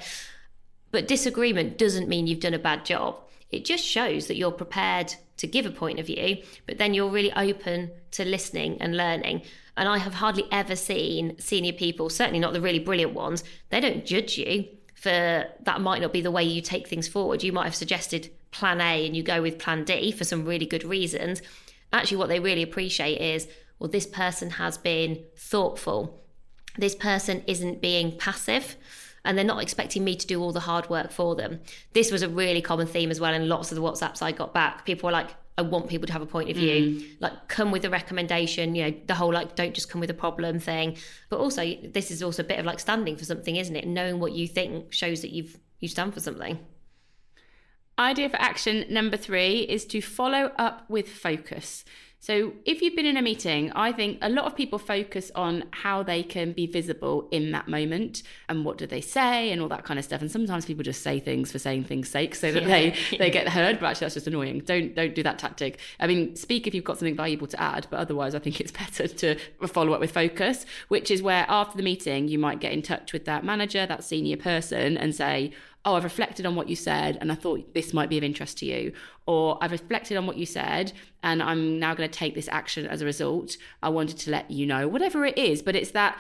But 0.92 1.08
disagreement 1.08 1.78
doesn't 1.78 2.08
mean 2.08 2.28
you've 2.28 2.40
done 2.40 2.54
a 2.54 2.60
bad 2.60 2.86
job. 2.86 3.20
It 3.50 3.66
just 3.66 3.84
shows 3.84 4.28
that 4.28 4.38
you're 4.38 4.52
prepared 4.52 5.14
to 5.38 5.48
give 5.48 5.66
a 5.66 5.72
point 5.72 6.00
of 6.00 6.06
view, 6.06 6.44
but 6.68 6.78
then 6.78 6.94
you're 6.94 7.10
really 7.10 7.34
open 7.34 7.92
to 8.12 8.24
listening 8.24 8.80
and 8.80 8.96
learning. 8.96 9.42
And 9.78 9.88
I 9.88 10.00
have 10.00 10.16
hardly 10.16 10.46
ever 10.52 10.76
seen 10.76 11.38
senior 11.40 11.74
people, 11.74 12.10
certainly 12.10 12.40
not 12.40 12.54
the 12.54 12.62
really 12.62 12.80
brilliant 12.80 13.14
ones, 13.14 13.44
they 13.70 13.80
don't 13.80 14.06
judge 14.06 14.38
you 14.38 14.68
for 14.96 15.46
that 15.64 15.82
might 15.82 16.02
not 16.02 16.14
be 16.14 16.22
the 16.22 16.30
way 16.30 16.44
you 16.44 16.62
take 16.62 16.88
things 16.88 17.08
forward. 17.08 17.42
You 17.42 17.52
might 17.52 17.64
have 17.64 17.76
suggested 17.76 18.30
plan 18.52 18.80
A 18.82 19.06
and 19.06 19.16
you 19.16 19.24
go 19.24 19.42
with 19.42 19.58
plan 19.58 19.84
D 19.84 20.12
for 20.12 20.24
some 20.24 20.46
really 20.46 20.66
good 20.66 20.84
reasons. 20.84 21.42
Actually, 21.92 22.18
what 22.18 22.30
they 22.30 22.40
really 22.40 22.62
appreciate 22.62 23.20
is, 23.20 23.48
well, 23.80 23.90
this 23.90 24.06
person 24.06 24.52
has 24.52 24.78
been 24.78 25.24
thoughtful. 25.36 26.24
This 26.78 26.94
person 26.94 27.44
isn't 27.48 27.82
being 27.82 28.16
passive 28.18 28.76
and 29.26 29.38
they're 29.38 29.46
not 29.46 29.62
expecting 29.62 30.04
me 30.04 30.16
to 30.16 30.28
do 30.28 30.42
all 30.42 30.52
the 30.52 30.62
hard 30.62 30.90
work 30.90 31.12
for 31.12 31.36
them. 31.36 31.62
This 31.94 32.12
was 32.12 32.22
a 32.22 32.30
really 32.30 32.62
common 32.62 32.88
theme 32.88 33.12
as 33.12 33.20
well 33.20 33.34
in 33.34 33.50
lots 33.50 33.72
of 33.72 33.76
the 33.76 33.82
WhatsApps 33.82 34.22
I 34.22 34.32
got 34.32 34.54
back. 34.54 34.86
People 34.86 35.08
were 35.08 35.14
like, 35.14 35.30
I 35.62 35.64
want 35.64 35.88
people 35.88 36.08
to 36.08 36.14
have 36.14 36.22
a 36.22 36.26
point 36.26 36.50
of 36.50 36.56
view. 36.58 37.00
Mm. 37.00 37.06
Like, 37.20 37.48
come 37.48 37.72
with 37.72 37.86
a 37.86 37.90
recommendation, 37.90 38.76
you 38.76 38.84
know, 38.84 38.94
the 39.06 39.16
whole 39.16 39.34
like, 39.34 39.56
don't 39.56 39.74
just 39.74 39.90
come 39.90 40.02
with 40.02 40.10
a 40.10 40.16
problem 40.16 40.60
thing. 40.60 40.98
But 41.30 41.40
also, 41.40 41.76
this 41.84 42.12
is 42.12 42.22
also 42.24 42.44
a 42.44 42.46
bit 42.46 42.60
of 42.60 42.66
like 42.66 42.80
standing 42.80 43.16
for 43.16 43.26
something, 43.26 43.56
isn't 43.56 43.76
it? 43.76 43.88
Knowing 43.88 44.20
what 44.20 44.34
you 44.34 44.48
think 44.48 44.92
shows 44.92 45.22
that 45.22 45.32
you've 45.32 45.58
you 45.80 45.88
stand 45.88 46.14
for 46.14 46.20
something. 46.20 46.60
Idea 48.00 48.30
for 48.30 48.38
action 48.38 48.86
number 48.90 49.18
three 49.18 49.60
is 49.62 49.86
to 49.88 50.02
follow 50.02 50.52
up 50.58 50.90
with 50.90 51.10
focus. 51.10 51.84
So, 52.24 52.54
if 52.66 52.84
you've 52.84 52.96
been 52.96 53.08
in 53.08 53.18
a 53.18 53.22
meeting, 53.24 53.72
I 53.72 53.92
think 53.92 54.20
a 54.22 54.30
lot 54.30 54.46
of 54.46 54.56
people 54.56 54.78
focus 54.78 55.32
on 55.34 55.64
how 55.72 56.04
they 56.04 56.22
can 56.22 56.52
be 56.52 56.68
visible 56.68 57.28
in 57.32 57.52
that 57.54 57.68
moment 57.68 58.22
and 58.48 58.64
what 58.64 58.78
do 58.78 58.86
they 58.86 59.02
say 59.02 59.52
and 59.52 59.60
all 59.60 59.68
that 59.70 59.86
kind 59.86 59.98
of 59.98 60.06
stuff. 60.06 60.22
And 60.22 60.32
sometimes 60.32 60.68
people 60.68 60.84
just 60.84 61.02
say 61.02 61.20
things 61.20 61.52
for 61.52 61.58
saying 61.58 61.86
things' 61.86 62.10
sake 62.10 62.36
so 62.36 62.52
that 62.52 62.62
yeah. 62.62 62.68
they 62.68 63.18
they 63.18 63.32
get 63.40 63.50
heard, 63.50 63.80
but 63.80 63.88
actually 63.88 64.06
that's 64.06 64.14
just 64.14 64.28
annoying. 64.28 64.60
Don't 64.60 64.94
don't 64.94 65.16
do 65.16 65.24
that 65.24 65.40
tactic. 65.40 65.80
I 66.00 66.06
mean, 66.06 66.36
speak 66.36 66.68
if 66.68 66.76
you've 66.76 66.84
got 66.84 67.00
something 67.00 67.16
valuable 67.16 67.48
to 67.48 67.60
add, 67.60 67.88
but 67.90 68.00
otherwise 68.00 68.36
I 68.36 68.40
think 68.40 68.62
it's 68.62 68.72
better 68.84 69.08
to 69.08 69.36
follow 69.66 69.94
up 69.94 70.00
with 70.00 70.12
focus, 70.12 70.68
which 70.90 71.10
is 71.10 71.24
where 71.24 71.48
after 71.50 71.76
the 71.76 71.84
meeting 71.84 72.28
you 72.28 72.38
might 72.38 72.60
get 72.60 72.72
in 72.72 72.84
touch 72.84 73.14
with 73.14 73.26
that 73.26 73.44
manager, 73.44 73.88
that 73.88 74.04
senior 74.04 74.38
person 74.38 74.96
and 74.96 75.16
say, 75.16 75.54
oh, 75.86 75.96
I've 75.96 76.04
reflected 76.04 76.46
on 76.46 76.56
what 76.56 76.70
you 76.70 76.76
said 76.76 77.18
and 77.22 77.32
I 77.32 77.36
thought 77.36 77.74
this 77.74 77.94
might 77.94 78.10
be 78.10 78.18
of 78.18 78.24
interest 78.24 78.58
to 78.60 78.66
you. 78.66 78.94
Or 79.26 79.58
I've 79.62 79.72
reflected 79.72 80.18
on 80.18 80.28
what 80.28 80.38
you 80.38 80.46
said 80.46 80.94
and 81.24 81.42
I'm 81.42 81.80
now 81.80 81.94
going 81.96 82.10
to 82.10 82.20
take 82.20 82.36
this 82.36 82.48
action 82.50 82.86
as 82.86 83.02
a 83.02 83.06
result. 83.06 83.58
I 83.82 83.90
wanted 83.90 84.18
to 84.20 84.32
let 84.32 84.52
you 84.52 84.66
know, 84.66 84.88
whatever 84.88 85.26
it 85.26 85.38
is. 85.38 85.62
But 85.62 85.76
it's 85.76 85.92
that 85.92 86.20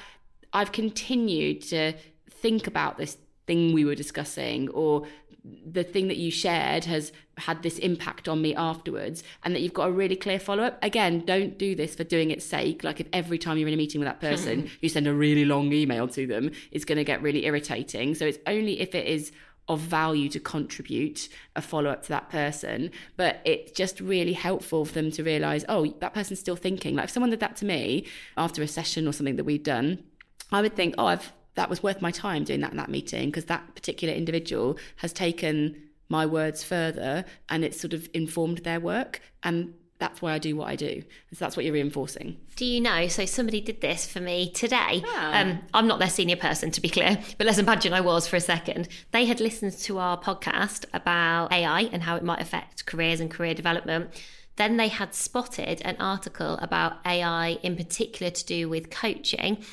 I've 0.53 0.71
continued 0.71 1.61
to 1.63 1.93
think 2.29 2.65
about 2.67 2.97
this 2.97 3.17
thing 3.45 3.73
we 3.73 3.85
were 3.85 3.95
discussing 3.95 4.69
or 4.69 5.05
the 5.43 5.83
thing 5.83 6.07
that 6.07 6.17
you 6.17 6.29
shared 6.29 6.85
has 6.85 7.11
had 7.37 7.63
this 7.63 7.79
impact 7.79 8.27
on 8.27 8.41
me 8.41 8.53
afterwards 8.55 9.23
and 9.43 9.55
that 9.55 9.61
you've 9.61 9.73
got 9.73 9.89
a 9.89 9.91
really 9.91 10.15
clear 10.15 10.39
follow 10.39 10.63
up 10.63 10.77
again 10.83 11.21
don't 11.25 11.57
do 11.57 11.73
this 11.73 11.95
for 11.95 12.03
doing 12.03 12.29
its 12.29 12.45
sake 12.45 12.83
like 12.83 12.99
if 12.99 13.07
every 13.11 13.39
time 13.39 13.57
you're 13.57 13.67
in 13.67 13.73
a 13.73 13.77
meeting 13.77 13.99
with 13.99 14.07
that 14.07 14.19
person 14.19 14.69
you 14.81 14.89
send 14.89 15.07
a 15.07 15.13
really 15.13 15.43
long 15.43 15.73
email 15.73 16.07
to 16.07 16.27
them 16.27 16.51
it's 16.71 16.85
going 16.85 16.97
to 16.97 17.03
get 17.03 17.21
really 17.23 17.45
irritating 17.45 18.13
so 18.13 18.25
it's 18.25 18.37
only 18.45 18.79
if 18.79 18.93
it 18.93 19.07
is 19.07 19.31
of 19.67 19.79
value 19.79 20.27
to 20.29 20.39
contribute 20.39 21.29
a 21.55 21.61
follow 21.61 21.89
up 21.89 22.03
to 22.03 22.09
that 22.09 22.29
person. 22.29 22.91
But 23.15 23.41
it's 23.45 23.71
just 23.71 23.99
really 23.99 24.33
helpful 24.33 24.85
for 24.85 24.93
them 24.93 25.11
to 25.11 25.23
realize, 25.23 25.63
oh, 25.69 25.85
that 25.99 26.13
person's 26.13 26.39
still 26.39 26.55
thinking. 26.55 26.95
Like 26.95 27.05
if 27.05 27.11
someone 27.11 27.29
did 27.29 27.39
that 27.39 27.55
to 27.57 27.65
me 27.65 28.05
after 28.37 28.61
a 28.61 28.67
session 28.67 29.07
or 29.07 29.13
something 29.13 29.37
that 29.37 29.43
we'd 29.43 29.63
done, 29.63 30.03
I 30.51 30.61
would 30.61 30.75
think, 30.75 30.95
oh, 30.97 31.05
I've 31.05 31.31
that 31.55 31.69
was 31.69 31.83
worth 31.83 32.01
my 32.01 32.11
time 32.11 32.43
doing 32.43 32.61
that 32.61 32.71
in 32.71 32.77
that 32.77 32.89
meeting 32.89 33.29
because 33.29 33.45
that 33.45 33.75
particular 33.75 34.13
individual 34.13 34.77
has 34.97 35.11
taken 35.11 35.75
my 36.07 36.25
words 36.25 36.63
further 36.63 37.25
and 37.49 37.63
it's 37.63 37.79
sort 37.79 37.93
of 37.93 38.07
informed 38.13 38.59
their 38.59 38.79
work 38.79 39.21
and 39.43 39.73
that's 40.01 40.19
why 40.19 40.33
I 40.33 40.39
do 40.39 40.55
what 40.55 40.67
I 40.67 40.75
do. 40.75 41.03
So 41.31 41.37
that's 41.45 41.55
what 41.55 41.63
you're 41.63 41.75
reinforcing. 41.75 42.37
Do 42.55 42.65
you 42.65 42.81
know? 42.81 43.07
So 43.07 43.23
somebody 43.25 43.61
did 43.61 43.81
this 43.81 44.11
for 44.11 44.19
me 44.19 44.49
today. 44.49 45.03
Ah. 45.05 45.39
Um, 45.39 45.59
I'm 45.75 45.87
not 45.87 45.99
their 45.99 46.09
senior 46.09 46.37
person, 46.37 46.71
to 46.71 46.81
be 46.81 46.89
clear, 46.89 47.19
but 47.37 47.45
let's 47.45 47.59
imagine 47.59 47.93
I 47.93 48.01
was 48.01 48.27
for 48.27 48.35
a 48.35 48.41
second. 48.41 48.87
They 49.11 49.25
had 49.25 49.39
listened 49.39 49.73
to 49.73 49.99
our 49.99 50.19
podcast 50.19 50.85
about 50.91 51.53
AI 51.53 51.81
and 51.93 52.01
how 52.01 52.15
it 52.15 52.23
might 52.23 52.41
affect 52.41 52.87
careers 52.87 53.19
and 53.19 53.29
career 53.29 53.53
development. 53.53 54.09
Then 54.55 54.77
they 54.77 54.87
had 54.87 55.13
spotted 55.13 55.83
an 55.85 55.97
article 55.99 56.57
about 56.57 56.97
AI 57.05 57.59
in 57.61 57.75
particular 57.75 58.31
to 58.31 58.45
do 58.45 58.67
with 58.67 58.89
coaching 58.89 59.63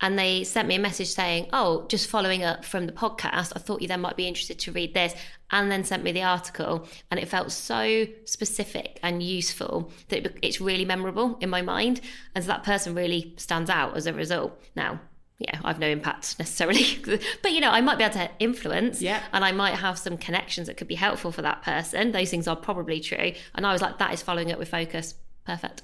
and 0.00 0.18
they 0.18 0.44
sent 0.44 0.68
me 0.68 0.74
a 0.74 0.80
message 0.80 1.08
saying, 1.08 1.48
Oh, 1.52 1.86
just 1.88 2.08
following 2.08 2.42
up 2.42 2.64
from 2.64 2.86
the 2.86 2.92
podcast, 2.92 3.52
I 3.54 3.58
thought 3.58 3.82
you 3.82 3.88
then 3.88 4.00
might 4.00 4.16
be 4.16 4.26
interested 4.26 4.58
to 4.60 4.72
read 4.72 4.94
this, 4.94 5.14
and 5.50 5.70
then 5.70 5.84
sent 5.84 6.02
me 6.02 6.12
the 6.12 6.22
article. 6.22 6.86
And 7.10 7.20
it 7.20 7.28
felt 7.28 7.52
so 7.52 8.06
specific 8.24 8.98
and 9.02 9.22
useful 9.22 9.92
that 10.08 10.36
it's 10.42 10.60
really 10.60 10.84
memorable 10.84 11.38
in 11.40 11.48
my 11.48 11.62
mind. 11.62 12.00
And 12.34 12.44
so 12.44 12.48
that 12.48 12.64
person 12.64 12.94
really 12.94 13.34
stands 13.36 13.70
out 13.70 13.96
as 13.96 14.06
a 14.06 14.12
result. 14.12 14.60
Now, 14.74 15.00
yeah, 15.38 15.58
I've 15.64 15.78
no 15.78 15.88
impact 15.88 16.38
necessarily, 16.38 16.84
but 17.42 17.52
you 17.52 17.60
know, 17.60 17.70
I 17.70 17.80
might 17.80 17.98
be 17.98 18.04
able 18.04 18.14
to 18.14 18.30
influence, 18.38 19.02
yeah, 19.02 19.22
and 19.32 19.44
I 19.44 19.52
might 19.52 19.74
have 19.74 19.98
some 19.98 20.16
connections 20.16 20.68
that 20.68 20.76
could 20.76 20.86
be 20.86 20.94
helpful 20.94 21.32
for 21.32 21.42
that 21.42 21.62
person. 21.62 22.12
Those 22.12 22.30
things 22.30 22.46
are 22.46 22.56
probably 22.56 23.00
true, 23.00 23.32
and 23.54 23.66
I 23.66 23.72
was 23.72 23.82
like, 23.82 23.98
that 23.98 24.12
is 24.12 24.22
following 24.22 24.52
up 24.52 24.58
with 24.58 24.68
focus. 24.68 25.16
Perfect. 25.44 25.82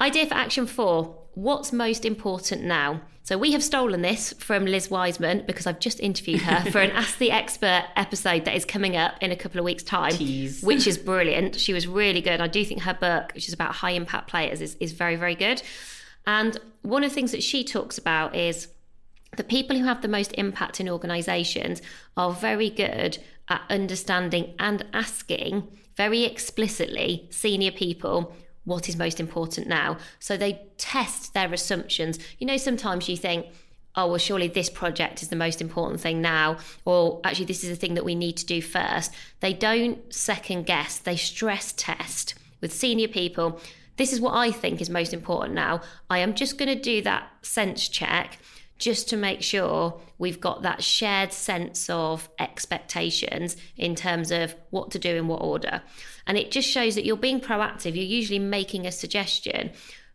Idea 0.00 0.26
for 0.26 0.34
action 0.34 0.66
four 0.66 1.16
What's 1.34 1.72
most 1.72 2.04
important 2.04 2.64
now? 2.64 3.02
So 3.22 3.38
we 3.38 3.52
have 3.52 3.62
stolen 3.62 4.02
this 4.02 4.32
from 4.38 4.66
Liz 4.66 4.90
Wiseman 4.90 5.44
because 5.46 5.66
I've 5.66 5.78
just 5.78 6.00
interviewed 6.00 6.42
her 6.42 6.68
for 6.70 6.80
an 6.80 6.90
Ask 6.94 7.18
the 7.18 7.30
Expert 7.30 7.84
episode 7.94 8.44
that 8.46 8.56
is 8.56 8.64
coming 8.64 8.96
up 8.96 9.14
in 9.20 9.30
a 9.30 9.36
couple 9.36 9.60
of 9.60 9.64
weeks' 9.64 9.84
time, 9.84 10.10
Tease. 10.10 10.62
which 10.62 10.88
is 10.88 10.98
brilliant. 11.12 11.54
She 11.54 11.72
was 11.72 11.86
really 11.86 12.20
good. 12.20 12.40
I 12.40 12.48
do 12.48 12.64
think 12.64 12.82
her 12.82 12.94
book, 12.94 13.32
which 13.34 13.46
is 13.46 13.54
about 13.54 13.76
high 13.76 13.92
impact 13.92 14.28
players, 14.28 14.60
is, 14.60 14.76
is 14.80 14.92
very, 14.92 15.14
very 15.14 15.36
good. 15.36 15.62
And 16.26 16.58
one 16.82 17.04
of 17.04 17.10
the 17.10 17.14
things 17.14 17.30
that 17.30 17.44
she 17.44 17.62
talks 17.62 17.96
about 17.96 18.34
is 18.34 18.68
the 19.36 19.44
people 19.44 19.78
who 19.78 19.84
have 19.84 20.02
the 20.02 20.08
most 20.08 20.32
impact 20.32 20.80
in 20.80 20.88
organizations 20.88 21.80
are 22.16 22.32
very 22.32 22.70
good 22.70 23.18
at 23.48 23.62
understanding 23.70 24.54
and 24.58 24.84
asking 24.92 25.68
very 25.96 26.24
explicitly 26.24 27.28
senior 27.30 27.70
people 27.70 28.34
what 28.64 28.88
is 28.88 28.96
most 28.96 29.20
important 29.20 29.66
now. 29.66 29.96
So 30.18 30.36
they 30.36 30.62
test 30.76 31.34
their 31.34 31.52
assumptions. 31.52 32.18
You 32.38 32.46
know, 32.46 32.56
sometimes 32.56 33.08
you 33.08 33.16
think, 33.16 33.46
oh, 33.96 34.08
well, 34.08 34.18
surely 34.18 34.48
this 34.48 34.70
project 34.70 35.22
is 35.22 35.28
the 35.28 35.36
most 35.36 35.60
important 35.60 36.00
thing 36.00 36.20
now, 36.20 36.58
or 36.84 37.20
actually, 37.24 37.46
this 37.46 37.64
is 37.64 37.70
the 37.70 37.76
thing 37.76 37.94
that 37.94 38.04
we 38.04 38.14
need 38.14 38.36
to 38.36 38.46
do 38.46 38.62
first. 38.62 39.12
They 39.40 39.52
don't 39.52 40.12
second 40.12 40.66
guess, 40.66 40.98
they 40.98 41.16
stress 41.16 41.72
test 41.76 42.34
with 42.60 42.72
senior 42.72 43.08
people. 43.08 43.60
This 43.96 44.12
is 44.12 44.20
what 44.20 44.34
I 44.34 44.50
think 44.50 44.80
is 44.80 44.88
most 44.88 45.12
important 45.12 45.54
now. 45.54 45.80
I 46.08 46.18
am 46.18 46.34
just 46.34 46.56
going 46.56 46.68
to 46.68 46.80
do 46.80 47.02
that 47.02 47.28
sense 47.42 47.88
check 47.88 48.38
just 48.78 49.10
to 49.10 49.16
make 49.16 49.42
sure 49.42 50.00
we've 50.16 50.40
got 50.40 50.62
that 50.62 50.82
shared 50.82 51.32
sense 51.32 51.90
of 51.90 52.30
expectations 52.38 53.56
in 53.76 53.94
terms 53.94 54.30
of 54.30 54.54
what 54.70 54.90
to 54.92 54.98
do 54.98 55.16
in 55.16 55.28
what 55.28 55.42
order. 55.42 55.82
And 56.30 56.38
it 56.38 56.52
just 56.52 56.68
shows 56.68 56.94
that 56.94 57.04
you're 57.04 57.16
being 57.16 57.40
proactive. 57.40 57.96
You're 57.96 58.04
usually 58.04 58.38
making 58.38 58.86
a 58.86 58.92
suggestion, 58.92 59.72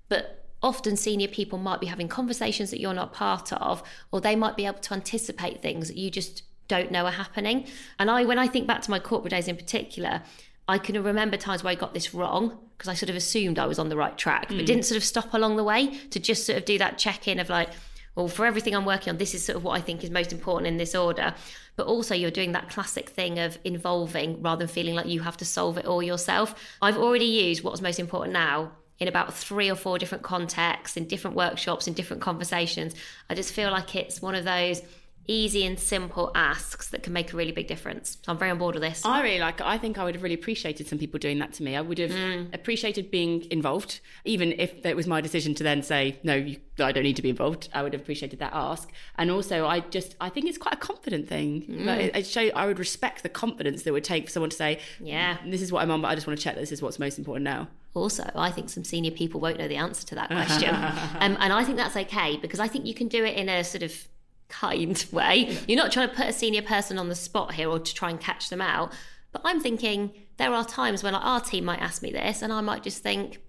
but 0.07 0.45
often 0.63 0.95
senior 0.95 1.27
people 1.27 1.59
might 1.59 1.81
be 1.81 1.87
having 1.87 2.07
conversations 2.07 2.71
that 2.71 2.79
you're 2.79 2.93
not 2.93 3.11
part 3.11 3.51
of, 3.51 3.83
or 4.13 4.21
they 4.21 4.33
might 4.33 4.55
be 4.55 4.65
able 4.65 4.79
to 4.79 4.93
anticipate 4.93 5.61
things 5.61 5.89
that 5.89 5.97
you 5.97 6.09
just 6.09 6.43
don't 6.69 6.89
know 6.89 7.05
are 7.05 7.11
happening. 7.11 7.67
And 7.99 8.09
I, 8.09 8.23
when 8.23 8.39
I 8.39 8.47
think 8.47 8.65
back 8.65 8.81
to 8.83 8.91
my 8.91 8.97
corporate 8.97 9.31
days 9.31 9.49
in 9.49 9.57
particular, 9.57 10.23
I 10.69 10.77
can 10.77 11.03
remember 11.03 11.35
times 11.35 11.65
where 11.65 11.71
I 11.71 11.75
got 11.75 11.93
this 11.93 12.13
wrong 12.13 12.59
because 12.77 12.87
I 12.87 12.93
sort 12.93 13.09
of 13.09 13.17
assumed 13.17 13.59
I 13.59 13.65
was 13.65 13.77
on 13.77 13.89
the 13.89 13.97
right 13.97 14.17
track, 14.17 14.47
but 14.47 14.55
mm. 14.55 14.65
didn't 14.65 14.83
sort 14.83 14.95
of 14.95 15.03
stop 15.03 15.33
along 15.33 15.57
the 15.57 15.65
way 15.65 15.87
to 16.11 16.19
just 16.21 16.45
sort 16.45 16.57
of 16.57 16.63
do 16.63 16.77
that 16.77 16.97
check 16.97 17.27
in 17.27 17.41
of 17.41 17.49
like, 17.49 17.71
well, 18.15 18.27
for 18.29 18.45
everything 18.45 18.73
I'm 18.73 18.85
working 18.85 19.11
on, 19.11 19.17
this 19.17 19.35
is 19.35 19.45
sort 19.45 19.57
of 19.57 19.63
what 19.63 19.77
I 19.77 19.81
think 19.81 20.03
is 20.03 20.09
most 20.09 20.31
important 20.31 20.67
in 20.67 20.77
this 20.77 20.95
order. 20.95 21.35
But 21.75 21.87
also, 21.87 22.15
you're 22.15 22.31
doing 22.31 22.53
that 22.53 22.69
classic 22.69 23.09
thing 23.09 23.39
of 23.39 23.57
involving 23.65 24.41
rather 24.41 24.65
than 24.65 24.73
feeling 24.73 24.95
like 24.95 25.07
you 25.07 25.19
have 25.21 25.37
to 25.37 25.45
solve 25.45 25.77
it 25.77 25.85
all 25.85 26.01
yourself. 26.01 26.55
I've 26.81 26.97
already 26.97 27.25
used 27.25 27.63
what's 27.63 27.81
most 27.81 27.99
important 27.99 28.33
now 28.33 28.71
in 28.99 29.09
about 29.09 29.33
three 29.33 29.69
or 29.69 29.75
four 29.75 29.97
different 29.97 30.23
contexts, 30.23 30.95
in 30.95 31.05
different 31.07 31.35
workshops, 31.35 31.87
in 31.87 31.93
different 31.93 32.21
conversations. 32.21 32.95
I 33.29 33.35
just 33.35 33.53
feel 33.53 33.69
like 33.71 33.95
it's 33.95 34.21
one 34.21 34.35
of 34.35 34.45
those 34.45 34.81
easy 35.27 35.65
and 35.65 35.79
simple 35.79 36.31
asks 36.35 36.89
that 36.89 37.03
can 37.03 37.13
make 37.13 37.33
a 37.33 37.37
really 37.37 37.51
big 37.51 37.67
difference. 37.67 38.17
So 38.23 38.31
I'm 38.31 38.37
very 38.37 38.51
on 38.51 38.57
board 38.57 38.75
with 38.75 38.83
this. 38.83 39.03
I 39.05 39.21
really 39.21 39.39
like 39.39 39.61
I 39.61 39.77
think 39.77 39.97
I 39.97 40.03
would 40.03 40.15
have 40.15 40.23
really 40.23 40.35
appreciated 40.35 40.87
some 40.87 40.99
people 40.99 41.19
doing 41.19 41.39
that 41.39 41.53
to 41.53 41.63
me. 41.63 41.75
I 41.75 41.81
would 41.81 41.97
have 41.97 42.11
mm. 42.11 42.53
appreciated 42.53 43.11
being 43.11 43.45
involved, 43.51 43.99
even 44.23 44.53
if 44.53 44.85
it 44.85 44.95
was 44.95 45.07
my 45.07 45.21
decision 45.21 45.55
to 45.55 45.63
then 45.63 45.83
say, 45.83 46.19
no, 46.23 46.35
you, 46.35 46.57
I 46.79 46.91
don't 46.91 47.03
need 47.03 47.15
to 47.15 47.21
be 47.21 47.29
involved. 47.29 47.69
I 47.73 47.83
would 47.83 47.93
have 47.93 48.01
appreciated 48.01 48.39
that 48.39 48.51
ask. 48.53 48.91
And 49.17 49.31
also, 49.31 49.65
I 49.65 49.79
just, 49.79 50.15
I 50.19 50.29
think 50.29 50.47
it's 50.47 50.57
quite 50.57 50.73
a 50.73 50.77
confident 50.77 51.27
thing. 51.27 51.63
Mm. 51.63 51.85
Like, 51.85 51.99
it, 52.01 52.15
it 52.15 52.27
show, 52.27 52.49
I 52.55 52.65
would 52.65 52.79
respect 52.79 53.23
the 53.23 53.29
confidence 53.29 53.83
that 53.83 53.93
would 53.93 54.03
take 54.03 54.25
for 54.25 54.31
someone 54.31 54.49
to 54.49 54.55
say, 54.55 54.79
yeah, 54.99 55.37
this 55.45 55.61
is 55.61 55.71
what 55.71 55.81
I'm 55.81 55.91
on, 55.91 56.01
but 56.01 56.09
I 56.09 56.15
just 56.15 56.27
want 56.27 56.37
to 56.37 56.43
check 56.43 56.55
that 56.55 56.61
this 56.61 56.71
is 56.71 56.81
what's 56.81 56.99
most 56.99 57.17
important 57.17 57.45
now. 57.45 57.67
Also, 57.93 58.29
I 58.35 58.51
think 58.51 58.69
some 58.69 58.83
senior 58.83 59.11
people 59.11 59.39
won't 59.39 59.57
know 59.57 59.69
the 59.69 59.77
answer 59.77 60.05
to 60.07 60.15
that 60.15 60.27
question. 60.29 60.69
um, 60.69 61.37
and 61.39 61.53
I 61.53 61.63
think 61.63 61.77
that's 61.77 61.95
okay 61.95 62.37
because 62.37 62.59
I 62.59 62.67
think 62.67 62.85
you 62.85 62.93
can 62.93 63.07
do 63.07 63.23
it 63.23 63.37
in 63.37 63.47
a 63.47 63.63
sort 63.63 63.83
of 63.83 64.07
kind 64.49 65.05
way. 65.11 65.57
You're 65.67 65.77
not 65.77 65.91
trying 65.91 66.09
to 66.09 66.15
put 66.15 66.27
a 66.27 66.33
senior 66.33 66.61
person 66.61 66.97
on 66.97 67.09
the 67.09 67.15
spot 67.15 67.53
here 67.53 67.69
or 67.69 67.79
to 67.79 67.93
try 67.93 68.09
and 68.09 68.19
catch 68.19 68.49
them 68.49 68.61
out. 68.61 68.91
But 69.31 69.41
I'm 69.43 69.59
thinking 69.59 70.11
there 70.37 70.53
are 70.53 70.63
times 70.63 71.03
when 71.03 71.13
like, 71.13 71.25
our 71.25 71.41
team 71.41 71.65
might 71.65 71.81
ask 71.81 72.01
me 72.01 72.11
this, 72.11 72.41
and 72.41 72.53
I 72.53 72.61
might 72.61 72.83
just 72.83 73.03
think, 73.03 73.39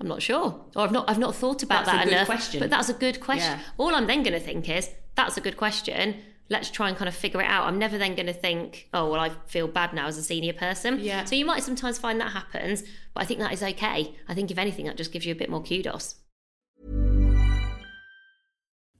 I'm 0.00 0.08
not 0.08 0.22
sure, 0.22 0.64
or 0.74 0.82
I've 0.82 0.92
not 0.92 1.08
I've 1.08 1.18
not 1.18 1.34
thought 1.34 1.62
about 1.62 1.84
that's 1.86 1.98
that 1.98 2.08
enough. 2.08 2.26
Question. 2.26 2.60
But 2.60 2.70
that's 2.70 2.88
a 2.88 2.94
good 2.94 3.20
question. 3.20 3.58
Yeah. 3.58 3.64
All 3.78 3.94
I'm 3.94 4.06
then 4.06 4.22
going 4.22 4.32
to 4.32 4.40
think 4.40 4.68
is 4.68 4.90
that's 5.14 5.36
a 5.36 5.40
good 5.40 5.56
question. 5.56 6.16
Let's 6.48 6.70
try 6.70 6.88
and 6.88 6.96
kind 6.96 7.08
of 7.08 7.14
figure 7.14 7.40
it 7.40 7.46
out. 7.46 7.66
I'm 7.66 7.78
never 7.78 7.98
then 7.98 8.14
going 8.14 8.26
to 8.26 8.32
think, 8.32 8.88
oh 8.92 9.10
well, 9.10 9.20
I 9.20 9.30
feel 9.46 9.68
bad 9.68 9.94
now 9.94 10.06
as 10.06 10.18
a 10.18 10.22
senior 10.22 10.52
person. 10.52 10.98
Yeah. 10.98 11.24
So 11.24 11.34
you 11.34 11.44
might 11.44 11.62
sometimes 11.62 11.98
find 11.98 12.20
that 12.20 12.32
happens, 12.32 12.82
but 13.14 13.22
I 13.22 13.26
think 13.26 13.40
that 13.40 13.52
is 13.52 13.62
okay. 13.62 14.14
I 14.28 14.34
think 14.34 14.50
if 14.50 14.58
anything, 14.58 14.86
that 14.86 14.96
just 14.96 15.12
gives 15.12 15.24
you 15.24 15.32
a 15.32 15.36
bit 15.36 15.48
more 15.48 15.62
kudos. 15.62 16.16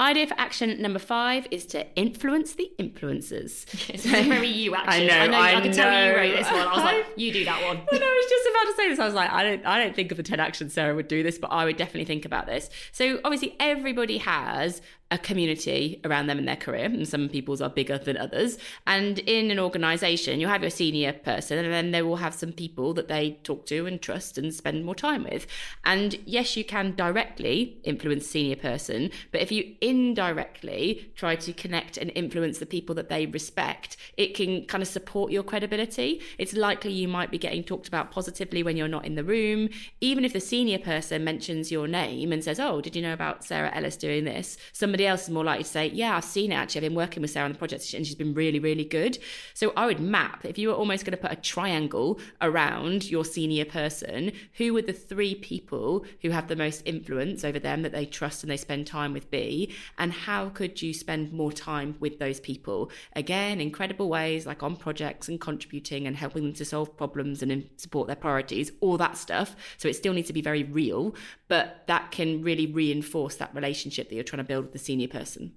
Idea 0.00 0.26
for 0.26 0.34
action 0.38 0.80
number 0.80 0.98
five 0.98 1.46
is 1.50 1.66
to 1.66 1.86
influence 1.94 2.54
the 2.54 2.72
influencers. 2.78 3.66
it's 3.90 4.06
very 4.06 4.48
you 4.48 4.74
actually. 4.74 5.04
I 5.04 5.06
know. 5.06 5.22
I, 5.22 5.26
know, 5.26 5.38
I, 5.38 5.48
I 5.48 5.60
can 5.60 5.70
know. 5.70 5.76
tell 5.76 6.06
you 6.06 6.16
wrote 6.16 6.36
this 6.36 6.50
one. 6.50 6.66
I 6.66 6.74
was 6.74 6.84
like, 6.84 7.06
you 7.16 7.30
do 7.30 7.44
that 7.44 7.62
one. 7.62 7.76
I, 7.76 7.98
know, 7.98 8.06
I 8.06 8.22
was 8.22 8.30
just 8.30 8.48
about 8.48 8.70
to 8.70 8.76
say 8.76 8.88
this. 8.88 8.98
I 8.98 9.04
was 9.04 9.14
like, 9.14 9.30
I 9.30 9.42
don't, 9.42 9.66
I 9.66 9.84
don't 9.84 9.94
think 9.94 10.10
of 10.10 10.16
the 10.16 10.22
ten 10.22 10.40
actions 10.40 10.72
Sarah 10.72 10.94
would 10.94 11.06
do 11.06 11.22
this, 11.22 11.38
but 11.38 11.48
I 11.48 11.66
would 11.66 11.76
definitely 11.76 12.06
think 12.06 12.24
about 12.24 12.46
this. 12.46 12.70
So 12.92 13.20
obviously, 13.24 13.56
everybody 13.60 14.16
has 14.18 14.80
a 15.10 15.18
community 15.18 16.00
around 16.04 16.28
them 16.28 16.38
in 16.38 16.44
their 16.44 16.56
career, 16.56 16.84
and 16.84 17.06
some 17.06 17.28
people's 17.28 17.60
are 17.60 17.68
bigger 17.68 17.98
than 17.98 18.16
others. 18.16 18.58
And 18.86 19.18
in 19.20 19.50
an 19.50 19.58
organization, 19.58 20.38
you'll 20.38 20.50
have 20.50 20.62
your 20.62 20.70
senior 20.70 21.12
person, 21.12 21.58
and 21.58 21.72
then 21.72 21.90
they 21.90 22.02
will 22.02 22.16
have 22.16 22.34
some 22.34 22.52
people 22.52 22.94
that 22.94 23.08
they 23.08 23.38
talk 23.42 23.66
to 23.66 23.86
and 23.86 24.00
trust 24.00 24.38
and 24.38 24.54
spend 24.54 24.84
more 24.84 24.94
time 24.94 25.24
with. 25.24 25.46
And 25.84 26.16
yes, 26.26 26.56
you 26.56 26.64
can 26.64 26.94
directly 26.94 27.78
influence 27.82 28.26
senior 28.26 28.56
person, 28.56 29.10
but 29.32 29.40
if 29.40 29.50
you 29.50 29.74
indirectly 29.80 31.10
try 31.16 31.34
to 31.36 31.52
connect 31.52 31.96
and 31.96 32.12
influence 32.14 32.58
the 32.58 32.66
people 32.66 32.94
that 32.94 33.08
they 33.08 33.26
respect, 33.26 33.96
it 34.16 34.34
can 34.34 34.64
kind 34.66 34.82
of 34.82 34.88
support 34.88 35.32
your 35.32 35.42
credibility. 35.42 36.20
It's 36.38 36.54
likely 36.54 36.92
you 36.92 37.08
might 37.08 37.32
be 37.32 37.38
getting 37.38 37.64
talked 37.64 37.88
about 37.88 38.12
positively 38.12 38.62
when 38.62 38.76
you're 38.76 38.86
not 38.86 39.04
in 39.04 39.16
the 39.16 39.24
room. 39.24 39.70
Even 40.00 40.24
if 40.24 40.32
the 40.32 40.40
senior 40.40 40.78
person 40.78 41.24
mentions 41.24 41.72
your 41.72 41.88
name 41.88 42.32
and 42.32 42.44
says, 42.44 42.60
Oh, 42.60 42.80
did 42.80 42.94
you 42.94 43.02
know 43.02 43.12
about 43.12 43.44
Sarah 43.44 43.74
Ellis 43.74 43.96
doing 43.96 44.24
this? 44.24 44.56
Somebody 44.72 44.99
somebody 45.00 45.08
else 45.08 45.22
is 45.22 45.30
more 45.30 45.44
likely 45.44 45.64
to 45.64 45.70
say, 45.70 45.86
Yeah, 45.88 46.16
I've 46.16 46.24
seen 46.24 46.52
it 46.52 46.56
actually. 46.56 46.80
I've 46.80 46.90
been 46.90 46.94
working 46.94 47.22
with 47.22 47.30
Sarah 47.30 47.46
on 47.46 47.52
the 47.52 47.58
project 47.58 47.94
and 47.94 48.06
she's 48.06 48.14
been 48.14 48.34
really, 48.34 48.58
really 48.58 48.84
good. 48.84 49.18
So 49.54 49.72
I 49.76 49.86
would 49.86 50.00
map, 50.00 50.44
if 50.44 50.58
you 50.58 50.68
were 50.68 50.74
almost 50.74 51.04
going 51.04 51.12
to 51.12 51.16
put 51.16 51.32
a 51.32 51.36
triangle 51.36 52.20
around 52.42 53.10
your 53.10 53.24
senior 53.24 53.64
person, 53.64 54.32
who 54.54 54.74
would 54.74 54.86
the 54.86 54.92
three 54.92 55.34
people 55.34 56.04
who 56.20 56.30
have 56.30 56.48
the 56.48 56.56
most 56.56 56.82
influence 56.84 57.44
over 57.44 57.58
them 57.58 57.82
that 57.82 57.92
they 57.92 58.04
trust 58.04 58.42
and 58.42 58.50
they 58.50 58.58
spend 58.58 58.86
time 58.86 59.14
with 59.14 59.30
be? 59.30 59.72
And 59.96 60.12
how 60.12 60.50
could 60.50 60.82
you 60.82 60.92
spend 60.92 61.32
more 61.32 61.52
time 61.52 61.96
with 62.00 62.18
those 62.18 62.40
people? 62.40 62.90
Again, 63.16 63.60
incredible 63.60 64.08
ways 64.10 64.46
like 64.46 64.62
on 64.62 64.76
projects 64.76 65.28
and 65.28 65.40
contributing 65.40 66.06
and 66.06 66.16
helping 66.16 66.42
them 66.42 66.52
to 66.54 66.64
solve 66.64 66.94
problems 66.96 67.42
and 67.42 67.68
support 67.76 68.06
their 68.06 68.16
priorities, 68.16 68.72
all 68.80 68.98
that 68.98 69.16
stuff. 69.16 69.56
So 69.78 69.88
it 69.88 69.96
still 69.96 70.12
needs 70.12 70.28
to 70.28 70.34
be 70.34 70.42
very 70.42 70.64
real, 70.64 71.14
but 71.48 71.84
that 71.86 72.10
can 72.10 72.42
really 72.42 72.66
reinforce 72.66 73.36
that 73.36 73.54
relationship 73.54 74.08
that 74.08 74.14
you're 74.14 74.24
trying 74.24 74.44
to 74.44 74.44
build 74.44 74.64
with 74.64 74.72
the 74.72 74.89
senior 74.90 75.08
person? 75.08 75.52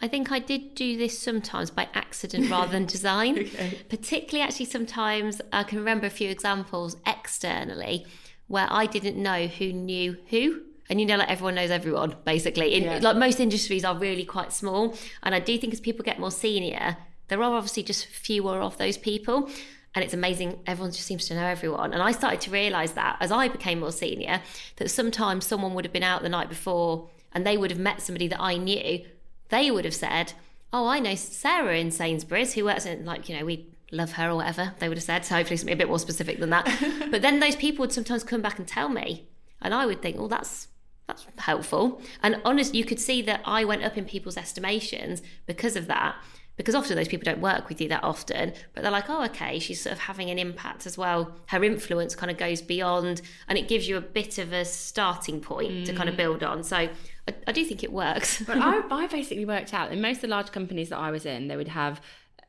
I 0.00 0.08
think 0.08 0.32
I 0.32 0.40
did 0.40 0.74
do 0.74 0.96
this 0.96 1.16
sometimes 1.18 1.70
by 1.70 1.88
accident 1.94 2.50
rather 2.50 2.72
than 2.72 2.84
design. 2.96 3.38
okay. 3.38 3.78
Particularly, 3.88 4.46
actually, 4.46 4.66
sometimes 4.66 5.40
I 5.52 5.62
can 5.62 5.78
remember 5.78 6.06
a 6.06 6.10
few 6.20 6.28
examples 6.28 6.96
externally 7.06 8.04
where 8.48 8.66
I 8.70 8.86
didn't 8.86 9.16
know 9.16 9.46
who 9.46 9.72
knew 9.72 10.16
who. 10.30 10.62
And 10.90 11.00
you 11.00 11.06
know, 11.06 11.16
like 11.16 11.30
everyone 11.30 11.54
knows 11.54 11.70
everyone, 11.70 12.16
basically. 12.24 12.74
In, 12.74 12.82
yeah. 12.82 12.98
Like 13.00 13.16
most 13.16 13.38
industries 13.40 13.84
are 13.84 13.96
really 13.96 14.24
quite 14.24 14.52
small. 14.52 14.96
And 15.22 15.34
I 15.34 15.40
do 15.40 15.56
think 15.56 15.72
as 15.72 15.80
people 15.80 16.04
get 16.04 16.18
more 16.18 16.32
senior, 16.32 16.96
there 17.28 17.40
are 17.40 17.54
obviously 17.54 17.84
just 17.84 18.06
fewer 18.06 18.58
of 18.58 18.76
those 18.78 18.98
people. 18.98 19.48
and 19.94 20.04
it's 20.04 20.12
amazing. 20.12 20.58
Everyone 20.66 20.90
just 20.90 21.06
seems 21.06 21.28
to 21.28 21.34
know 21.34 21.46
everyone. 21.46 21.92
And 21.94 22.02
I 22.02 22.10
started 22.10 22.40
to 22.42 22.50
realize 22.50 22.92
that 22.92 23.16
as 23.20 23.30
I 23.30 23.48
became 23.48 23.78
more 23.80 23.92
senior, 23.92 24.42
that 24.76 24.90
sometimes 24.90 25.46
someone 25.46 25.72
would 25.74 25.84
have 25.84 25.92
been 25.92 26.02
out 26.12 26.22
the 26.22 26.28
night 26.28 26.48
before 26.48 27.08
and 27.34 27.46
they 27.46 27.56
would 27.56 27.70
have 27.70 27.80
met 27.80 28.00
somebody 28.00 28.28
that 28.28 28.40
I 28.40 28.56
knew. 28.56 29.04
They 29.48 29.70
would 29.70 29.84
have 29.84 29.94
said, 29.94 30.32
Oh, 30.72 30.86
I 30.86 30.98
know 30.98 31.14
Sarah 31.14 31.78
in 31.78 31.90
Sainsbury's 31.90 32.54
who 32.54 32.64
works 32.64 32.86
in, 32.86 33.04
like, 33.04 33.28
you 33.28 33.38
know, 33.38 33.44
we 33.44 33.66
love 33.92 34.12
her 34.12 34.30
or 34.30 34.36
whatever, 34.36 34.74
they 34.78 34.88
would 34.88 34.98
have 34.98 35.04
said. 35.04 35.24
So 35.24 35.36
hopefully 35.36 35.56
something 35.56 35.74
a 35.74 35.76
bit 35.76 35.88
more 35.88 35.98
specific 35.98 36.40
than 36.40 36.50
that. 36.50 36.64
but 37.10 37.22
then 37.22 37.40
those 37.40 37.56
people 37.56 37.82
would 37.82 37.92
sometimes 37.92 38.24
come 38.24 38.42
back 38.42 38.58
and 38.58 38.66
tell 38.66 38.88
me. 38.88 39.28
And 39.60 39.72
I 39.72 39.86
would 39.86 40.02
think, 40.02 40.16
Oh, 40.18 40.28
that's 40.28 40.68
that's 41.06 41.26
helpful. 41.36 42.00
And 42.22 42.40
honestly, 42.46 42.78
you 42.78 42.84
could 42.84 43.00
see 43.00 43.20
that 43.22 43.42
I 43.44 43.64
went 43.64 43.84
up 43.84 43.98
in 43.98 44.06
people's 44.06 44.38
estimations 44.38 45.20
because 45.46 45.76
of 45.76 45.86
that 45.88 46.16
because 46.56 46.74
often 46.74 46.96
those 46.96 47.08
people 47.08 47.24
don't 47.24 47.40
work 47.40 47.68
with 47.68 47.80
you 47.80 47.88
that 47.88 48.04
often, 48.04 48.52
but 48.74 48.82
they're 48.82 48.92
like, 48.92 49.10
oh, 49.10 49.24
okay, 49.24 49.58
she's 49.58 49.80
sort 49.80 49.92
of 49.92 49.98
having 49.98 50.30
an 50.30 50.38
impact 50.38 50.86
as 50.86 50.96
well. 50.96 51.34
Her 51.46 51.64
influence 51.64 52.14
kind 52.14 52.30
of 52.30 52.38
goes 52.38 52.62
beyond, 52.62 53.22
and 53.48 53.58
it 53.58 53.66
gives 53.66 53.88
you 53.88 53.96
a 53.96 54.00
bit 54.00 54.38
of 54.38 54.52
a 54.52 54.64
starting 54.64 55.40
point 55.40 55.72
mm. 55.72 55.84
to 55.86 55.92
kind 55.92 56.08
of 56.08 56.14
mm. 56.14 56.18
build 56.18 56.44
on. 56.44 56.62
So 56.62 56.88
I, 57.28 57.34
I 57.46 57.52
do 57.52 57.64
think 57.64 57.82
it 57.82 57.92
works. 57.92 58.42
but 58.46 58.56
I, 58.58 58.82
I 58.90 59.06
basically 59.10 59.44
worked 59.44 59.74
out 59.74 59.92
in 59.92 60.00
most 60.00 60.16
of 60.16 60.22
the 60.22 60.28
large 60.28 60.52
companies 60.52 60.90
that 60.90 60.98
I 60.98 61.10
was 61.10 61.26
in, 61.26 61.48
they 61.48 61.56
would 61.56 61.68
have 61.68 62.00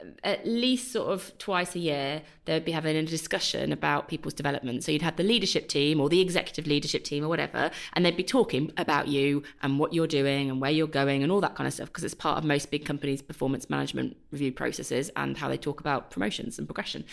uh, 0.01 0.11
at 0.23 0.45
least 0.45 0.91
sort 0.91 1.07
of 1.09 1.37
twice 1.37 1.75
a 1.75 1.79
year 1.79 2.21
they'd 2.45 2.65
be 2.65 2.71
having 2.71 2.95
a 2.97 3.03
discussion 3.03 3.71
about 3.71 4.07
people's 4.07 4.33
development 4.33 4.83
so 4.83 4.91
you'd 4.91 5.01
have 5.01 5.15
the 5.15 5.23
leadership 5.23 5.69
team 5.69 6.01
or 6.01 6.09
the 6.09 6.19
executive 6.19 6.67
leadership 6.67 7.03
team 7.03 7.23
or 7.23 7.29
whatever 7.29 7.71
and 7.93 8.05
they'd 8.05 8.17
be 8.17 8.23
talking 8.23 8.71
about 8.77 9.07
you 9.07 9.41
and 9.63 9.79
what 9.79 9.93
you're 9.93 10.07
doing 10.07 10.49
and 10.49 10.59
where 10.59 10.71
you're 10.71 10.87
going 10.87 11.23
and 11.23 11.31
all 11.31 11.39
that 11.39 11.55
kind 11.55 11.67
of 11.67 11.73
stuff 11.73 11.87
because 11.87 12.03
it's 12.03 12.13
part 12.13 12.37
of 12.37 12.43
most 12.43 12.71
big 12.71 12.85
companies 12.85 13.21
performance 13.21 13.69
management 13.69 14.17
review 14.31 14.51
processes 14.51 15.09
and 15.15 15.37
how 15.37 15.47
they 15.47 15.57
talk 15.57 15.79
about 15.79 16.11
promotions 16.11 16.57
and 16.59 16.67
progression 16.67 17.05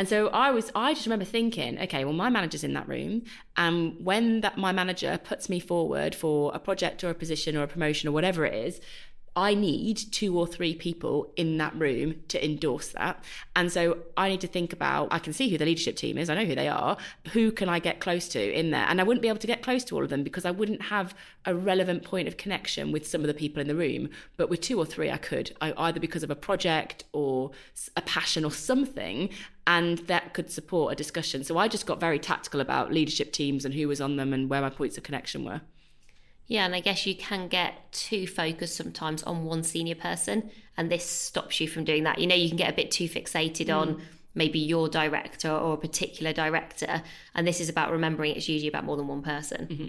and 0.00 0.08
so 0.08 0.28
I 0.28 0.50
was, 0.50 0.72
I 0.74 0.94
just 0.94 1.04
remember 1.04 1.26
thinking, 1.26 1.78
okay, 1.78 2.06
well, 2.06 2.14
my 2.14 2.30
manager's 2.30 2.64
in 2.64 2.72
that 2.72 2.88
room. 2.88 3.24
And 3.58 4.02
when 4.02 4.40
that 4.40 4.56
my 4.56 4.72
manager 4.72 5.20
puts 5.22 5.50
me 5.50 5.60
forward 5.60 6.14
for 6.14 6.52
a 6.54 6.58
project 6.58 7.04
or 7.04 7.10
a 7.10 7.14
position 7.14 7.54
or 7.54 7.64
a 7.64 7.68
promotion 7.68 8.08
or 8.08 8.12
whatever 8.12 8.46
it 8.46 8.54
is, 8.54 8.80
I 9.36 9.54
need 9.54 9.96
two 9.96 10.36
or 10.36 10.46
three 10.46 10.74
people 10.74 11.32
in 11.36 11.56
that 11.58 11.74
room 11.76 12.16
to 12.28 12.44
endorse 12.44 12.88
that. 12.88 13.22
And 13.54 13.70
so 13.70 13.98
I 14.16 14.28
need 14.28 14.40
to 14.40 14.48
think 14.48 14.72
about, 14.72 15.08
I 15.12 15.20
can 15.20 15.32
see 15.32 15.48
who 15.48 15.56
the 15.56 15.64
leadership 15.64 15.96
team 15.96 16.18
is, 16.18 16.28
I 16.28 16.34
know 16.34 16.44
who 16.44 16.56
they 16.56 16.68
are, 16.68 16.96
who 17.32 17.52
can 17.52 17.68
I 17.68 17.78
get 17.78 18.00
close 18.00 18.26
to 18.28 18.52
in 18.52 18.72
there? 18.72 18.86
And 18.88 19.00
I 19.00 19.04
wouldn't 19.04 19.22
be 19.22 19.28
able 19.28 19.38
to 19.38 19.46
get 19.46 19.62
close 19.62 19.84
to 19.84 19.94
all 19.94 20.02
of 20.02 20.10
them 20.10 20.24
because 20.24 20.44
I 20.44 20.50
wouldn't 20.50 20.82
have 20.82 21.14
a 21.46 21.54
relevant 21.54 22.02
point 22.02 22.26
of 22.26 22.36
connection 22.36 22.90
with 22.90 23.06
some 23.06 23.20
of 23.20 23.28
the 23.28 23.34
people 23.34 23.60
in 23.60 23.68
the 23.68 23.76
room. 23.76 24.10
But 24.36 24.50
with 24.50 24.62
two 24.62 24.78
or 24.78 24.84
three, 24.84 25.10
I 25.10 25.16
could, 25.16 25.54
I, 25.60 25.74
either 25.76 26.00
because 26.00 26.24
of 26.24 26.30
a 26.30 26.36
project 26.36 27.04
or 27.12 27.52
a 27.96 28.02
passion 28.02 28.44
or 28.44 28.50
something. 28.50 29.30
And 29.66 29.98
that 30.08 30.34
could 30.34 30.50
support 30.50 30.92
a 30.92 30.96
discussion. 30.96 31.44
So 31.44 31.56
I 31.56 31.68
just 31.68 31.86
got 31.86 32.00
very 32.00 32.18
tactical 32.18 32.60
about 32.60 32.92
leadership 32.92 33.32
teams 33.32 33.64
and 33.64 33.74
who 33.74 33.86
was 33.86 34.00
on 34.00 34.16
them 34.16 34.32
and 34.32 34.50
where 34.50 34.60
my 34.60 34.70
points 34.70 34.96
of 34.98 35.04
connection 35.04 35.44
were. 35.44 35.60
Yeah, 36.50 36.64
and 36.64 36.74
I 36.74 36.80
guess 36.80 37.06
you 37.06 37.14
can 37.14 37.46
get 37.46 37.92
too 37.92 38.26
focused 38.26 38.74
sometimes 38.74 39.22
on 39.22 39.44
one 39.44 39.62
senior 39.62 39.94
person, 39.94 40.50
and 40.76 40.90
this 40.90 41.08
stops 41.08 41.60
you 41.60 41.68
from 41.68 41.84
doing 41.84 42.02
that. 42.02 42.18
You 42.18 42.26
know, 42.26 42.34
you 42.34 42.48
can 42.48 42.56
get 42.56 42.68
a 42.68 42.74
bit 42.74 42.90
too 42.90 43.08
fixated 43.08 43.66
mm. 43.66 43.76
on 43.76 44.02
maybe 44.34 44.58
your 44.58 44.88
director 44.88 45.48
or 45.48 45.74
a 45.74 45.76
particular 45.76 46.32
director, 46.32 47.04
and 47.36 47.46
this 47.46 47.60
is 47.60 47.68
about 47.68 47.92
remembering 47.92 48.34
it's 48.34 48.48
usually 48.48 48.68
about 48.68 48.84
more 48.84 48.96
than 48.96 49.06
one 49.06 49.22
person. 49.22 49.68
Mm-hmm. 49.70 49.88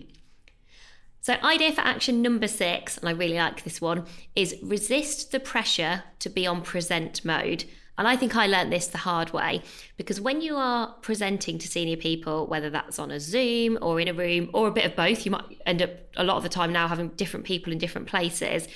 So, 1.21 1.33
idea 1.43 1.71
for 1.71 1.81
action 1.81 2.21
number 2.21 2.47
six, 2.47 2.95
and 2.95 3.09
I 3.09 3.13
really 3.13 3.37
like 3.37 3.63
this 3.63 3.81
one, 3.81 4.05
is 4.35 4.55
resist 4.61 5.31
the 5.31 5.39
pressure 5.39 6.03
to 6.19 6.29
be 6.29 6.45
on 6.45 6.61
present 6.61 7.25
mode 7.25 7.65
and 7.97 8.07
I 8.07 8.15
think 8.15 8.35
I 8.35 8.47
learned 8.47 8.71
this 8.71 8.87
the 8.87 8.97
hard 8.99 9.33
way 9.33 9.61
because 9.97 10.19
when 10.19 10.41
you 10.41 10.55
are 10.55 10.93
presenting 11.01 11.57
to 11.59 11.67
senior 11.67 11.97
people, 11.97 12.47
whether 12.47 12.69
that's 12.69 12.99
on 12.99 13.11
a 13.11 13.19
Zoom 13.19 13.77
or 13.81 13.99
in 13.99 14.07
a 14.07 14.13
room 14.13 14.49
or 14.53 14.67
a 14.67 14.71
bit 14.71 14.85
of 14.85 14.95
both, 14.95 15.25
you 15.25 15.31
might 15.31 15.43
end 15.65 15.81
up 15.81 15.91
a 16.15 16.23
lot 16.23 16.37
of 16.37 16.43
the 16.43 16.49
time 16.49 16.71
now 16.71 16.87
having 16.87 17.09
different 17.09 17.45
people 17.45 17.71
in 17.71 17.77
different 17.77 18.07
places. 18.07 18.67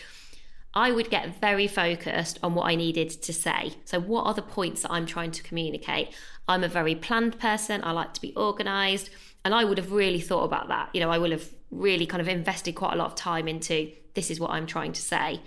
I 0.74 0.92
would 0.92 1.10
get 1.10 1.40
very 1.40 1.68
focused 1.68 2.38
on 2.44 2.54
what 2.54 2.68
I 2.68 2.76
needed 2.76 3.10
to 3.10 3.32
say. 3.32 3.74
So, 3.86 4.00
what 4.00 4.26
are 4.26 4.34
the 4.34 4.42
points 4.42 4.82
that 4.82 4.92
I'm 4.92 5.06
trying 5.06 5.32
to 5.32 5.44
communicate? 5.44 6.14
I'm 6.50 6.64
a 6.64 6.68
very 6.68 6.96
planned 6.96 7.40
person, 7.40 7.82
I 7.84 7.92
like 7.92 8.14
to 8.16 8.22
be 8.22 8.36
organized, 8.36 9.10
and 9.46 9.56
I 9.56 9.64
would 9.64 9.78
have 9.78 9.94
really 9.94 10.20
thought 10.20 10.44
about 10.44 10.68
that. 10.68 10.90
You 10.94 11.00
know, 11.00 11.10
I 11.10 11.18
would 11.18 11.32
have 11.32 11.50
really 11.72 12.06
kind 12.06 12.22
of 12.22 12.28
invested 12.28 12.76
quite 12.76 12.94
a 12.94 12.98
lot 12.98 13.08
of 13.08 13.16
time 13.16 13.48
into 13.48 13.92
this 14.16 14.30
is 14.30 14.40
what 14.40 14.52
I'm 14.52 14.68
trying 14.68 14.92
to 14.92 15.02
say. 15.02 15.42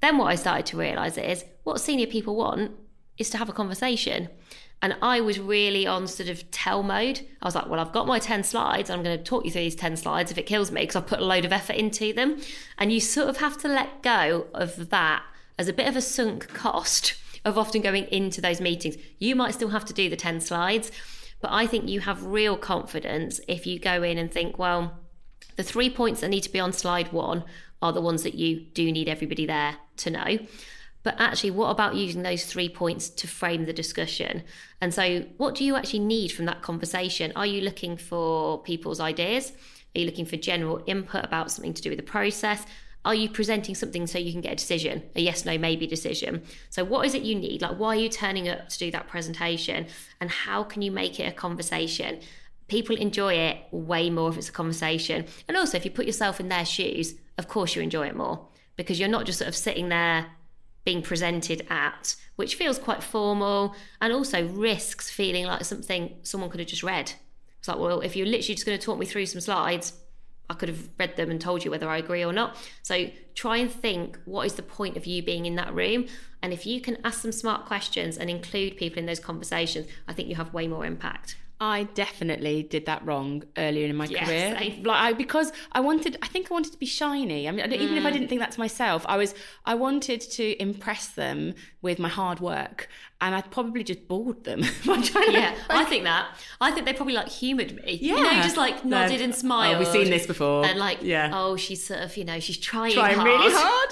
Then, 0.00 0.18
what 0.18 0.26
I 0.26 0.34
started 0.36 0.66
to 0.66 0.76
realize 0.76 1.18
is 1.18 1.44
what 1.64 1.80
senior 1.80 2.06
people 2.06 2.36
want 2.36 2.72
is 3.18 3.30
to 3.30 3.38
have 3.38 3.48
a 3.48 3.52
conversation. 3.52 4.28
And 4.80 4.96
I 5.02 5.20
was 5.20 5.40
really 5.40 5.86
on 5.86 6.06
sort 6.06 6.28
of 6.28 6.48
tell 6.52 6.84
mode. 6.84 7.20
I 7.42 7.46
was 7.46 7.56
like, 7.56 7.68
well, 7.68 7.80
I've 7.80 7.92
got 7.92 8.06
my 8.06 8.20
10 8.20 8.44
slides. 8.44 8.90
I'm 8.90 9.02
going 9.02 9.18
to 9.18 9.24
talk 9.24 9.44
you 9.44 9.50
through 9.50 9.62
these 9.62 9.74
10 9.74 9.96
slides 9.96 10.30
if 10.30 10.38
it 10.38 10.46
kills 10.46 10.70
me 10.70 10.82
because 10.82 10.94
I've 10.94 11.06
put 11.06 11.18
a 11.18 11.24
load 11.24 11.44
of 11.44 11.52
effort 11.52 11.74
into 11.74 12.12
them. 12.12 12.40
And 12.78 12.92
you 12.92 13.00
sort 13.00 13.28
of 13.28 13.38
have 13.38 13.58
to 13.58 13.68
let 13.68 14.02
go 14.02 14.46
of 14.54 14.90
that 14.90 15.24
as 15.58 15.66
a 15.66 15.72
bit 15.72 15.88
of 15.88 15.96
a 15.96 16.00
sunk 16.00 16.48
cost 16.54 17.14
of 17.44 17.58
often 17.58 17.82
going 17.82 18.04
into 18.04 18.40
those 18.40 18.60
meetings. 18.60 18.96
You 19.18 19.34
might 19.34 19.54
still 19.54 19.70
have 19.70 19.84
to 19.86 19.92
do 19.92 20.08
the 20.08 20.16
10 20.16 20.40
slides, 20.40 20.92
but 21.40 21.50
I 21.50 21.66
think 21.66 21.88
you 21.88 22.00
have 22.00 22.24
real 22.24 22.56
confidence 22.56 23.40
if 23.48 23.66
you 23.66 23.80
go 23.80 24.04
in 24.04 24.16
and 24.16 24.30
think, 24.30 24.58
well, 24.58 24.98
the 25.56 25.64
three 25.64 25.90
points 25.90 26.20
that 26.20 26.28
need 26.28 26.42
to 26.42 26.52
be 26.52 26.60
on 26.60 26.72
slide 26.72 27.12
one 27.12 27.42
are 27.82 27.92
the 27.92 28.00
ones 28.00 28.22
that 28.22 28.34
you 28.34 28.60
do 28.74 28.90
need 28.90 29.08
everybody 29.08 29.46
there 29.46 29.76
to 29.98 30.10
know. 30.10 30.38
But 31.04 31.14
actually, 31.18 31.52
what 31.52 31.70
about 31.70 31.94
using 31.94 32.22
those 32.22 32.44
three 32.44 32.68
points 32.68 33.08
to 33.08 33.26
frame 33.26 33.64
the 33.64 33.72
discussion? 33.72 34.42
And 34.80 34.92
so, 34.92 35.24
what 35.36 35.54
do 35.54 35.64
you 35.64 35.76
actually 35.76 36.00
need 36.00 36.32
from 36.32 36.46
that 36.46 36.62
conversation? 36.62 37.32
Are 37.36 37.46
you 37.46 37.62
looking 37.62 37.96
for 37.96 38.60
people's 38.62 39.00
ideas? 39.00 39.52
Are 39.94 40.00
you 40.00 40.06
looking 40.06 40.26
for 40.26 40.36
general 40.36 40.82
input 40.86 41.24
about 41.24 41.50
something 41.50 41.72
to 41.74 41.82
do 41.82 41.90
with 41.90 41.98
the 41.98 42.04
process? 42.04 42.66
Are 43.04 43.14
you 43.14 43.30
presenting 43.30 43.74
something 43.74 44.06
so 44.06 44.18
you 44.18 44.32
can 44.32 44.40
get 44.40 44.52
a 44.52 44.56
decision, 44.56 45.02
a 45.14 45.20
yes, 45.20 45.44
no, 45.44 45.56
maybe 45.56 45.86
decision? 45.86 46.42
So, 46.68 46.84
what 46.84 47.06
is 47.06 47.14
it 47.14 47.22
you 47.22 47.36
need? 47.36 47.62
Like, 47.62 47.78
why 47.78 47.96
are 47.96 48.00
you 48.00 48.08
turning 48.08 48.48
up 48.48 48.68
to 48.68 48.78
do 48.78 48.90
that 48.90 49.08
presentation? 49.08 49.86
And 50.20 50.30
how 50.30 50.64
can 50.64 50.82
you 50.82 50.90
make 50.90 51.20
it 51.20 51.24
a 51.24 51.32
conversation? 51.32 52.20
People 52.68 52.96
enjoy 52.96 53.34
it 53.34 53.58
way 53.70 54.10
more 54.10 54.30
if 54.30 54.36
it's 54.36 54.48
a 54.48 54.52
conversation. 54.52 55.26
And 55.48 55.56
also, 55.56 55.76
if 55.76 55.84
you 55.84 55.90
put 55.90 56.06
yourself 56.06 56.38
in 56.38 56.48
their 56.48 56.64
shoes, 56.64 57.14
of 57.38 57.48
course 57.48 57.74
you 57.74 57.82
enjoy 57.82 58.06
it 58.06 58.16
more 58.16 58.46
because 58.76 59.00
you're 59.00 59.08
not 59.08 59.26
just 59.26 59.38
sort 59.38 59.48
of 59.48 59.56
sitting 59.56 59.88
there 59.88 60.26
being 60.84 61.02
presented 61.02 61.66
at, 61.68 62.14
which 62.36 62.54
feels 62.54 62.78
quite 62.78 63.02
formal 63.02 63.74
and 64.00 64.12
also 64.12 64.46
risks 64.48 65.10
feeling 65.10 65.44
like 65.44 65.64
something 65.64 66.16
someone 66.22 66.48
could 66.48 66.60
have 66.60 66.68
just 66.68 66.82
read. 66.82 67.12
It's 67.58 67.68
like, 67.68 67.78
well, 67.78 68.00
if 68.00 68.16
you're 68.16 68.26
literally 68.26 68.54
just 68.54 68.64
going 68.64 68.78
to 68.78 68.84
talk 68.84 68.98
me 68.98 69.04
through 69.04 69.26
some 69.26 69.40
slides, 69.40 69.92
I 70.48 70.54
could 70.54 70.68
have 70.70 70.88
read 70.98 71.16
them 71.16 71.30
and 71.30 71.40
told 71.40 71.64
you 71.64 71.70
whether 71.70 71.88
I 71.88 71.98
agree 71.98 72.24
or 72.24 72.32
not. 72.32 72.56
So 72.82 73.10
try 73.34 73.58
and 73.58 73.70
think 73.70 74.18
what 74.24 74.46
is 74.46 74.54
the 74.54 74.62
point 74.62 74.96
of 74.96 75.04
you 75.04 75.22
being 75.22 75.44
in 75.44 75.56
that 75.56 75.74
room? 75.74 76.06
And 76.42 76.52
if 76.52 76.64
you 76.64 76.80
can 76.80 76.98
ask 77.04 77.20
some 77.20 77.32
smart 77.32 77.66
questions 77.66 78.16
and 78.16 78.30
include 78.30 78.76
people 78.76 78.98
in 78.98 79.06
those 79.06 79.20
conversations, 79.20 79.88
I 80.06 80.12
think 80.12 80.28
you 80.28 80.36
have 80.36 80.54
way 80.54 80.68
more 80.68 80.86
impact. 80.86 81.36
I 81.60 81.84
definitely 81.94 82.62
did 82.62 82.86
that 82.86 83.04
wrong 83.04 83.42
earlier 83.56 83.86
in 83.86 83.96
my 83.96 84.04
yes, 84.04 84.26
career. 84.26 84.56
I... 84.56 84.80
Like 84.84 85.00
I, 85.00 85.12
because 85.12 85.52
I 85.72 85.80
wanted, 85.80 86.16
I 86.22 86.28
think 86.28 86.50
I 86.50 86.54
wanted 86.54 86.72
to 86.72 86.78
be 86.78 86.86
shiny. 86.86 87.48
I 87.48 87.50
mean, 87.50 87.72
even 87.72 87.94
mm. 87.94 87.98
if 87.98 88.04
I 88.04 88.10
mm. 88.10 88.12
didn't 88.12 88.28
think 88.28 88.40
that 88.40 88.52
to 88.52 88.60
myself, 88.60 89.04
I 89.08 89.16
was, 89.16 89.34
I 89.64 89.74
wanted 89.74 90.20
to 90.20 90.62
impress 90.62 91.08
them 91.08 91.54
with 91.82 91.98
my 91.98 92.08
hard 92.08 92.40
work, 92.40 92.88
and 93.20 93.34
I 93.34 93.40
probably 93.40 93.82
just 93.82 94.06
bored 94.06 94.44
them 94.44 94.60
Yeah, 94.84 95.00
to, 95.00 95.58
I 95.70 95.84
think 95.84 96.04
that. 96.04 96.28
I 96.60 96.70
think 96.70 96.86
they 96.86 96.92
probably 96.92 97.14
like 97.14 97.28
humoured 97.28 97.74
me. 97.74 97.98
Yeah, 98.00 98.16
you 98.16 98.22
know, 98.22 98.32
just 98.42 98.56
like 98.56 98.84
nodded 98.84 99.18
no. 99.18 99.24
and 99.24 99.34
smiled. 99.34 99.76
Oh, 99.76 99.78
we've 99.78 99.88
seen 99.88 100.10
this 100.10 100.26
before. 100.26 100.64
And 100.64 100.78
like, 100.78 101.02
yeah. 101.02 101.30
oh, 101.32 101.56
she's 101.56 101.84
sort 101.84 102.00
of, 102.00 102.16
you 102.16 102.24
know, 102.24 102.38
she's 102.40 102.58
trying, 102.58 102.92
trying 102.92 103.16
hard. 103.16 103.26
really 103.26 103.52
hard. 103.54 103.90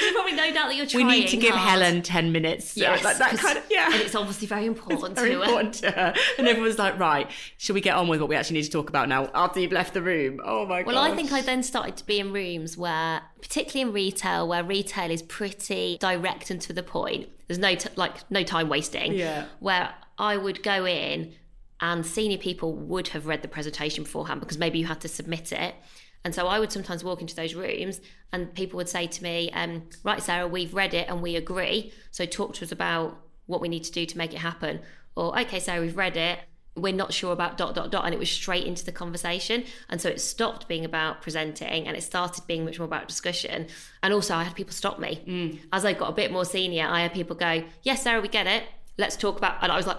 There's 0.00 0.12
probably 0.12 0.32
no 0.32 0.52
doubt 0.52 0.68
that 0.68 0.76
you're 0.76 0.86
trying. 0.86 1.06
We 1.06 1.20
need 1.20 1.28
to 1.28 1.36
give 1.36 1.54
hard. 1.54 1.82
Helen 1.82 2.02
ten 2.02 2.32
minutes. 2.32 2.76
Yes, 2.76 3.04
like 3.04 3.18
that 3.18 3.36
kind 3.36 3.58
of 3.58 3.64
yeah. 3.70 3.92
And 3.92 4.00
it's 4.00 4.14
obviously 4.14 4.46
very 4.46 4.66
important 4.66 5.14
very 5.14 5.30
to 5.30 5.42
important 5.42 5.80
her. 5.80 5.90
to 5.90 5.96
her. 5.96 6.14
Everyone's 6.54 6.78
like, 6.78 6.98
right, 6.98 7.30
should 7.58 7.74
we 7.74 7.80
get 7.80 7.94
on 7.94 8.08
with 8.08 8.20
what 8.20 8.28
we 8.28 8.36
actually 8.36 8.58
need 8.58 8.64
to 8.64 8.70
talk 8.70 8.88
about 8.88 9.08
now 9.08 9.30
after 9.34 9.60
you've 9.60 9.72
left 9.72 9.94
the 9.94 10.02
room? 10.02 10.40
Oh 10.44 10.66
my 10.66 10.82
god. 10.82 10.94
Well, 10.94 11.02
I 11.02 11.14
think 11.14 11.32
I 11.32 11.42
then 11.42 11.62
started 11.62 11.96
to 11.98 12.06
be 12.06 12.18
in 12.18 12.32
rooms 12.32 12.76
where, 12.76 13.22
particularly 13.40 13.88
in 13.88 13.94
retail, 13.94 14.48
where 14.48 14.64
retail 14.64 15.10
is 15.10 15.22
pretty 15.22 15.98
direct 15.98 16.50
and 16.50 16.60
to 16.62 16.72
the 16.72 16.82
point. 16.82 17.28
There's 17.46 17.58
no 17.58 17.74
t- 17.74 17.90
like 17.96 18.30
no 18.30 18.42
time 18.42 18.68
wasting. 18.68 19.12
Yeah. 19.12 19.46
Where 19.60 19.94
I 20.18 20.36
would 20.36 20.62
go 20.62 20.86
in 20.86 21.34
and 21.80 22.06
senior 22.06 22.38
people 22.38 22.72
would 22.72 23.08
have 23.08 23.26
read 23.26 23.42
the 23.42 23.48
presentation 23.48 24.04
beforehand 24.04 24.40
because 24.40 24.58
maybe 24.58 24.78
you 24.78 24.86
had 24.86 25.00
to 25.02 25.08
submit 25.08 25.52
it. 25.52 25.74
And 26.24 26.34
so 26.34 26.46
I 26.46 26.58
would 26.58 26.72
sometimes 26.72 27.04
walk 27.04 27.20
into 27.20 27.36
those 27.36 27.54
rooms 27.54 28.00
and 28.32 28.54
people 28.54 28.78
would 28.78 28.88
say 28.88 29.06
to 29.06 29.22
me, 29.22 29.50
um, 29.52 29.82
Right, 30.02 30.22
Sarah, 30.22 30.48
we've 30.48 30.72
read 30.72 30.94
it 30.94 31.08
and 31.08 31.20
we 31.20 31.36
agree. 31.36 31.92
So 32.10 32.24
talk 32.24 32.54
to 32.54 32.64
us 32.64 32.72
about 32.72 33.18
what 33.46 33.60
we 33.60 33.68
need 33.68 33.84
to 33.84 33.92
do 33.92 34.06
to 34.06 34.16
make 34.16 34.32
it 34.32 34.38
happen. 34.38 34.80
Or, 35.16 35.38
okay, 35.40 35.60
so 35.60 35.80
we've 35.80 35.96
read 35.96 36.16
it. 36.16 36.38
We're 36.76 36.92
not 36.92 37.12
sure 37.12 37.32
about 37.32 37.56
dot, 37.56 37.74
dot, 37.76 37.92
dot. 37.92 38.04
And 38.04 38.12
it 38.12 38.18
was 38.18 38.28
straight 38.30 38.66
into 38.66 38.84
the 38.84 38.90
conversation. 38.90 39.64
And 39.88 40.00
so 40.00 40.08
it 40.08 40.20
stopped 40.20 40.66
being 40.66 40.84
about 40.84 41.22
presenting 41.22 41.86
and 41.86 41.96
it 41.96 42.02
started 42.02 42.46
being 42.48 42.64
much 42.64 42.78
more 42.80 42.86
about 42.86 43.06
discussion. 43.06 43.68
And 44.02 44.12
also, 44.12 44.34
I 44.34 44.42
had 44.42 44.56
people 44.56 44.72
stop 44.72 44.98
me. 44.98 45.22
Mm. 45.26 45.58
As 45.72 45.84
I 45.84 45.92
got 45.92 46.10
a 46.10 46.12
bit 46.12 46.32
more 46.32 46.44
senior, 46.44 46.86
I 46.88 47.02
had 47.02 47.12
people 47.14 47.36
go, 47.36 47.62
Yes, 47.84 48.02
Sarah, 48.02 48.20
we 48.20 48.26
get 48.28 48.46
it. 48.48 48.64
let's 48.98 49.16
talk 49.16 49.36
about. 49.38 49.62
And 49.62 49.70
I 49.70 49.76
was 49.76 49.86
like, 49.86 49.98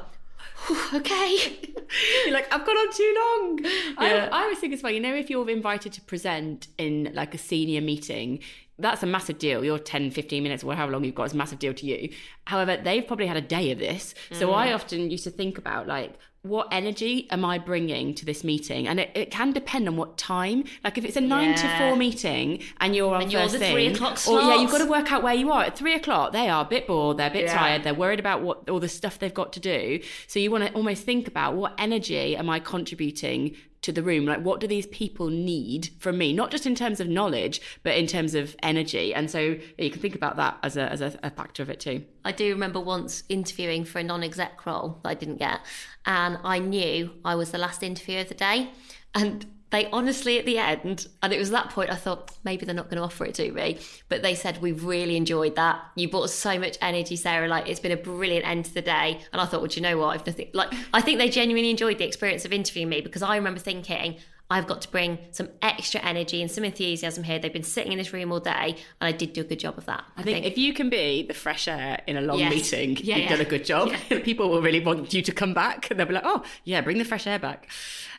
okay. 0.94 1.36
You're 2.26 2.34
like, 2.34 2.52
I've 2.54 2.66
gone 2.66 2.76
on 2.76 2.94
too 2.94 3.16
long. 3.18 3.60
Yeah. 3.64 4.30
I, 4.32 4.40
I 4.40 4.42
always 4.44 4.58
think 4.60 4.74
as 4.74 4.82
well, 4.84 4.92
you 4.92 5.00
know, 5.00 5.14
if 5.14 5.30
you're 5.30 5.50
invited 5.50 5.94
to 5.94 6.02
present 6.02 6.68
in 6.78 7.12
like 7.14 7.34
a 7.34 7.38
senior 7.38 7.82
meeting, 7.82 8.40
that's 8.78 9.04
a 9.04 9.06
massive 9.06 9.40
deal. 9.40 9.64
Your 9.64 9.80
10, 9.80 10.12
15 10.12 10.44
minutes 10.44 10.64
or 10.64 10.74
however 10.74 10.94
long 10.94 11.04
you've 11.04 11.16
got 11.16 11.26
is 11.26 11.34
a 11.34 11.38
massive 11.38 11.60
deal 11.60 11.74
to 11.74 11.86
you. 11.86 12.10
However, 12.46 12.78
they've 12.78 13.06
probably 13.06 13.28
had 13.28 13.38
a 13.38 13.42
day 13.42 13.72
of 13.72 13.80
this. 13.80 14.14
So 14.32 14.50
mm. 14.50 14.54
I 14.56 14.74
often 14.74 15.10
used 15.10 15.24
to 15.24 15.32
think 15.32 15.58
about 15.58 15.88
like, 15.88 16.16
what 16.46 16.68
energy 16.72 17.28
am 17.32 17.44
I 17.44 17.58
bringing 17.58 18.14
to 18.16 18.26
this 18.26 18.44
meeting? 18.44 18.88
And 18.88 19.00
it, 19.00 19.10
it 19.16 19.32
can 19.32 19.52
depend 19.52 19.88
on 19.88 19.98
what 19.98 20.18
time. 20.18 20.64
Like 20.84 20.98
if 20.98 21.04
it's 21.04 21.16
a 21.16 21.22
nine 21.22 21.56
to 21.56 21.78
four 21.80 21.96
meeting 21.96 22.62
and 22.80 22.96
you're 22.96 23.16
on 23.16 23.24
And 23.24 23.32
you're 23.32 23.42
first 23.42 23.54
the 23.54 23.60
thing, 23.60 23.74
three 23.74 23.88
o'clock 23.88 24.20
or 24.28 24.42
yeah, 24.42 24.62
you've 24.62 24.72
got 24.72 24.78
to 24.78 24.86
work 24.86 25.12
out 25.12 25.24
where 25.24 25.34
you 25.34 25.52
are 25.52 25.64
at 25.64 25.76
three 25.76 25.96
o'clock. 25.96 26.34
They 26.34 26.48
are 26.48 26.64
a 26.64 26.68
bit 26.68 26.86
bored, 26.86 27.18
they're 27.18 27.30
a 27.30 27.34
bit 27.34 27.46
Yeah. 27.46 27.58
tired, 27.58 27.84
they're 27.84 27.96
worried 27.96 28.20
about 28.20 28.44
what 28.44 28.70
all 28.70 28.80
the 28.80 28.88
stuff 28.88 29.18
they've 29.18 29.34
got 29.34 29.54
to 29.54 29.60
do. 29.60 30.00
So 30.28 30.40
you 30.40 30.52
want 30.52 30.66
to 30.66 30.74
almost 30.74 31.04
think 31.04 31.28
about 31.28 31.56
what 31.56 31.74
energy 31.80 32.38
am 32.38 32.50
I 32.50 32.60
contributing 32.60 33.56
to 33.86 33.92
the 33.92 34.04
room? 34.04 34.26
Like 34.26 34.42
what 34.42 34.60
do 34.60 34.68
these 34.68 34.88
people 34.88 35.30
need 35.30 35.90
from 36.00 36.18
me? 36.18 36.34
Not 36.34 36.52
just 36.52 36.66
in 36.66 36.76
terms 36.76 37.00
of 37.00 37.08
knowledge, 37.08 37.62
but 37.84 37.96
in 37.96 38.08
terms 38.08 38.36
of 38.36 38.56
energy. 38.62 39.14
And 39.14 39.32
so 39.32 39.58
you 39.78 39.90
can 39.90 40.02
think 40.02 40.16
about 40.16 40.36
that 40.38 40.58
as 40.64 40.76
a 40.78 40.92
as 40.92 41.02
a, 41.02 41.18
a 41.24 41.30
factor 41.30 41.64
of 41.64 41.70
it 41.70 41.80
too. 41.80 42.04
I 42.24 42.32
do 42.32 42.50
remember 42.52 42.80
once 42.80 43.24
interviewing 43.30 43.86
for 43.86 44.00
a 44.00 44.04
non 44.04 44.24
exec 44.24 44.66
role 44.66 45.00
that 45.04 45.10
I 45.10 45.14
didn't 45.14 45.38
get, 45.38 45.60
and 46.06 46.38
I 46.44 46.60
knew 46.60 47.12
I 47.24 47.36
was 47.36 47.52
the 47.52 47.58
last 47.58 47.84
interview 47.84 48.20
of 48.20 48.30
the 48.30 48.36
day. 48.36 48.72
And 49.14 49.46
they 49.76 49.90
honestly, 49.92 50.40
at 50.40 50.46
the 50.46 50.58
end, 50.58 51.08
and 51.22 51.34
it 51.34 51.38
was 51.38 51.52
that 51.52 51.70
point 51.70 51.92
I 51.92 51.96
thought 51.96 52.32
maybe 52.46 52.66
they're 52.66 52.74
not 52.74 52.90
going 52.90 52.98
to 52.98 53.04
offer 53.04 53.26
it 53.26 53.36
to 53.36 53.52
me, 53.52 53.80
but 54.08 54.22
they 54.22 54.34
said, 54.34 54.62
We've 54.62 54.86
really 54.86 55.18
enjoyed 55.18 55.56
that. 55.58 55.84
You 55.96 56.10
brought 56.10 56.30
so 56.30 56.58
much 56.58 56.78
energy, 56.82 57.18
Sarah. 57.18 57.50
Like, 57.50 57.68
it's 57.68 57.82
been 57.82 57.92
a 57.92 57.98
brilliant 57.98 58.48
end 58.48 58.66
to 58.66 58.74
the 58.74 58.82
day. 58.82 59.20
And 59.34 59.42
I 59.42 59.46
thought, 59.46 59.60
Well, 59.62 59.68
do 59.68 59.76
you 59.76 59.82
know 59.82 59.98
what? 59.98 60.08
I've 60.08 60.26
nothing, 60.26 60.50
like, 60.54 60.74
I 60.94 61.02
think 61.02 61.20
they 61.20 61.30
genuinely 61.30 61.70
enjoyed 61.70 61.98
the 61.98 62.06
experience 62.06 62.46
of 62.46 62.54
interviewing 62.54 62.88
me 62.88 63.02
because 63.02 63.22
I 63.22 63.36
remember 63.36 63.60
thinking, 63.60 64.18
I've 64.50 64.68
got 64.68 64.82
to 64.84 64.92
bring 64.92 65.18
some 65.32 65.50
extra 65.64 66.00
energy 66.02 66.40
and 66.42 66.52
some 66.52 66.64
enthusiasm 66.64 67.24
here. 67.24 67.40
They've 67.40 67.52
been 67.52 67.64
sitting 67.64 67.92
in 67.92 67.98
this 67.98 68.14
room 68.14 68.32
all 68.32 68.40
day, 68.40 68.76
and 69.02 69.08
I 69.08 69.12
did 69.12 69.34
do 69.34 69.42
a 69.42 69.44
good 69.44 69.58
job 69.60 69.78
of 69.78 69.86
that. 69.88 70.04
I 70.18 70.22
think, 70.22 70.46
if 70.46 70.56
you 70.58 70.72
can 70.72 70.90
be 70.90 71.24
the 71.24 71.34
fresh 71.34 71.68
air 71.68 72.00
in 72.06 72.16
a 72.16 72.22
long 72.22 72.38
Yes. 72.40 72.52
meeting, 72.54 72.92
Yeah, 72.98 73.16
you've 73.16 73.24
yeah. 73.26 73.30
done 73.30 73.42
a 73.42 73.50
good 73.50 73.66
job. 73.66 73.92
People 74.24 74.50
will 74.50 74.62
really 74.62 74.82
want 74.82 75.12
you 75.14 75.24
to 75.24 75.32
come 75.32 75.54
back. 75.56 75.90
They'll 75.90 76.06
be 76.06 76.14
like, 76.14 76.24
oh, 76.26 76.44
yeah, 76.64 76.82
bring 76.82 77.00
the 77.00 77.06
fresh 77.06 77.26
air 77.26 77.40
back. 77.40 77.70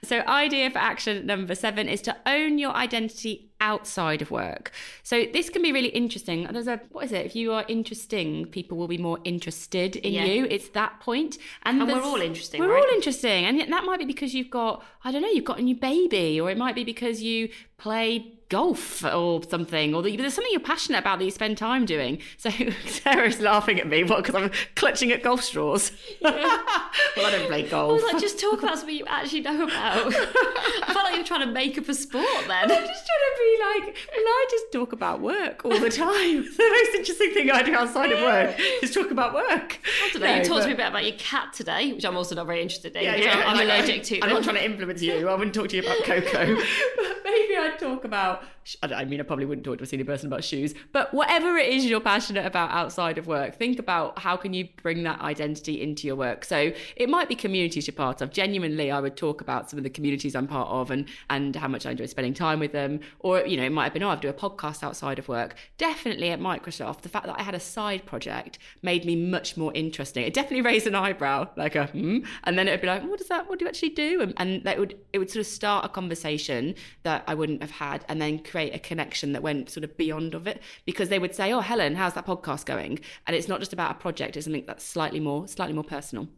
So, 0.02 0.18
idea 0.26 0.68
for 0.70 0.78
action 0.78 1.26
number 1.26 1.54
seven 1.54 1.88
is 1.88 2.02
to 2.02 2.16
own 2.26 2.58
your 2.58 2.72
identity 2.72 3.50
outside 3.60 4.22
of 4.22 4.30
work. 4.30 4.70
So, 5.02 5.24
this 5.32 5.48
can 5.50 5.62
be 5.62 5.72
really 5.72 5.88
interesting. 5.88 6.46
There's 6.50 6.68
a, 6.68 6.80
what 6.92 7.04
is 7.04 7.12
it? 7.12 7.26
If 7.26 7.34
you 7.36 7.52
are 7.52 7.64
interesting, 7.68 8.46
people 8.46 8.76
will 8.76 8.88
be 8.88 8.98
more 8.98 9.18
interested 9.24 9.96
in 9.96 10.12
Yeah. 10.14 10.24
you. 10.24 10.44
It's 10.50 10.68
that 10.70 11.00
point. 11.00 11.38
And 11.62 11.86
we're 11.86 12.00
all 12.02 12.20
interesting, 12.20 12.60
We're 12.60 12.72
right? 12.74 12.84
all 12.84 12.94
interesting. 12.94 13.44
And 13.44 13.60
that 13.72 13.84
might 13.84 13.98
be 13.98 14.04
because 14.04 14.34
you've 14.34 14.50
got, 14.50 14.84
I 15.04 15.10
don't 15.12 15.22
know, 15.22 15.28
you've 15.30 15.44
got 15.44 15.58
a 15.58 15.62
new 15.62 15.76
baby, 15.76 16.40
or 16.40 16.50
it 16.50 16.58
might 16.58 16.74
be 16.74 16.84
because 16.84 17.22
you 17.22 17.48
play 17.78 18.32
golf 18.48 19.04
or 19.04 19.42
something, 19.42 19.94
or 19.94 20.02
that 20.02 20.16
there's 20.16 20.34
something 20.34 20.52
you're 20.52 20.60
passionate 20.60 20.98
about 20.98 21.18
that 21.18 21.24
you 21.24 21.30
spend 21.30 21.58
time 21.58 21.84
doing. 21.84 22.18
So 22.36 22.50
Sarah's 22.86 23.40
laughing 23.40 23.80
at 23.80 23.88
me, 23.88 24.04
what, 24.04 24.24
because 24.24 24.34
I'm 24.34 24.50
clutching 24.76 25.10
at 25.12 25.22
golf 25.22 25.42
straws? 25.42 25.90
well, 26.22 26.32
I 26.36 27.30
don't 27.30 27.46
play 27.48 27.64
I 27.64 27.68
golf. 27.68 27.92
was 27.92 28.12
like, 28.12 28.20
just 28.20 28.38
talk 28.38 28.62
about 28.62 28.78
something 28.78 28.96
you 28.96 29.06
actually 29.06 29.40
know 29.40 29.64
about. 29.64 30.06
I 30.14 30.92
felt 30.92 31.04
like 31.04 31.14
you 31.14 31.20
were 31.20 31.26
trying 31.26 31.46
to 31.46 31.52
make 31.52 31.76
up 31.76 31.88
a 31.88 31.94
sport 31.94 32.24
then. 32.46 32.62
I'm 32.64 32.68
just 32.68 33.06
trying 33.06 33.24
to 33.26 33.36
be 33.38 33.84
like, 33.86 33.96
well, 34.14 34.24
I 34.26 34.46
just 34.50 34.72
talk 34.72 34.92
about 34.92 35.20
work 35.20 35.64
all 35.64 35.78
the 35.78 35.90
time. 35.90 36.44
the 36.44 36.84
most 36.84 36.94
interesting 36.96 37.32
thing 37.32 37.50
I 37.50 37.62
do 37.62 37.74
outside 37.74 38.12
of 38.12 38.20
work 38.20 38.56
is 38.82 38.92
talk 38.92 39.10
about 39.10 39.34
work. 39.34 39.78
I 40.04 40.10
don't 40.12 40.22
know, 40.22 40.34
you 40.36 40.44
talked 40.44 40.62
to 40.62 40.68
me 40.68 40.74
a 40.74 40.76
bit 40.76 40.86
about 40.88 41.04
your 41.04 41.16
cat 41.18 41.52
today, 41.52 41.92
which 41.92 42.04
I'm 42.04 42.16
also 42.16 42.34
not 42.34 42.46
very 42.46 42.62
interested 42.62 42.94
in. 42.94 43.12
because 43.12 43.34
I'm, 43.34 43.48
I'm 43.48 43.56
like, 43.56 43.64
allergic 43.64 44.02
to 44.04 44.14
I'm 44.20 44.28
them. 44.28 44.30
not 44.30 44.44
trying 44.44 44.56
to 44.56 44.64
influence 44.64 45.02
you. 45.02 45.28
I 45.28 45.34
wouldn't 45.34 45.54
talk 45.54 45.68
to 45.70 45.76
you 45.76 45.82
about 45.82 45.98
Coco. 46.04 46.54
but 46.96 47.16
maybe 47.24 47.56
I'd 47.56 47.76
talk 47.78 48.04
about 48.04 48.35
out 48.36 48.55
I 48.82 49.04
mean, 49.04 49.20
I 49.20 49.22
probably 49.22 49.44
wouldn't 49.44 49.64
talk 49.64 49.78
to 49.78 49.84
a 49.84 49.86
senior 49.86 50.04
person 50.04 50.26
about 50.26 50.42
shoes. 50.42 50.74
But 50.92 51.14
whatever 51.14 51.56
it 51.56 51.72
is 51.72 51.84
you're 51.86 52.00
passionate 52.00 52.44
about 52.44 52.70
outside 52.70 53.16
of 53.16 53.26
work, 53.26 53.54
think 53.54 53.78
about 53.78 54.18
how 54.18 54.36
can 54.36 54.52
you 54.52 54.68
bring 54.82 55.04
that 55.04 55.20
identity 55.20 55.80
into 55.80 56.06
your 56.06 56.16
work. 56.16 56.44
So 56.44 56.72
it 56.96 57.08
might 57.08 57.28
be 57.28 57.36
communities 57.36 57.86
you're 57.86 57.94
part 57.94 58.20
of. 58.20 58.32
Genuinely, 58.32 58.90
I 58.90 59.00
would 59.00 59.16
talk 59.16 59.40
about 59.40 59.70
some 59.70 59.78
of 59.78 59.84
the 59.84 59.90
communities 59.90 60.34
I'm 60.34 60.48
part 60.48 60.68
of 60.68 60.90
and 60.90 61.06
and 61.30 61.54
how 61.54 61.68
much 61.68 61.86
I 61.86 61.92
enjoy 61.92 62.06
spending 62.06 62.34
time 62.34 62.58
with 62.58 62.72
them. 62.72 63.00
Or 63.20 63.46
you 63.46 63.56
know, 63.56 63.64
it 63.64 63.72
might 63.72 63.84
have 63.84 63.92
been 63.92 64.02
oh, 64.02 64.08
I 64.08 64.16
do 64.16 64.28
a 64.28 64.32
podcast 64.32 64.82
outside 64.82 65.18
of 65.18 65.28
work. 65.28 65.54
Definitely 65.78 66.30
at 66.30 66.40
Microsoft, 66.40 67.02
the 67.02 67.08
fact 67.08 67.26
that 67.26 67.38
I 67.38 67.42
had 67.42 67.54
a 67.54 67.60
side 67.60 68.04
project 68.04 68.58
made 68.82 69.04
me 69.04 69.14
much 69.14 69.56
more 69.56 69.72
interesting. 69.74 70.24
It 70.24 70.34
definitely 70.34 70.62
raised 70.62 70.86
an 70.88 70.96
eyebrow, 70.96 71.48
like 71.56 71.76
a 71.76 71.86
hmm, 71.86 72.18
and 72.44 72.58
then 72.58 72.66
it'd 72.66 72.80
be 72.80 72.88
like, 72.88 73.04
what 73.04 73.18
does 73.18 73.28
that? 73.28 73.48
What 73.48 73.60
do 73.60 73.64
you 73.64 73.68
actually 73.68 73.90
do? 73.90 74.22
And, 74.22 74.34
and 74.38 74.64
that 74.64 74.78
would 74.78 74.98
it 75.12 75.18
would 75.18 75.30
sort 75.30 75.40
of 75.40 75.46
start 75.46 75.84
a 75.84 75.88
conversation 75.88 76.74
that 77.04 77.22
I 77.28 77.34
wouldn't 77.34 77.60
have 77.60 77.70
had, 77.70 78.04
and 78.08 78.20
then 78.20 78.40
create 78.40 78.55
a 78.56 78.78
connection 78.78 79.32
that 79.32 79.42
went 79.42 79.70
sort 79.70 79.84
of 79.84 79.96
beyond 79.96 80.34
of 80.34 80.46
it 80.46 80.60
because 80.84 81.08
they 81.08 81.18
would 81.18 81.34
say, 81.34 81.52
oh, 81.52 81.60
Helen, 81.60 81.96
how's 81.96 82.14
that 82.14 82.26
podcast 82.26 82.64
going? 82.64 82.98
And 83.26 83.36
it's 83.36 83.48
not 83.48 83.60
just 83.60 83.72
about 83.72 83.92
a 83.92 83.94
project; 83.94 84.36
it's 84.36 84.44
something 84.44 84.64
that's 84.66 84.84
slightly 84.84 85.20
more 85.20 85.46
slightly 85.46 85.74
more 85.74 85.84
personal. 85.84 86.28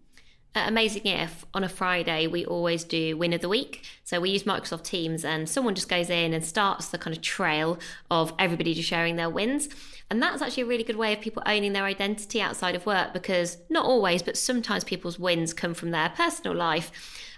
At 0.54 0.68
Amazing 0.68 1.06
If, 1.06 1.44
on 1.52 1.62
a 1.62 1.68
Friday, 1.68 2.26
we 2.26 2.44
always 2.44 2.82
do 2.82 3.16
Win 3.16 3.34
of 3.34 3.42
the 3.42 3.48
Week. 3.48 3.84
So 4.02 4.18
we 4.18 4.30
use 4.30 4.44
Microsoft 4.44 4.82
Teams, 4.82 5.24
and 5.24 5.48
someone 5.48 5.74
just 5.74 5.88
goes 5.88 6.08
in 6.08 6.32
and 6.32 6.44
starts 6.44 6.88
the 6.88 6.98
kind 6.98 7.14
of 7.14 7.22
trail 7.22 7.78
of 8.10 8.32
everybody 8.38 8.72
just 8.74 8.88
sharing 8.88 9.16
their 9.16 9.28
wins. 9.28 9.68
And 10.10 10.22
that's 10.22 10.40
actually 10.40 10.62
a 10.62 10.66
really 10.66 10.84
good 10.84 10.96
way 10.96 11.12
of 11.12 11.20
people 11.20 11.42
owning 11.44 11.74
their 11.74 11.84
identity 11.84 12.40
outside 12.40 12.74
of 12.74 12.86
work 12.86 13.12
because 13.12 13.58
not 13.68 13.84
always, 13.84 14.22
but 14.22 14.38
sometimes 14.38 14.84
people's 14.84 15.18
wins 15.18 15.52
come 15.52 15.74
from 15.74 15.90
their 15.90 16.08
personal 16.08 16.56
life. 16.56 16.90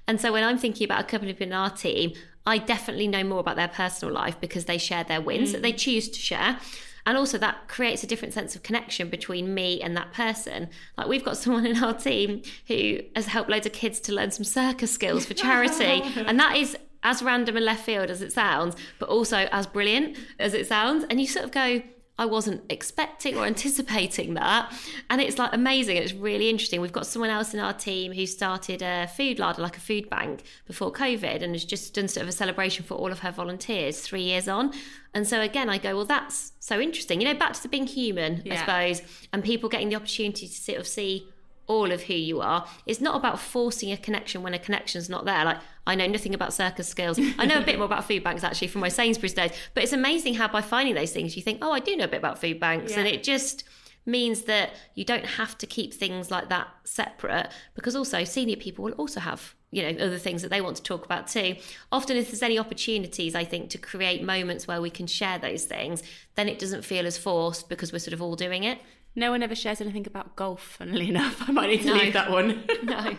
And 0.06 0.20
so 0.20 0.32
when 0.32 0.44
I'm 0.44 0.58
thinking 0.58 0.84
about 0.84 1.00
a 1.00 1.04
couple 1.04 1.28
of 1.28 1.36
people 1.36 1.48
in 1.48 1.52
our 1.52 1.70
team, 1.70 2.12
I 2.50 2.58
definitely 2.58 3.06
know 3.06 3.22
more 3.22 3.38
about 3.38 3.54
their 3.54 3.68
personal 3.68 4.12
life 4.12 4.40
because 4.40 4.64
they 4.64 4.76
share 4.76 5.04
their 5.04 5.20
wins 5.20 5.52
that 5.52 5.62
they 5.62 5.72
mm. 5.72 5.78
choose 5.78 6.08
to 6.08 6.18
share. 6.18 6.58
And 7.06 7.16
also, 7.16 7.38
that 7.38 7.68
creates 7.68 8.02
a 8.02 8.08
different 8.08 8.34
sense 8.34 8.56
of 8.56 8.64
connection 8.64 9.08
between 9.08 9.54
me 9.54 9.80
and 9.80 9.96
that 9.96 10.12
person. 10.12 10.68
Like, 10.98 11.06
we've 11.06 11.24
got 11.24 11.36
someone 11.42 11.64
in 11.64 11.82
our 11.82 11.94
team 11.94 12.42
who 12.66 12.98
has 13.14 13.26
helped 13.26 13.50
loads 13.50 13.66
of 13.66 13.72
kids 13.72 14.00
to 14.00 14.12
learn 14.12 14.32
some 14.32 14.42
circus 14.42 14.90
skills 14.90 15.24
for 15.24 15.34
charity. 15.34 16.02
and 16.16 16.40
that 16.40 16.56
is 16.56 16.76
as 17.04 17.22
random 17.22 17.56
and 17.56 17.64
left 17.64 17.84
field 17.84 18.10
as 18.10 18.20
it 18.20 18.32
sounds, 18.32 18.74
but 18.98 19.08
also 19.08 19.48
as 19.52 19.68
brilliant 19.68 20.18
as 20.40 20.52
it 20.52 20.66
sounds. 20.66 21.04
And 21.08 21.20
you 21.20 21.28
sort 21.28 21.44
of 21.44 21.52
go, 21.52 21.82
I 22.20 22.26
wasn't 22.26 22.62
expecting 22.68 23.34
or 23.38 23.46
anticipating 23.46 24.34
that. 24.34 24.70
And 25.08 25.22
it's 25.22 25.38
like 25.38 25.54
amazing. 25.54 25.96
It's 25.96 26.12
really 26.12 26.50
interesting. 26.50 26.82
We've 26.82 26.92
got 26.92 27.06
someone 27.06 27.30
else 27.30 27.54
in 27.54 27.60
our 27.60 27.72
team 27.72 28.12
who 28.12 28.26
started 28.26 28.82
a 28.82 29.08
food 29.16 29.38
larder, 29.38 29.62
like 29.62 29.78
a 29.78 29.80
food 29.80 30.10
bank, 30.10 30.42
before 30.66 30.92
COVID 30.92 31.42
and 31.42 31.54
has 31.54 31.64
just 31.64 31.94
done 31.94 32.08
sort 32.08 32.24
of 32.24 32.28
a 32.28 32.32
celebration 32.32 32.84
for 32.84 32.94
all 32.94 33.10
of 33.10 33.20
her 33.20 33.32
volunteers 33.32 34.00
three 34.00 34.20
years 34.20 34.48
on. 34.48 34.74
And 35.14 35.26
so 35.26 35.40
again, 35.40 35.70
I 35.70 35.78
go, 35.78 35.96
well, 35.96 36.04
that's 36.04 36.52
so 36.60 36.78
interesting. 36.78 37.22
You 37.22 37.32
know, 37.32 37.38
back 37.38 37.54
to 37.54 37.62
the 37.62 37.68
being 37.68 37.86
human, 37.86 38.42
I 38.50 38.56
suppose, 38.56 39.00
and 39.32 39.42
people 39.42 39.70
getting 39.70 39.88
the 39.88 39.96
opportunity 39.96 40.46
to 40.46 40.54
sort 40.54 40.78
of 40.78 40.86
see 40.86 41.26
all 41.70 41.92
of 41.92 42.02
who 42.02 42.14
you 42.14 42.40
are. 42.40 42.66
It's 42.84 43.00
not 43.00 43.14
about 43.14 43.38
forcing 43.38 43.92
a 43.92 43.96
connection 43.96 44.42
when 44.42 44.54
a 44.54 44.58
connection's 44.58 45.08
not 45.08 45.24
there. 45.24 45.44
Like 45.44 45.58
I 45.86 45.94
know 45.94 46.08
nothing 46.08 46.34
about 46.34 46.52
circus 46.52 46.88
skills. 46.88 47.18
I 47.38 47.46
know 47.46 47.60
a 47.60 47.64
bit 47.64 47.78
more 47.78 47.86
about 47.86 48.04
food 48.04 48.24
banks 48.24 48.42
actually 48.42 48.68
from 48.68 48.80
my 48.80 48.88
Sainsbury's 48.88 49.34
days. 49.34 49.52
But 49.72 49.84
it's 49.84 49.92
amazing 49.92 50.34
how 50.34 50.48
by 50.48 50.62
finding 50.62 50.96
those 50.96 51.12
things 51.12 51.36
you 51.36 51.42
think, 51.42 51.60
oh, 51.62 51.70
I 51.70 51.78
do 51.78 51.96
know 51.96 52.04
a 52.04 52.08
bit 52.08 52.18
about 52.18 52.40
food 52.40 52.58
banks, 52.58 52.96
and 52.96 53.06
it 53.06 53.22
just 53.22 53.62
means 54.04 54.42
that 54.42 54.70
you 54.94 55.04
don't 55.04 55.24
have 55.24 55.56
to 55.58 55.66
keep 55.66 55.94
things 55.94 56.30
like 56.30 56.48
that 56.48 56.66
separate 56.84 57.48
because 57.74 57.94
also 57.94 58.24
senior 58.24 58.56
people 58.56 58.82
will 58.84 58.92
also 58.92 59.20
have 59.20 59.54
you 59.70 59.82
know 59.82 60.04
other 60.04 60.18
things 60.18 60.42
that 60.42 60.48
they 60.48 60.60
want 60.60 60.74
to 60.74 60.82
talk 60.82 61.04
about 61.04 61.28
too 61.28 61.54
often 61.92 62.16
if 62.16 62.30
there's 62.30 62.42
any 62.42 62.58
opportunities 62.58 63.34
i 63.34 63.44
think 63.44 63.68
to 63.68 63.76
create 63.76 64.22
moments 64.22 64.66
where 64.66 64.80
we 64.80 64.88
can 64.88 65.06
share 65.06 65.38
those 65.38 65.64
things 65.64 66.02
then 66.34 66.48
it 66.48 66.58
doesn't 66.58 66.82
feel 66.82 67.06
as 67.06 67.18
forced 67.18 67.68
because 67.68 67.92
we're 67.92 67.98
sort 67.98 68.14
of 68.14 68.22
all 68.22 68.34
doing 68.34 68.64
it 68.64 68.78
No 69.16 69.30
one 69.30 69.42
ever 69.42 69.54
shares 69.54 69.80
anything 69.80 70.06
about 70.06 70.36
golf, 70.36 70.62
funnily 70.78 71.08
enough. 71.08 71.42
I 71.48 71.52
might 71.52 71.68
need 71.70 71.82
to 71.82 71.88
No. 71.88 71.94
leave 71.94 72.12
that 72.12 72.30
one. 72.30 72.64
no. 72.82 73.16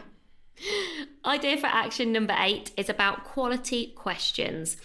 Idea 1.25 1.57
for 1.57 1.67
action 1.67 2.11
number 2.11 2.35
eight 2.39 2.71
is 2.77 2.89
about 2.89 3.23
quality 3.23 3.93
questions. 3.95 4.77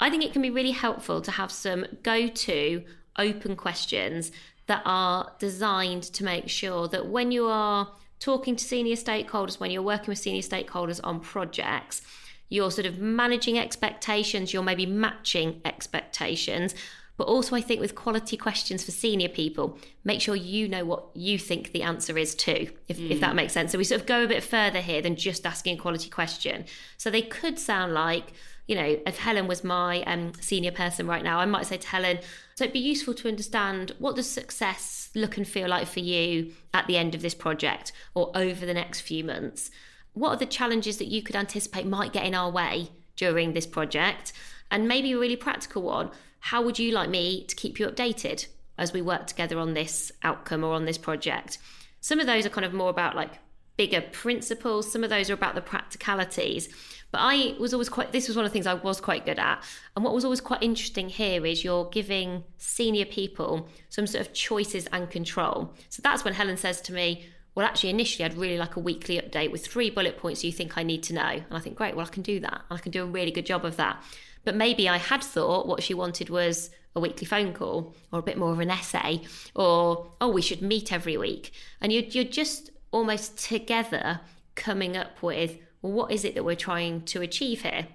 I 0.00 0.10
think 0.10 0.24
it 0.24 0.32
can 0.32 0.42
be 0.42 0.50
really 0.50 0.70
helpful 0.72 1.20
to 1.22 1.30
have 1.30 1.50
some 1.52 1.86
go 2.02 2.28
to 2.28 2.84
open 3.18 3.56
questions 3.56 4.32
that 4.66 4.82
are 4.84 5.32
designed 5.38 6.02
to 6.04 6.24
make 6.24 6.48
sure 6.48 6.88
that 6.88 7.06
when 7.08 7.30
you 7.32 7.46
are 7.46 7.88
talking 8.20 8.56
to 8.56 8.64
senior 8.64 8.94
stakeholders, 8.96 9.58
when 9.60 9.70
you're 9.70 9.82
working 9.82 10.08
with 10.08 10.18
senior 10.18 10.42
stakeholders 10.42 11.00
on 11.02 11.20
projects, 11.20 12.02
you're 12.48 12.70
sort 12.70 12.86
of 12.86 12.98
managing 12.98 13.58
expectations, 13.58 14.52
you're 14.52 14.62
maybe 14.62 14.86
matching 14.86 15.60
expectations. 15.64 16.74
But 17.16 17.28
also, 17.28 17.54
I 17.54 17.60
think 17.60 17.80
with 17.80 17.94
quality 17.94 18.36
questions 18.36 18.84
for 18.84 18.90
senior 18.90 19.28
people, 19.28 19.78
make 20.02 20.20
sure 20.20 20.34
you 20.34 20.66
know 20.66 20.84
what 20.84 21.10
you 21.14 21.38
think 21.38 21.72
the 21.72 21.82
answer 21.82 22.16
is 22.16 22.34
too, 22.34 22.70
if, 22.88 22.98
if 22.98 23.20
that 23.20 23.36
makes 23.36 23.52
sense. 23.52 23.70
So 23.72 23.78
we 23.78 23.84
sort 23.84 24.00
of 24.00 24.06
go 24.06 24.24
a 24.24 24.28
bit 24.28 24.42
further 24.42 24.80
here 24.80 25.02
than 25.02 25.16
just 25.16 25.46
asking 25.46 25.78
a 25.78 25.80
quality 25.80 26.08
question. 26.08 26.64
So 26.96 27.10
they 27.10 27.22
could 27.22 27.58
sound 27.58 27.92
like, 27.92 28.32
you 28.66 28.74
know, 28.74 28.98
if 29.06 29.18
Helen 29.18 29.46
was 29.46 29.62
my 29.62 30.02
um, 30.04 30.32
senior 30.40 30.72
person 30.72 31.06
right 31.06 31.22
now, 31.22 31.38
I 31.38 31.44
might 31.44 31.66
say 31.66 31.76
to 31.76 31.88
Helen, 31.88 32.18
so 32.54 32.64
it'd 32.64 32.72
be 32.72 32.78
useful 32.78 33.14
to 33.14 33.28
understand 33.28 33.92
what 33.98 34.16
does 34.16 34.28
success 34.28 35.10
look 35.14 35.36
and 35.36 35.46
feel 35.46 35.68
like 35.68 35.86
for 35.86 36.00
you 36.00 36.52
at 36.72 36.86
the 36.86 36.96
end 36.96 37.14
of 37.14 37.20
this 37.20 37.34
project 37.34 37.92
or 38.14 38.30
over 38.34 38.64
the 38.64 38.74
next 38.74 39.02
few 39.02 39.22
months? 39.22 39.70
What 40.14 40.30
are 40.30 40.36
the 40.36 40.46
challenges 40.46 40.96
that 40.96 41.08
you 41.08 41.22
could 41.22 41.36
anticipate 41.36 41.86
might 41.86 42.12
get 42.12 42.24
in 42.24 42.34
our 42.34 42.50
way 42.50 42.88
during 43.16 43.52
this 43.52 43.66
project? 43.66 44.32
And 44.70 44.88
maybe 44.88 45.12
a 45.12 45.18
really 45.18 45.36
practical 45.36 45.82
one 45.82 46.10
how 46.42 46.60
would 46.60 46.76
you 46.76 46.90
like 46.90 47.08
me 47.08 47.44
to 47.44 47.54
keep 47.54 47.78
you 47.78 47.86
updated 47.86 48.46
as 48.76 48.92
we 48.92 49.00
work 49.00 49.28
together 49.28 49.60
on 49.60 49.74
this 49.74 50.10
outcome 50.24 50.64
or 50.64 50.74
on 50.74 50.86
this 50.86 50.98
project? 50.98 51.58
Some 52.00 52.18
of 52.18 52.26
those 52.26 52.44
are 52.44 52.50
kind 52.50 52.64
of 52.64 52.74
more 52.74 52.90
about 52.90 53.14
like 53.14 53.38
bigger 53.76 54.00
principles, 54.00 54.90
some 54.90 55.04
of 55.04 55.10
those 55.10 55.30
are 55.30 55.34
about 55.34 55.54
the 55.54 55.60
practicalities. 55.60 56.68
But 57.12 57.20
I 57.20 57.54
was 57.60 57.72
always 57.72 57.88
quite, 57.88 58.10
this 58.10 58.26
was 58.26 58.36
one 58.36 58.44
of 58.44 58.50
the 58.50 58.52
things 58.52 58.66
I 58.66 58.74
was 58.74 59.00
quite 59.00 59.24
good 59.24 59.38
at. 59.38 59.62
And 59.94 60.04
what 60.04 60.12
was 60.12 60.24
always 60.24 60.40
quite 60.40 60.64
interesting 60.64 61.08
here 61.08 61.46
is 61.46 61.62
you're 61.62 61.88
giving 61.90 62.42
senior 62.58 63.04
people 63.04 63.68
some 63.88 64.08
sort 64.08 64.26
of 64.26 64.32
choices 64.32 64.88
and 64.92 65.08
control. 65.08 65.72
So 65.90 66.00
that's 66.02 66.24
when 66.24 66.34
Helen 66.34 66.56
says 66.56 66.80
to 66.82 66.92
me, 66.92 67.24
well, 67.54 67.66
actually, 67.66 67.90
initially, 67.90 68.24
I'd 68.24 68.36
really 68.36 68.58
like 68.58 68.74
a 68.74 68.80
weekly 68.80 69.20
update 69.20 69.52
with 69.52 69.64
three 69.64 69.90
bullet 69.90 70.16
points 70.16 70.42
you 70.42 70.50
think 70.50 70.76
I 70.76 70.82
need 70.82 71.04
to 71.04 71.14
know. 71.14 71.22
And 71.22 71.52
I 71.52 71.60
think, 71.60 71.76
great, 71.76 71.94
well, 71.94 72.06
I 72.06 72.08
can 72.08 72.22
do 72.22 72.40
that. 72.40 72.62
I 72.68 72.78
can 72.78 72.90
do 72.90 73.04
a 73.04 73.06
really 73.06 73.30
good 73.30 73.46
job 73.46 73.64
of 73.64 73.76
that. 73.76 74.02
But 74.44 74.56
maybe 74.56 74.88
I 74.88 74.98
had 74.98 75.22
thought 75.22 75.68
what 75.68 75.82
she 75.82 75.94
wanted 75.94 76.30
was 76.30 76.70
a 76.94 77.00
weekly 77.00 77.26
phone 77.26 77.52
call 77.52 77.94
or 78.12 78.18
a 78.18 78.22
bit 78.22 78.36
more 78.36 78.52
of 78.52 78.60
an 78.60 78.70
essay 78.70 79.22
or, 79.54 80.12
oh, 80.20 80.28
we 80.28 80.42
should 80.42 80.62
meet 80.62 80.92
every 80.92 81.16
week. 81.16 81.52
And 81.80 81.92
you're, 81.92 82.04
you're 82.04 82.24
just 82.24 82.70
almost 82.90 83.38
together 83.38 84.20
coming 84.54 84.96
up 84.96 85.22
with, 85.22 85.58
well, 85.80 85.92
what 85.92 86.12
is 86.12 86.24
it 86.24 86.34
that 86.34 86.44
we're 86.44 86.54
trying 86.54 87.02
to 87.06 87.22
achieve 87.22 87.62
here? 87.62 87.86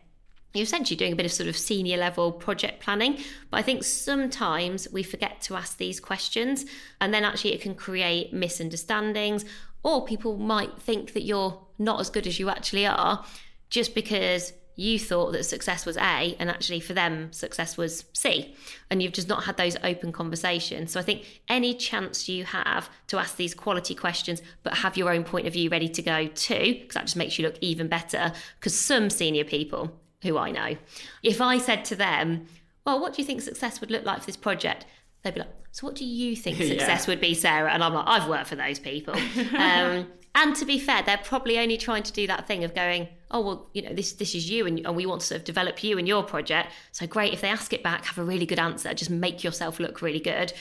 You're 0.54 0.64
essentially 0.64 0.98
doing 0.98 1.14
a 1.14 1.16
bit 1.16 1.26
of 1.26 1.32
sort 1.32 1.50
of 1.50 1.58
senior 1.58 1.98
level 1.98 2.32
project 2.32 2.82
planning, 2.82 3.18
but 3.52 3.58
I 3.58 3.62
think 3.62 3.84
sometimes 3.84 4.88
we 4.92 5.04
forget 5.04 5.42
to 5.42 5.56
ask 5.56 5.78
these 5.78 6.00
questions, 6.00 6.66
and 7.00 7.14
then 7.14 7.24
actually 7.24 7.54
it 7.54 7.62
can 7.62 7.76
create 7.76 8.34
misunderstandings, 8.34 9.46
or 9.84 10.06
people 10.06 10.38
might 10.38 10.82
think 10.82 11.14
that 11.14 11.24
you're 11.24 11.62
not 11.78 12.00
as 12.00 12.10
good 12.10 12.26
as 12.26 12.40
you 12.40 12.50
actually 12.50 12.88
are 12.88 13.24
just 13.70 13.94
because 13.94 14.54
you 14.78 15.00
thought 15.00 15.32
that 15.34 15.44
success 15.44 15.88
was 15.88 15.98
A, 15.98 16.36
and 16.40 16.50
actually 16.52 16.80
for 16.80 16.94
them, 16.94 17.34
success 17.34 17.78
was 17.78 18.06
C. 18.14 18.56
And 18.92 19.02
you've 19.02 19.12
just 19.12 19.28
not 19.28 19.44
had 19.44 19.58
those 19.58 19.76
open 19.84 20.12
conversations. 20.12 20.92
So 20.92 21.00
I 21.00 21.04
think 21.04 21.42
any 21.50 21.74
chance 21.74 22.30
you 22.30 22.46
have 22.46 22.90
to 23.08 23.18
ask 23.18 23.36
these 23.36 23.56
quality 23.56 23.96
questions, 23.96 24.40
but 24.62 24.78
have 24.78 24.96
your 24.96 25.12
own 25.12 25.24
point 25.24 25.48
of 25.48 25.54
view 25.54 25.72
ready 25.72 25.90
to 25.90 26.02
go 26.04 26.28
too, 26.28 26.76
because 26.80 26.94
that 26.94 27.06
just 27.06 27.16
makes 27.16 27.40
you 27.40 27.46
look 27.46 27.58
even 27.60 27.88
better. 27.88 28.32
Because 28.60 28.78
some 28.78 29.10
senior 29.10 29.44
people 29.44 29.92
who 30.22 30.38
I 30.38 30.52
know, 30.52 30.78
if 31.24 31.42
I 31.42 31.58
said 31.58 31.84
to 31.86 31.96
them, 31.96 32.46
Well, 32.86 33.02
what 33.02 33.14
do 33.14 33.22
you 33.22 33.26
think 33.26 33.42
success 33.42 33.82
would 33.82 33.90
look 33.90 34.06
like 34.06 34.20
for 34.20 34.28
this 34.28 34.38
project? 34.38 34.86
They'd 35.28 35.34
be 35.34 35.42
like, 35.42 35.54
So 35.72 35.86
what 35.88 35.96
do 35.96 36.06
you 36.06 36.36
think 36.44 36.58
success 36.58 37.06
yeah. 37.06 37.12
would 37.12 37.22
be, 37.22 37.34
Sarah? 37.34 37.72
And 37.72 37.84
I'm 37.84 37.94
like, 37.94 38.08
I've 38.08 38.28
worked 38.30 38.48
for 38.48 38.56
those 38.56 38.80
people. 38.80 39.16
um, 39.58 40.08
and 40.36 40.56
to 40.56 40.66
be 40.66 40.80
fair, 40.80 41.02
they're 41.04 41.18
probably 41.18 41.58
only 41.58 41.78
trying 41.78 42.04
to 42.04 42.14
do 42.14 42.28
that 42.28 42.48
thing 42.48 42.64
of 42.64 42.76
going, 42.76 43.08
oh 43.32 43.42
well, 43.42 43.70
you 43.74 43.82
know, 43.82 43.94
this 43.94 44.14
this 44.14 44.36
is 44.36 44.50
you, 44.50 44.68
and, 44.68 44.80
and 44.86 44.96
we 44.96 45.06
want 45.06 45.22
to 45.22 45.28
sort 45.28 45.40
of 45.40 45.46
develop 45.46 45.84
you 45.84 45.98
and 45.98 46.08
your 46.08 46.24
project. 46.24 46.70
So 46.92 47.08
great 47.08 47.34
if 47.34 47.42
they 47.42 47.50
ask 47.50 47.74
it 47.74 47.84
back, 47.84 48.06
have 48.06 48.18
a 48.18 48.24
really 48.24 48.46
good 48.46 48.60
answer, 48.60 48.94
just 48.94 49.10
make 49.10 49.44
yourself 49.44 49.80
look 49.80 50.02
really 50.02 50.20
good. 50.20 50.54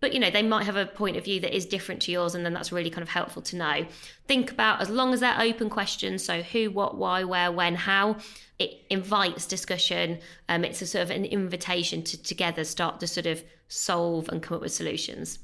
But 0.00 0.12
you 0.12 0.18
know, 0.18 0.30
they 0.30 0.42
might 0.42 0.64
have 0.64 0.74
a 0.74 0.86
point 0.86 1.16
of 1.16 1.24
view 1.24 1.38
that 1.40 1.54
is 1.54 1.64
different 1.64 2.02
to 2.02 2.12
yours, 2.12 2.34
and 2.34 2.44
then 2.44 2.52
that's 2.52 2.72
really 2.72 2.90
kind 2.90 3.04
of 3.04 3.08
helpful 3.08 3.42
to 3.42 3.56
know. 3.56 3.86
Think 4.26 4.50
about 4.50 4.80
as 4.82 4.90
long 4.90 5.14
as 5.14 5.20
they're 5.20 5.40
open 5.40 5.70
questions, 5.70 6.24
so 6.24 6.42
who, 6.42 6.72
what, 6.72 6.96
why, 6.96 7.22
where, 7.22 7.52
when, 7.52 7.76
how. 7.76 8.16
It 8.62 8.78
invites 8.90 9.46
discussion. 9.46 10.20
Um, 10.48 10.64
it's 10.64 10.80
a 10.82 10.86
sort 10.86 11.02
of 11.02 11.10
an 11.10 11.24
invitation 11.24 12.04
to 12.04 12.22
together 12.22 12.62
start 12.62 13.00
to 13.00 13.08
sort 13.08 13.26
of 13.26 13.42
solve 13.66 14.28
and 14.28 14.40
come 14.40 14.56
up 14.56 14.62
with 14.62 14.72
solutions. 14.72 15.40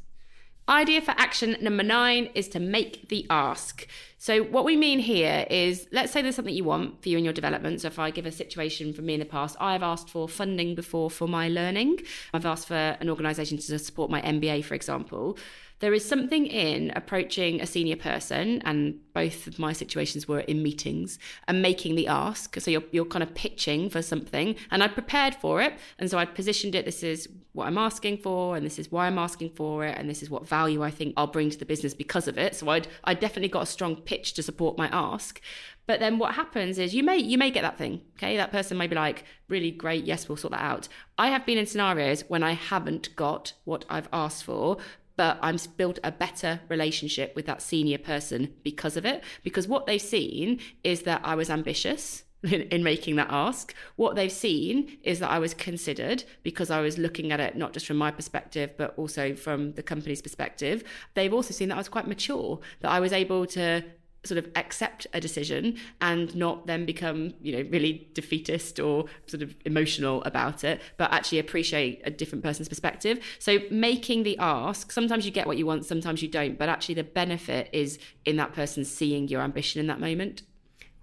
Idea 0.69 1.01
for 1.01 1.13
action 1.13 1.57
number 1.61 1.83
nine 1.83 2.29
is 2.35 2.47
to 2.49 2.61
make 2.61 3.09
the 3.09 3.27
ask. 3.31 3.89
So, 4.19 4.43
what 4.45 4.65
we 4.65 4.77
mean 4.77 4.99
here 4.99 5.47
is 5.51 5.89
let's 5.93 6.13
say 6.13 6.21
there's 6.23 6.37
something 6.37 6.55
you 6.55 6.65
want 6.65 7.03
for 7.03 7.09
you 7.09 7.19
in 7.19 7.25
your 7.25 7.33
development. 7.33 7.81
So, 7.81 7.89
if 7.89 7.99
I 7.99 8.11
give 8.11 8.27
a 8.27 8.31
situation 8.31 8.93
for 8.93 9.03
me 9.03 9.15
in 9.15 9.21
the 9.21 9.27
past, 9.27 9.57
I've 9.59 9.83
asked 9.83 10.11
for 10.11 10.29
funding 10.29 10.75
before 10.77 11.11
for 11.11 11.27
my 11.27 11.49
learning. 11.49 12.01
I've 12.35 12.47
asked 12.47 12.69
for 12.69 12.97
an 13.01 13.09
organisation 13.09 13.57
to 13.57 13.79
support 13.79 14.11
my 14.11 14.21
MBA, 14.21 14.65
for 14.65 14.75
example 14.75 15.39
there 15.81 15.95
is 15.95 16.07
something 16.07 16.47
in 16.47 16.93
approaching 16.97 17.61
a 17.61 17.67
senior 17.67 17.97
person, 17.97 18.61
and 18.65 18.99
both 19.13 19.47
of 19.47 19.59
my 19.59 19.73
situations 19.73 20.27
were 20.27 20.41
in 20.41 20.63
meetings 20.63 21.19
and 21.47 21.63
making 21.63 21.95
the 21.95 22.09
ask. 22.09 22.59
So 22.61 22.71
you're, 22.71 22.83
you're 22.91 23.05
kind 23.05 23.23
of 23.23 23.35
pitching 23.35 23.89
for 23.89 24.03
something, 24.03 24.57
and 24.71 24.83
I 24.83 24.89
prepared 24.89 25.35
for 25.35 25.63
it. 25.63 25.75
And 25.99 26.11
so 26.11 26.19
I 26.19 26.25
positioned 26.25 26.75
it 26.75 26.85
this 26.85 27.03
is 27.03 27.29
what 27.53 27.67
I'm 27.67 27.79
asking 27.79 28.19
for, 28.19 28.57
and 28.57 28.67
this 28.67 28.79
is 28.79 28.91
why 28.91 29.07
I'm 29.07 29.19
asking 29.19 29.51
for 29.51 29.85
it, 29.85 29.97
and 29.97 30.11
this 30.11 30.23
is 30.23 30.31
what 30.31 30.49
value 30.49 30.83
I 30.83 30.91
think 30.91 31.15
I'll 31.17 31.27
bring 31.27 31.51
to 31.51 31.59
the 31.59 31.65
business 31.65 31.95
because 31.95 32.29
of 32.29 32.39
it. 32.39 32.57
So 32.57 32.69
I'd, 32.69 32.89
I 33.05 33.15
definitely 33.15 33.49
got 33.49 33.63
a 33.63 33.67
strong 33.67 33.97
pitch 33.97 34.35
to 34.35 34.43
support 34.43 34.79
my 34.79 34.89
ask. 34.93 35.41
But 35.87 36.01
then 36.01 36.19
what 36.19 36.35
happens 36.35 36.79
is 36.79 36.95
you 36.95 37.03
may 37.03 37.17
you 37.17 37.39
may 37.39 37.51
get 37.51 37.63
that 37.63 37.79
thing. 37.79 38.03
Okay, 38.17 38.37
that 38.37 38.53
person 38.53 38.77
may 38.77 38.87
be 38.87 38.95
like, 38.95 39.25
really 39.49 39.71
great, 39.71 40.05
yes, 40.05 40.29
we'll 40.29 40.37
sort 40.37 40.53
that 40.53 40.61
out. 40.61 40.87
I 41.17 41.29
have 41.29 41.47
been 41.47 41.57
in 41.57 41.65
scenarios 41.65 42.25
when 42.29 42.43
I 42.43 42.53
haven't 42.53 43.17
got 43.17 43.55
what 43.65 43.87
I've 43.89 44.09
asked 44.13 44.45
for, 44.45 44.77
but 45.19 45.37
I'm 45.43 45.59
built 45.77 45.99
a 46.05 46.13
better 46.13 46.61
relationship 46.69 47.35
with 47.35 47.45
that 47.47 47.61
senior 47.61 47.99
person 47.99 48.55
because 48.63 48.97
of 48.97 49.05
it. 49.05 49.25
Because 49.43 49.67
what 49.67 49.85
they've 49.85 50.01
seen 50.01 50.61
is 50.85 51.03
that 51.03 51.21
I 51.25 51.35
was 51.35 51.51
ambitious. 51.51 52.25
In, 52.45 52.63
in, 52.71 52.85
making 52.85 53.17
that 53.17 53.27
ask. 53.33 53.75
What 53.97 54.15
they've 54.15 54.31
seen 54.31 54.99
is 55.03 55.19
that 55.19 55.29
I 55.29 55.41
was 55.41 55.55
considered 55.55 56.23
because 56.45 56.71
I 56.71 56.81
was 56.81 56.97
looking 56.97 57.33
at 57.33 57.41
it 57.41 57.57
not 57.57 57.73
just 57.73 57.85
from 57.85 57.97
my 57.97 58.13
perspective, 58.13 58.71
but 58.77 58.95
also 58.97 59.35
from 59.35 59.73
the 59.73 59.83
company's 59.83 60.23
perspective. 60.23 60.85
They've 61.15 61.35
also 61.35 61.53
seen 61.53 61.69
that 61.71 61.75
I 61.75 61.79
was 61.79 61.89
quite 61.89 62.07
mature, 62.07 62.61
that 62.79 62.93
I 62.93 63.01
was 63.01 63.13
able 63.13 63.45
to 63.47 63.83
sort 64.25 64.39
of 64.39 64.49
accept 64.57 65.07
a 65.13 65.21
decision 65.21 65.77
and 66.01 66.35
not 66.35 66.67
then 66.67 66.85
become 66.85 67.33
you 67.41 67.53
know 67.53 67.69
really 67.71 68.09
defeatist 68.15 68.81
or 68.81 69.05
sort 69.27 69.43
of 69.43 69.55
emotional 69.65 70.23
about 70.25 70.65
it 70.65 70.81
but 70.97 71.11
actually 71.13 71.39
appreciate 71.39 72.01
a 72.05 72.11
different 72.11 72.43
person's 72.43 72.69
perspective 72.69 73.19
so 73.39 73.59
making 73.71 74.25
the 74.25 74.37
ask 74.39 74.91
sometimes 74.91 75.25
you 75.25 75.31
get 75.31 75.47
what 75.47 75.57
you 75.57 75.65
want 75.65 75.85
sometimes 75.85 76.21
you 76.21 76.29
don't 76.29 76.59
but 76.59 76.69
actually 76.69 76.95
the 76.95 77.05
benefit 77.05 77.69
is 77.73 77.99
in 78.25 78.37
that 78.37 78.53
person 78.53 78.85
seeing 78.85 79.29
your 79.29 79.41
ambition 79.41 79.81
in 79.81 79.87
that 79.87 80.01
moment 80.01 80.43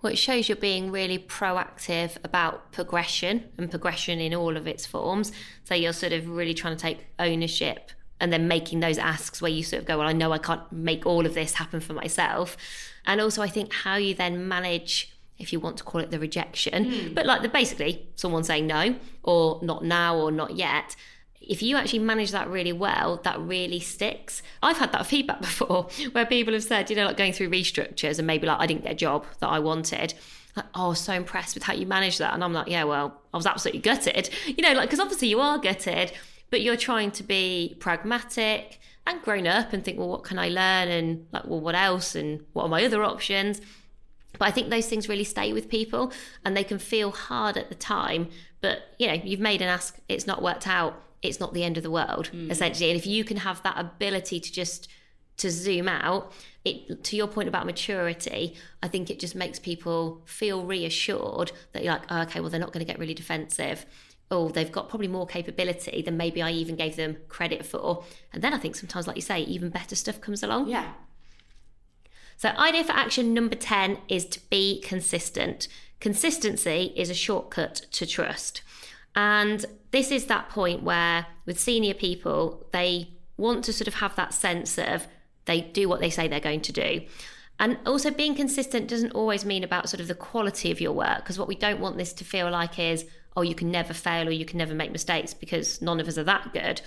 well, 0.01 0.13
it 0.13 0.17
shows 0.17 0.47
you're 0.47 0.55
being 0.55 0.91
really 0.91 1.17
proactive 1.17 2.17
about 2.23 2.71
progression 2.71 3.45
and 3.57 3.71
progression 3.71 4.19
in 4.19 4.35
all 4.35 4.55
of 4.55 4.67
its 4.67 4.85
forms. 4.85 5.31
So 5.63 5.73
you're 5.73 5.93
sort 5.93 6.13
of 6.13 6.29
really 6.29 6.53
trying 6.53 6.75
to 6.75 6.79
take 6.79 7.07
ownership 7.17 7.89
and 8.19 8.31
then 8.31 8.47
making 8.47 8.81
those 8.81 8.99
asks 8.99 9.41
where 9.41 9.49
you 9.49 9.63
sort 9.63 9.81
of 9.81 9.87
go, 9.87 9.97
Well, 9.97 10.07
I 10.07 10.13
know 10.13 10.31
I 10.31 10.37
can't 10.37 10.71
make 10.71 11.07
all 11.07 11.25
of 11.25 11.33
this 11.33 11.55
happen 11.55 11.79
for 11.79 11.93
myself. 11.93 12.55
And 13.05 13.21
also, 13.21 13.41
I 13.41 13.47
think 13.47 13.73
how 13.73 13.95
you 13.95 14.13
then 14.13 14.47
manage 14.47 15.15
if 15.37 15.51
you 15.51 15.59
want 15.59 15.77
to 15.77 15.83
call 15.83 16.01
it 16.01 16.11
the 16.11 16.19
rejection, 16.19 16.85
mm. 16.85 17.13
but 17.13 17.25
like 17.25 17.41
the 17.41 17.49
basically 17.49 18.07
someone 18.15 18.43
saying 18.43 18.67
no 18.67 18.95
or 19.23 19.59
not 19.61 19.83
now 19.83 20.15
or 20.15 20.31
not 20.31 20.55
yet. 20.55 20.95
If 21.41 21.61
you 21.61 21.77
actually 21.77 21.99
manage 21.99 22.31
that 22.31 22.47
really 22.47 22.73
well, 22.73 23.17
that 23.23 23.39
really 23.39 23.79
sticks. 23.79 24.41
I've 24.63 24.77
had 24.77 24.91
that 24.93 25.05
feedback 25.05 25.41
before 25.41 25.89
where 26.13 26.25
people 26.25 26.53
have 26.53 26.63
said, 26.63 26.89
you 26.89 26.95
know, 26.95 27.05
like 27.05 27.17
going 27.17 27.33
through 27.33 27.49
restructures 27.49 28.17
and 28.17 28.25
maybe 28.25 28.47
like 28.47 28.59
I 28.59 28.65
didn't 28.65 28.83
get 28.83 28.93
a 28.93 28.95
job 28.95 29.25
that 29.39 29.47
I 29.47 29.59
wanted. 29.59 30.13
Like, 30.55 30.65
oh, 30.73 30.93
so 30.93 31.13
impressed 31.13 31.53
with 31.53 31.63
how 31.63 31.73
you 31.73 31.85
managed 31.85 32.19
that. 32.19 32.33
And 32.33 32.43
I'm 32.43 32.53
like, 32.53 32.69
yeah, 32.69 32.85
well, 32.85 33.21
I 33.33 33.37
was 33.37 33.45
absolutely 33.45 33.81
gutted. 33.81 34.29
You 34.47 34.63
know, 34.63 34.71
like, 34.71 34.89
because 34.89 35.01
obviously 35.01 35.27
you 35.27 35.41
are 35.41 35.59
gutted, 35.59 36.13
but 36.49 36.61
you're 36.61 36.77
trying 36.77 37.11
to 37.11 37.23
be 37.23 37.75
pragmatic 37.79 38.79
and 39.07 39.21
grown 39.21 39.47
up 39.47 39.73
and 39.73 39.83
think, 39.83 39.97
well, 39.97 40.09
what 40.09 40.23
can 40.23 40.39
I 40.39 40.49
learn? 40.49 40.87
And 40.87 41.27
like, 41.31 41.45
well, 41.45 41.59
what 41.59 41.75
else? 41.75 42.15
And 42.15 42.45
what 42.53 42.63
are 42.63 42.69
my 42.69 42.83
other 42.83 43.03
options? 43.03 43.61
But 44.37 44.47
I 44.47 44.51
think 44.51 44.69
those 44.69 44.87
things 44.87 45.07
really 45.07 45.23
stay 45.23 45.53
with 45.53 45.69
people 45.69 46.11
and 46.43 46.57
they 46.57 46.63
can 46.63 46.79
feel 46.79 47.11
hard 47.11 47.57
at 47.57 47.69
the 47.69 47.75
time. 47.75 48.29
But, 48.61 48.79
you 48.97 49.07
know, 49.07 49.13
you've 49.13 49.39
made 49.39 49.61
an 49.61 49.67
ask, 49.67 49.97
it's 50.09 50.27
not 50.27 50.41
worked 50.41 50.67
out, 50.67 51.01
it's 51.21 51.39
not 51.39 51.53
the 51.53 51.63
end 51.63 51.77
of 51.77 51.83
the 51.83 51.91
world, 51.91 52.29
mm. 52.33 52.49
essentially. 52.51 52.89
And 52.89 52.99
if 52.99 53.07
you 53.07 53.23
can 53.23 53.37
have 53.37 53.61
that 53.63 53.77
ability 53.77 54.39
to 54.39 54.51
just 54.51 54.87
to 55.37 55.51
zoom 55.51 55.87
out, 55.87 56.31
it 56.63 57.03
to 57.03 57.15
your 57.15 57.27
point 57.27 57.47
about 57.47 57.65
maturity, 57.65 58.55
I 58.81 58.87
think 58.87 59.09
it 59.09 59.19
just 59.19 59.35
makes 59.35 59.59
people 59.59 60.21
feel 60.25 60.63
reassured 60.63 61.51
that 61.73 61.83
you're 61.83 61.93
like, 61.93 62.05
oh, 62.09 62.21
okay, 62.23 62.39
well, 62.39 62.49
they're 62.49 62.59
not 62.59 62.71
going 62.71 62.85
to 62.85 62.91
get 62.91 62.99
really 62.99 63.13
defensive 63.13 63.85
oh, 64.31 64.49
they've 64.49 64.71
got 64.71 64.89
probably 64.89 65.07
more 65.07 65.27
capability 65.27 66.01
than 66.01 66.17
maybe 66.17 66.41
I 66.41 66.51
even 66.51 66.75
gave 66.75 66.95
them 66.95 67.17
credit 67.27 67.65
for. 67.65 68.03
And 68.33 68.41
then 68.41 68.53
I 68.53 68.57
think 68.57 68.75
sometimes, 68.75 69.07
like 69.07 69.15
you 69.15 69.21
say, 69.21 69.41
even 69.41 69.69
better 69.69 69.95
stuff 69.95 70.19
comes 70.21 70.41
along. 70.43 70.67
Yeah. 70.67 70.93
So, 72.37 72.49
idea 72.49 72.83
for 72.83 72.91
action 72.91 73.33
number 73.33 73.55
10 73.55 73.99
is 74.09 74.25
to 74.25 74.39
be 74.49 74.81
consistent. 74.81 75.67
Consistency 75.99 76.93
is 76.95 77.09
a 77.09 77.13
shortcut 77.13 77.85
to 77.91 78.05
trust. 78.05 78.61
And 79.15 79.65
this 79.91 80.11
is 80.11 80.25
that 80.25 80.49
point 80.49 80.83
where, 80.83 81.27
with 81.45 81.59
senior 81.59 81.93
people, 81.93 82.67
they 82.73 83.09
want 83.37 83.63
to 83.65 83.73
sort 83.73 83.87
of 83.87 83.95
have 83.95 84.15
that 84.15 84.33
sense 84.33 84.77
of 84.77 85.07
they 85.45 85.61
do 85.61 85.87
what 85.87 86.01
they 86.01 86.09
say 86.09 86.27
they're 86.27 86.39
going 86.39 86.61
to 86.61 86.73
do. 86.73 87.01
And 87.57 87.77
also, 87.85 88.11
being 88.11 88.35
consistent 88.35 88.89
doesn't 88.89 89.11
always 89.11 89.45
mean 89.45 89.63
about 89.63 89.87
sort 89.87 90.01
of 90.01 90.09
the 90.09 90.15
quality 90.15 90.71
of 90.71 90.81
your 90.81 90.91
work, 90.91 91.19
because 91.19 91.39
what 91.39 91.47
we 91.47 91.55
don't 91.55 91.79
want 91.79 91.97
this 91.97 92.11
to 92.13 92.25
feel 92.25 92.51
like 92.51 92.77
is, 92.77 93.05
oh, 93.35 93.41
you 93.41 93.55
can 93.55 93.71
never 93.71 93.93
fail 93.93 94.27
or 94.27 94.31
you 94.31 94.45
can 94.45 94.57
never 94.57 94.73
make 94.73 94.91
mistakes, 94.91 95.33
because 95.33 95.81
none 95.81 95.99
of 95.99 96.07
us 96.07 96.17
are 96.17 96.23
that 96.23 96.53
good. 96.53 96.81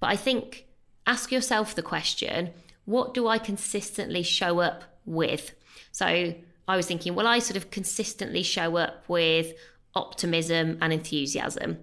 But 0.00 0.10
I 0.10 0.16
think 0.16 0.66
ask 1.06 1.30
yourself 1.30 1.74
the 1.74 1.82
question 1.82 2.50
what 2.84 3.14
do 3.14 3.26
I 3.26 3.38
consistently 3.38 4.22
show 4.22 4.60
up 4.60 4.84
with? 5.06 5.52
So 5.90 6.34
I 6.68 6.76
was 6.76 6.86
thinking, 6.86 7.14
well, 7.14 7.26
I 7.26 7.38
sort 7.38 7.56
of 7.56 7.70
consistently 7.70 8.42
show 8.42 8.76
up 8.76 9.04
with 9.08 9.54
optimism 9.94 10.78
and 10.80 10.92
enthusiasm. 10.92 11.78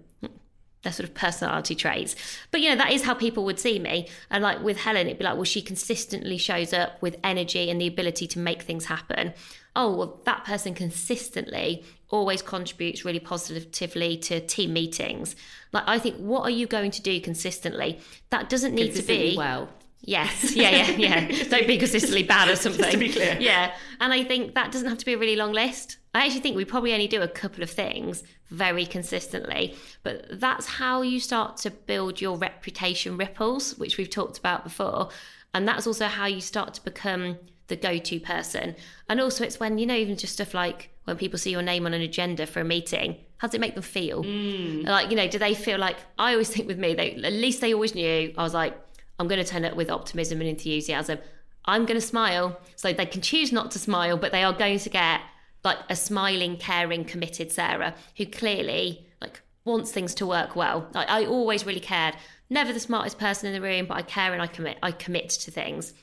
They're 0.82 0.92
sort 0.92 1.08
of 1.08 1.14
personality 1.14 1.74
traits. 1.74 2.16
But 2.50 2.60
you 2.60 2.68
know, 2.68 2.76
that 2.76 2.92
is 2.92 3.04
how 3.04 3.14
people 3.14 3.44
would 3.44 3.60
see 3.60 3.78
me. 3.78 4.08
And 4.30 4.42
like 4.42 4.62
with 4.62 4.78
Helen, 4.78 5.06
it'd 5.06 5.18
be 5.18 5.24
like, 5.24 5.36
well, 5.36 5.44
she 5.44 5.62
consistently 5.62 6.38
shows 6.38 6.72
up 6.72 7.00
with 7.00 7.16
energy 7.22 7.70
and 7.70 7.80
the 7.80 7.86
ability 7.86 8.26
to 8.28 8.38
make 8.40 8.62
things 8.62 8.86
happen. 8.86 9.32
Oh, 9.76 9.94
well, 9.94 10.20
that 10.24 10.44
person 10.44 10.74
consistently 10.74 11.84
always 12.12 12.42
contributes 12.42 13.04
really 13.04 13.18
positively 13.18 14.16
to 14.18 14.38
team 14.40 14.72
meetings. 14.72 15.34
Like, 15.72 15.84
I 15.86 15.98
think, 15.98 16.16
what 16.18 16.42
are 16.42 16.50
you 16.50 16.68
going 16.68 16.92
to 16.92 17.02
do 17.02 17.20
consistently? 17.20 17.98
That 18.30 18.48
doesn't 18.48 18.74
need 18.74 18.94
to 18.94 19.02
be 19.02 19.34
well. 19.36 19.68
Yes, 20.02 20.54
yeah, 20.56 20.70
yeah, 20.70 21.28
yeah. 21.28 21.44
Don't 21.48 21.66
be 21.66 21.78
consistently 21.78 22.22
bad 22.22 22.48
or 22.48 22.56
something. 22.64 22.90
to 22.90 22.96
be 22.98 23.08
clear. 23.08 23.36
Yeah, 23.40 23.74
and 24.00 24.12
I 24.12 24.24
think 24.24 24.54
that 24.54 24.70
doesn't 24.70 24.88
have 24.88 24.98
to 24.98 25.04
be 25.04 25.14
a 25.14 25.18
really 25.18 25.36
long 25.36 25.52
list. 25.52 25.96
I 26.14 26.26
actually 26.26 26.40
think 26.40 26.56
we 26.56 26.64
probably 26.64 26.92
only 26.92 27.08
do 27.08 27.22
a 27.22 27.28
couple 27.28 27.62
of 27.62 27.70
things 27.70 28.22
very 28.50 28.84
consistently, 28.84 29.74
but 30.02 30.26
that's 30.32 30.66
how 30.66 31.00
you 31.02 31.18
start 31.18 31.56
to 31.58 31.70
build 31.70 32.20
your 32.20 32.36
reputation 32.36 33.16
ripples, 33.16 33.78
which 33.78 33.96
we've 33.96 34.10
talked 34.10 34.38
about 34.38 34.64
before. 34.64 35.08
And 35.54 35.66
that's 35.66 35.86
also 35.86 36.06
how 36.06 36.26
you 36.26 36.40
start 36.40 36.74
to 36.74 36.84
become 36.84 37.38
the 37.68 37.76
go 37.76 37.96
to 37.96 38.20
person. 38.20 38.74
And 39.08 39.20
also, 39.20 39.44
it's 39.44 39.58
when, 39.58 39.78
you 39.78 39.86
know, 39.86 39.94
even 39.94 40.16
just 40.16 40.34
stuff 40.34 40.52
like 40.52 40.90
when 41.04 41.16
people 41.16 41.38
see 41.38 41.50
your 41.50 41.62
name 41.62 41.86
on 41.86 41.94
an 41.94 42.02
agenda 42.02 42.46
for 42.46 42.60
a 42.60 42.64
meeting, 42.64 43.16
how 43.38 43.48
does 43.48 43.54
it 43.54 43.60
make 43.60 43.74
them 43.74 43.82
feel? 43.82 44.22
Mm. 44.22 44.84
Like, 44.84 45.10
you 45.10 45.16
know, 45.16 45.26
do 45.26 45.38
they 45.38 45.54
feel 45.54 45.78
like, 45.78 45.96
I 46.18 46.32
always 46.32 46.48
think 46.48 46.68
with 46.68 46.78
me, 46.78 46.94
they, 46.94 47.14
at 47.14 47.32
least 47.32 47.60
they 47.60 47.74
always 47.74 47.94
knew 47.94 48.32
I 48.38 48.42
was 48.42 48.54
like, 48.54 48.78
I'm 49.18 49.28
going 49.28 49.44
to 49.44 49.48
turn 49.48 49.64
up 49.64 49.74
with 49.74 49.90
optimism 49.90 50.40
and 50.40 50.48
enthusiasm. 50.48 51.18
I'm 51.64 51.86
going 51.86 52.00
to 52.00 52.06
smile. 52.06 52.58
So 52.76 52.92
they 52.92 53.06
can 53.06 53.20
choose 53.20 53.52
not 53.52 53.70
to 53.72 53.78
smile, 53.78 54.16
but 54.16 54.32
they 54.32 54.44
are 54.44 54.52
going 54.52 54.78
to 54.78 54.88
get 54.88 55.20
like 55.64 55.78
a 55.88 55.96
smiling, 55.96 56.56
caring, 56.56 57.04
committed 57.04 57.52
Sarah 57.52 57.94
who 58.16 58.26
clearly 58.26 59.06
like 59.20 59.40
wants 59.64 59.92
things 59.92 60.14
to 60.16 60.26
work 60.26 60.56
well. 60.56 60.88
I, 60.94 61.22
I 61.22 61.26
always 61.26 61.66
really 61.66 61.80
cared. 61.80 62.16
Never 62.50 62.72
the 62.72 62.80
smartest 62.80 63.18
person 63.18 63.46
in 63.46 63.54
the 63.54 63.66
room, 63.66 63.86
but 63.86 63.96
I 63.96 64.02
care 64.02 64.32
and 64.32 64.42
I 64.42 64.46
commit. 64.46 64.78
I 64.82 64.92
commit 64.92 65.30
to 65.30 65.50
things, 65.50 65.94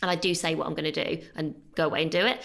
and 0.00 0.10
I 0.10 0.14
do 0.14 0.34
say 0.34 0.54
what 0.54 0.66
I'm 0.66 0.74
going 0.74 0.90
to 0.90 1.04
do 1.04 1.22
and 1.34 1.54
go 1.74 1.86
away 1.86 2.02
and 2.02 2.10
do 2.10 2.24
it. 2.24 2.40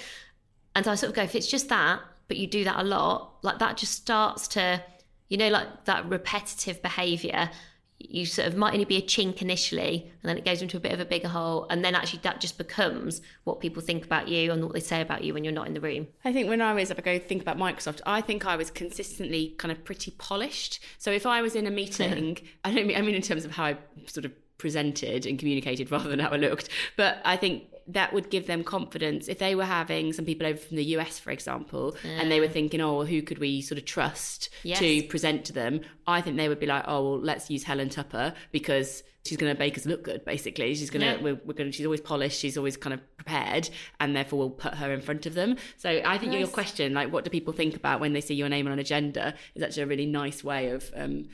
And 0.75 0.85
so 0.85 0.91
I 0.91 0.95
sort 0.95 1.09
of 1.09 1.15
go, 1.15 1.23
if 1.23 1.35
it's 1.35 1.47
just 1.47 1.69
that, 1.69 2.01
but 2.27 2.37
you 2.37 2.47
do 2.47 2.63
that 2.65 2.79
a 2.79 2.83
lot, 2.83 3.37
like 3.41 3.59
that 3.59 3.77
just 3.77 3.93
starts 3.93 4.47
to, 4.49 4.83
you 5.29 5.37
know, 5.37 5.49
like 5.49 5.85
that 5.85 6.07
repetitive 6.09 6.81
behaviour 6.81 7.49
you 7.97 8.25
sort 8.25 8.47
of 8.47 8.57
might 8.57 8.73
only 8.73 8.85
be 8.85 8.97
a 8.97 9.01
chink 9.01 9.41
initially 9.41 10.11
and 10.21 10.29
then 10.29 10.37
it 10.37 10.43
goes 10.43 10.61
into 10.61 10.75
a 10.77 10.79
bit 10.79 10.91
of 10.91 10.99
a 10.99 11.05
bigger 11.05 11.29
hole 11.29 11.65
and 11.69 11.83
then 11.83 11.95
actually 11.95 12.19
that 12.23 12.41
just 12.41 12.57
becomes 12.57 13.21
what 13.45 13.59
people 13.59 13.81
think 13.81 14.03
about 14.03 14.27
you 14.27 14.51
and 14.51 14.63
what 14.63 14.73
they 14.73 14.79
say 14.79 15.01
about 15.01 15.23
you 15.23 15.33
when 15.33 15.43
you're 15.43 15.53
not 15.53 15.67
in 15.67 15.73
the 15.73 15.81
room. 15.81 16.07
I 16.23 16.33
think 16.33 16.49
when 16.49 16.61
I 16.61 16.73
was 16.73 16.91
if 16.91 16.99
I 16.99 17.01
go 17.01 17.19
think 17.19 17.41
about 17.41 17.57
Microsoft 17.57 18.01
I 18.05 18.21
think 18.21 18.45
I 18.45 18.55
was 18.55 18.69
consistently 18.69 19.55
kind 19.57 19.71
of 19.71 19.83
pretty 19.83 20.11
polished. 20.11 20.79
So 20.97 21.11
if 21.11 21.25
I 21.25 21.41
was 21.41 21.55
in 21.55 21.65
a 21.67 21.71
meeting 21.71 22.37
I 22.65 22.73
don't 22.73 22.87
mean 22.87 22.97
I 22.97 23.01
mean 23.01 23.15
in 23.15 23.21
terms 23.21 23.45
of 23.45 23.51
how 23.51 23.65
I 23.65 23.77
sort 24.07 24.25
of 24.25 24.33
presented 24.57 25.25
and 25.25 25.39
communicated 25.39 25.91
rather 25.91 26.09
than 26.09 26.19
how 26.19 26.29
I 26.29 26.37
looked 26.37 26.69
but 26.95 27.19
I 27.25 27.37
think 27.37 27.63
that 27.87 28.13
would 28.13 28.29
give 28.29 28.47
them 28.47 28.63
confidence 28.63 29.27
if 29.27 29.37
they 29.37 29.53
were 29.53 29.65
having 29.65 30.11
some 30.11 30.25
people 30.25 30.47
over 30.47 30.57
from 30.57 30.77
the 30.77 30.83
US, 30.95 31.19
for 31.19 31.31
example, 31.31 31.95
yeah. 32.03 32.21
and 32.21 32.31
they 32.31 32.39
were 32.39 32.47
thinking, 32.47 32.81
oh, 32.81 32.97
well, 32.97 33.05
who 33.05 33.21
could 33.21 33.37
we 33.37 33.61
sort 33.61 33.77
of 33.77 33.85
trust 33.85 34.49
yes. 34.63 34.79
to 34.79 35.03
present 35.03 35.45
to 35.45 35.53
them? 35.53 35.81
I 36.07 36.21
think 36.21 36.37
they 36.37 36.49
would 36.49 36.59
be 36.59 36.65
like, 36.65 36.83
oh, 36.87 37.03
well, 37.03 37.19
let's 37.19 37.49
use 37.49 37.63
Helen 37.63 37.89
Tupper 37.89 38.33
because 38.51 39.03
she's 39.23 39.37
going 39.37 39.53
to 39.53 39.59
make 39.59 39.77
us 39.77 39.85
look 39.85 40.03
good. 40.03 40.25
Basically, 40.25 40.73
she's 40.73 40.89
going 40.89 41.01
to 41.01 41.17
yeah. 41.17 41.21
we're, 41.21 41.39
we're, 41.45 41.53
going 41.53 41.69
to 41.69 41.71
she's 41.71 41.85
always 41.85 42.01
polished, 42.01 42.39
she's 42.39 42.57
always 42.57 42.75
kind 42.75 42.93
of 42.93 43.17
prepared, 43.17 43.69
and 43.99 44.15
therefore 44.15 44.39
we'll 44.39 44.49
put 44.49 44.73
her 44.75 44.91
in 44.91 45.01
front 45.01 45.27
of 45.27 45.35
them. 45.35 45.57
So 45.77 45.89
I 45.89 46.17
think 46.17 46.31
nice. 46.31 46.39
your 46.39 46.49
question, 46.49 46.93
like, 46.93 47.11
what 47.11 47.23
do 47.23 47.29
people 47.29 47.53
think 47.53 47.75
about 47.75 47.99
when 47.99 48.13
they 48.13 48.21
see 48.21 48.33
your 48.33 48.49
name 48.49 48.65
on 48.65 48.73
an 48.73 48.79
agenda, 48.79 49.35
is 49.53 49.61
actually 49.61 49.83
a 49.83 49.87
really 49.87 50.07
nice 50.07 50.43
way 50.43 50.69
of 50.69 50.91
um, 50.95 51.27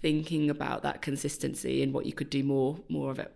thinking 0.00 0.48
about 0.48 0.82
that 0.82 1.02
consistency 1.02 1.82
and 1.82 1.92
what 1.92 2.06
you 2.06 2.12
could 2.12 2.30
do 2.30 2.42
more 2.42 2.78
more 2.88 3.10
of 3.10 3.18
it. 3.18 3.34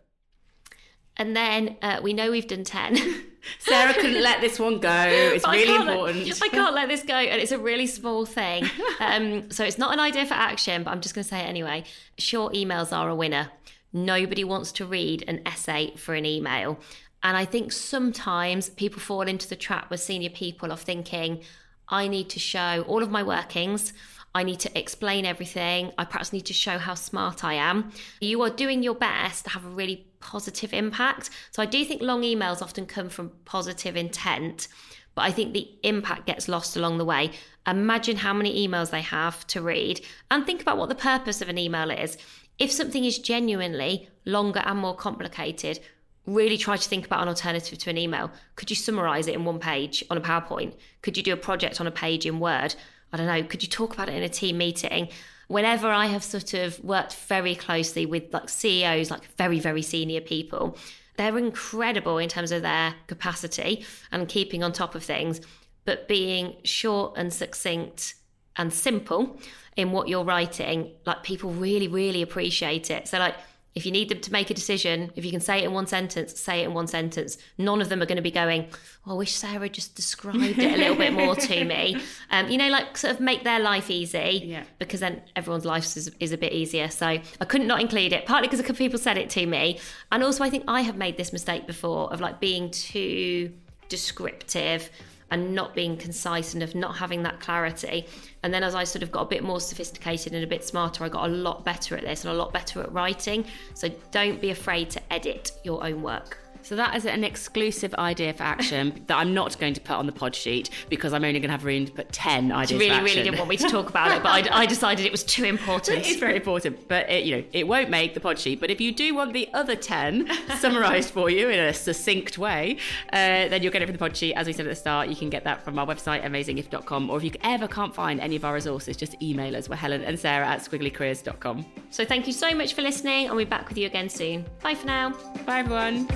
And 1.19 1.35
then 1.35 1.77
uh, 1.83 2.01
we 2.03 2.13
know 2.13 2.31
we've 2.31 2.47
done 2.47 2.65
10. 2.65 2.97
Sarah 3.59 3.95
couldn't 3.95 4.23
let 4.23 4.41
this 4.41 4.59
one 4.59 4.81
go. 4.81 5.05
It's 5.09 5.47
really 5.47 5.73
I 5.73 5.81
important. 5.81 6.27
Let, 6.27 6.43
I 6.43 6.49
can't 6.49 6.75
let 6.75 6.89
this 6.89 7.03
go. 7.03 7.15
And 7.15 7.41
it's 7.41 7.53
a 7.53 7.59
really 7.59 7.87
small 7.87 8.27
thing. 8.27 8.69
Um, 8.99 9.51
so 9.51 9.63
it's 9.63 9.77
not 9.77 9.93
an 9.93 10.01
idea 10.01 10.25
for 10.25 10.33
action, 10.33 10.83
but 10.83 10.91
I'm 10.91 11.03
just 11.03 11.15
going 11.15 11.23
to 11.23 11.29
say 11.29 11.41
it 11.41 11.49
anyway. 11.49 11.85
Short 12.17 12.55
emails 12.55 12.97
are 12.97 13.11
a 13.11 13.15
winner. 13.15 13.51
Nobody 13.93 14.43
wants 14.43 14.73
to 14.73 14.87
read 14.87 15.23
an 15.29 15.43
essay 15.45 15.95
for 15.97 16.15
an 16.15 16.25
email. 16.25 16.79
And 17.23 17.37
I 17.37 17.45
think 17.45 17.73
sometimes 17.73 18.71
people 18.71 19.01
fall 19.01 19.23
into 19.23 19.47
the 19.47 19.55
trap 19.55 19.91
with 19.91 20.01
senior 20.01 20.31
people 20.31 20.73
of 20.73 20.81
thinking, 20.81 21.43
I 21.91 22.09
need 22.09 22.31
to 22.31 22.39
show 22.39 22.87
all 22.89 23.03
of 23.03 23.11
my 23.11 23.23
workings. 23.23 23.93
I 24.35 24.43
need 24.43 24.61
to 24.61 24.79
explain 24.79 25.25
everything. 25.25 25.93
I 25.99 26.05
perhaps 26.05 26.33
need 26.33 26.47
to 26.47 26.53
show 26.55 26.79
how 26.79 26.95
smart 26.95 27.45
I 27.45 27.55
am. 27.55 27.93
You 28.21 28.43
are 28.43 28.51
doing 28.51 28.83
your 28.83 28.95
best 28.95 29.45
to 29.45 29.51
have 29.51 29.65
a 29.65 29.69
really 29.69 30.06
positive 30.21 30.73
impact. 30.73 31.31
So 31.51 31.63
I 31.63 31.67
do 31.67 31.85
think 31.85 32.03
long 32.03 32.23
emails 32.23 32.63
often 32.63 32.87
come 32.87 33.09
from 33.09 33.33
positive 33.45 33.97
intent, 33.97 34.69
but 35.15 35.23
I 35.23 35.31
think 35.31 35.53
the 35.53 35.69
impact 35.83 36.27
gets 36.27 36.49
lost 36.49 36.77
along 36.77 36.99
the 36.99 37.05
way. 37.05 37.31
Imagine 37.67 38.17
how 38.17 38.33
many 38.33 38.67
emails 38.67 38.91
they 38.91 39.03
have 39.03 39.47
to 39.49 39.63
read 39.63 40.01
and 40.31 40.45
think 40.45 40.63
about 40.63 40.79
what 40.79 40.89
the 40.89 40.95
purpose 40.95 41.41
of 41.41 41.49
an 41.49 41.59
email 41.59 41.91
is. 41.91 42.19
If 42.59 42.71
something 42.71 43.05
is 43.05 43.19
genuinely 43.19 44.09
longer 44.25 44.61
and 44.65 44.79
more 44.79 44.95
complicated, 44.95 45.81
really 46.27 46.59
try 46.59 46.77
to 46.77 46.89
think 46.89 47.07
about 47.07 47.23
an 47.23 47.29
alternative 47.29 47.79
to 47.79 47.91
an 47.91 47.99
email. 47.99 48.31
Could 48.57 48.71
you 48.71 48.77
summarize 48.77 49.29
it 49.29 49.35
in 49.35 49.45
one 49.45 49.59
page 49.59 50.05
on 50.11 50.17
a 50.17 50.21
PowerPoint? 50.21 50.75
Could 51.03 51.17
you 51.17 51.23
do 51.23 51.33
a 51.33 51.37
project 51.37 51.81
on 51.81 51.87
a 51.87 51.93
page 51.93 52.27
in 52.27 52.41
Word? 52.41 52.75
I 53.13 53.17
don't 53.17 53.27
know, 53.27 53.43
could 53.45 53.63
you 53.63 53.69
talk 53.69 53.95
about 53.95 54.09
it 54.09 54.15
in 54.17 54.23
a 54.23 54.29
team 54.29 54.59
meeting? 54.59 55.09
Whenever 55.49 55.89
I 55.89 56.07
have 56.07 56.25
sort 56.25 56.55
of 56.55 56.83
worked 56.83 57.15
very 57.15 57.55
closely 57.55 58.05
with 58.07 58.33
like 58.33 58.49
CEOs, 58.49 59.11
like 59.11 59.25
very, 59.37 59.61
very 59.61 59.83
senior 59.83 60.21
people, 60.21 60.77
they're 61.17 61.39
incredible 61.39 62.19
in 62.19 62.29
terms 62.29 62.53
of 62.53 62.63
their 62.63 62.95
capacity 63.07 63.87
and 64.13 64.29
keeping 64.29 64.63
on 64.63 64.73
top 64.73 64.95
of 64.95 65.03
things, 65.05 65.41
but 65.85 66.09
being 66.09 66.57
short 66.65 67.15
and 67.17 67.33
succinct 67.33 68.15
and 68.57 68.73
simple 68.73 69.39
in 69.77 69.93
what 69.93 70.09
you're 70.09 70.25
writing, 70.25 70.91
like 71.05 71.23
people 71.23 71.51
really, 71.53 71.89
really 71.89 72.23
appreciate 72.23 72.91
it. 72.91 73.07
So, 73.07 73.19
like, 73.19 73.37
if 73.77 73.85
you 73.85 73.93
need 73.93 74.09
them 74.09 74.21
to 74.23 74.33
make 74.33 74.49
a 74.49 74.55
decision, 74.55 75.13
if 75.17 75.25
you 75.25 75.31
can 75.31 75.41
say 75.41 75.59
it 75.59 75.65
in 75.65 75.73
one 75.75 75.87
sentence, 75.87 76.41
say 76.41 76.63
it 76.63 76.65
in 76.65 76.73
one 76.75 76.87
sentence. 76.87 77.37
None 77.59 77.83
of 77.83 77.91
them 77.91 78.01
are 78.01 78.07
going 78.07 78.17
to 78.17 78.23
be 78.23 78.31
going, 78.31 78.69
oh, 79.07 79.13
I 79.13 79.15
wish 79.15 79.33
Sarah 79.33 79.69
just 79.69 79.95
described 79.95 80.59
it 80.59 80.59
a 80.59 80.77
little 80.79 80.97
bit 80.97 81.13
more 81.13 81.37
to 81.37 81.65
me. 81.65 82.01
Um, 82.31 82.49
you 82.49 82.59
know, 82.59 82.69
like 82.69 82.97
sort 82.97 83.15
of 83.15 83.21
make 83.21 83.45
their 83.45 83.61
life 83.61 83.89
easy 83.89 84.43
yeah. 84.45 84.65
because 84.79 85.01
then 85.01 85.23
everyone's 85.37 85.65
life 85.65 85.97
is, 85.97 86.11
is 86.19 86.33
a 86.33 86.39
bit 86.39 86.53
easier. 86.53 86.89
So 86.89 87.07
I 87.07 87.45
couldn't 87.47 87.69
not 87.69 87.81
include 87.81 88.13
it, 88.13 88.27
partly 88.27 88.49
because 88.49 88.59
a 88.59 88.63
couple 88.63 88.79
people 88.79 88.99
said 88.99 89.17
it 89.17 89.31
to 89.31 89.47
me. 89.47 89.79
And 90.11 90.25
also, 90.25 90.43
I 90.43 90.51
think 90.51 90.65
I 90.67 90.81
have 90.81 90.97
made 90.97 91.17
this 91.17 91.33
mistake 91.33 91.67
before 91.67 92.13
of 92.13 92.21
like 92.21 92.41
being 92.41 92.71
too 92.71 93.53
descriptive 93.89 94.91
and 95.31 95.55
not 95.55 95.75
being 95.75 95.97
concise 95.97 96.55
enough, 96.55 96.75
not 96.75 96.97
having 96.97 97.23
that 97.25 97.41
clarity. 97.41 98.07
And 98.43 98.55
then 98.55 98.63
as 98.63 98.75
I 98.75 98.85
sort 98.85 99.03
of 99.03 99.11
got 99.11 99.23
a 99.23 99.27
bit 99.27 99.43
more 99.43 99.61
sophisticated 99.61 100.35
and 100.35 100.45
a 100.45 100.47
bit 100.47 100.65
smarter, 100.65 101.05
I 101.05 101.09
got 101.09 101.29
a 101.29 101.33
lot 101.33 101.65
better 101.65 101.97
at 101.97 102.05
this 102.05 102.25
and 102.25 102.33
a 102.33 102.37
lot 102.37 102.53
better 102.53 102.81
at 102.81 102.93
writing. 102.93 103.45
So 103.75 103.89
don't 104.11 104.41
be 104.41 104.51
afraid 104.51 104.91
to 104.91 105.13
edit 105.13 105.53
your 105.65 105.85
own 105.85 106.03
work. 106.03 106.46
So 106.67 106.75
that 106.75 106.97
is 106.97 107.07
an 107.07 107.23
exclusive 107.23 107.95
idea 107.95 108.33
for 108.33 108.43
action 108.43 109.01
that 109.07 109.17
I'm 109.17 109.33
not 109.33 109.57
going 109.57 109.73
to 109.75 109.81
put 109.81 109.95
on 109.95 110.07
the 110.07 110.13
pod 110.13 110.35
sheet 110.35 110.69
because 110.89 111.13
I'm 111.13 111.23
only 111.23 111.39
going 111.39 111.49
to 111.49 111.53
have 111.53 111.65
room 111.65 111.87
to 111.87 111.93
put 111.93 112.11
10 112.11 112.51
ideas 112.51 112.81
really, 112.81 113.01
really 113.05 113.23
didn't 113.23 113.39
want 113.39 113.51
me 113.51 113.57
to 113.59 113.69
talk 113.69 113.89
about 113.89 114.11
it, 114.11 114.21
but 114.21 114.51
I, 114.51 114.63
I 114.63 114.67
decided 114.67 115.07
it 115.07 115.13
was 115.13 115.23
too 115.23 115.45
important. 115.45 115.99
It's 115.99 116.17
very 116.17 116.35
important, 116.35 116.89
but 116.89 117.09
it, 117.09 117.25
you 117.25 117.37
know, 117.37 117.45
it 117.53 117.69
won't 117.69 117.89
make 117.89 118.15
the 118.15 118.21
pod 118.21 118.41
sheet. 118.41 118.59
But 118.59 118.73
if 118.73 118.81
you 118.81 118.91
do 118.91 119.15
want 119.15 119.33
the 119.33 119.49
other 119.55 119.77
10 119.77 120.29
summarised 120.59 121.11
for 121.11 121.31
you 121.31 121.49
in 121.51 121.61
a 121.61 121.73
succinct 121.73 122.37
way, 122.37 122.79
uh, 123.13 123.47
then 123.47 123.63
you'll 123.63 123.73
get 123.73 123.83
it 123.83 123.87
from 123.87 123.95
the 123.95 124.01
pod 124.01 124.17
sheet. 124.17 124.35
As 124.35 124.49
we 124.49 124.53
said 124.53 124.67
at 124.67 124.71
the 124.71 124.75
start, 124.75 125.09
you 125.09 125.15
can 125.15 125.31
get 125.31 125.45
that 125.45 125.63
from 125.63 125.79
our 125.79 125.87
website, 125.87 126.25
amazingif.com. 126.25 127.11
Or 127.11 127.19
if 127.19 127.23
you 127.23 127.31
ever 127.45 127.69
can't 127.69 127.95
find 127.95 128.19
any 128.19 128.35
of 128.35 128.45
our 128.45 128.55
resources, 128.55 128.97
just 128.97 129.15
email 129.23 129.55
us. 129.55 129.69
We're 129.69 129.77
Helen 129.77 130.03
and 130.03 130.19
Sarah 130.19 130.49
at 130.49 130.65
squigglycareers.com. 130.65 131.65
So 131.91 132.05
thank 132.05 132.27
you 132.27 132.33
so 132.33 132.53
much 132.57 132.75
for 132.75 132.83
listening. 132.83 133.31
I'll 133.31 133.37
be 133.37 133.45
back 133.45 133.69
with 133.69 133.79
you 133.79 133.87
again 133.87 134.09
soon. 134.09 134.45
Bye 134.65 134.75
for 134.75 134.89
now. 134.89 135.11
Bye, 135.45 135.61
everyone. 135.61 136.09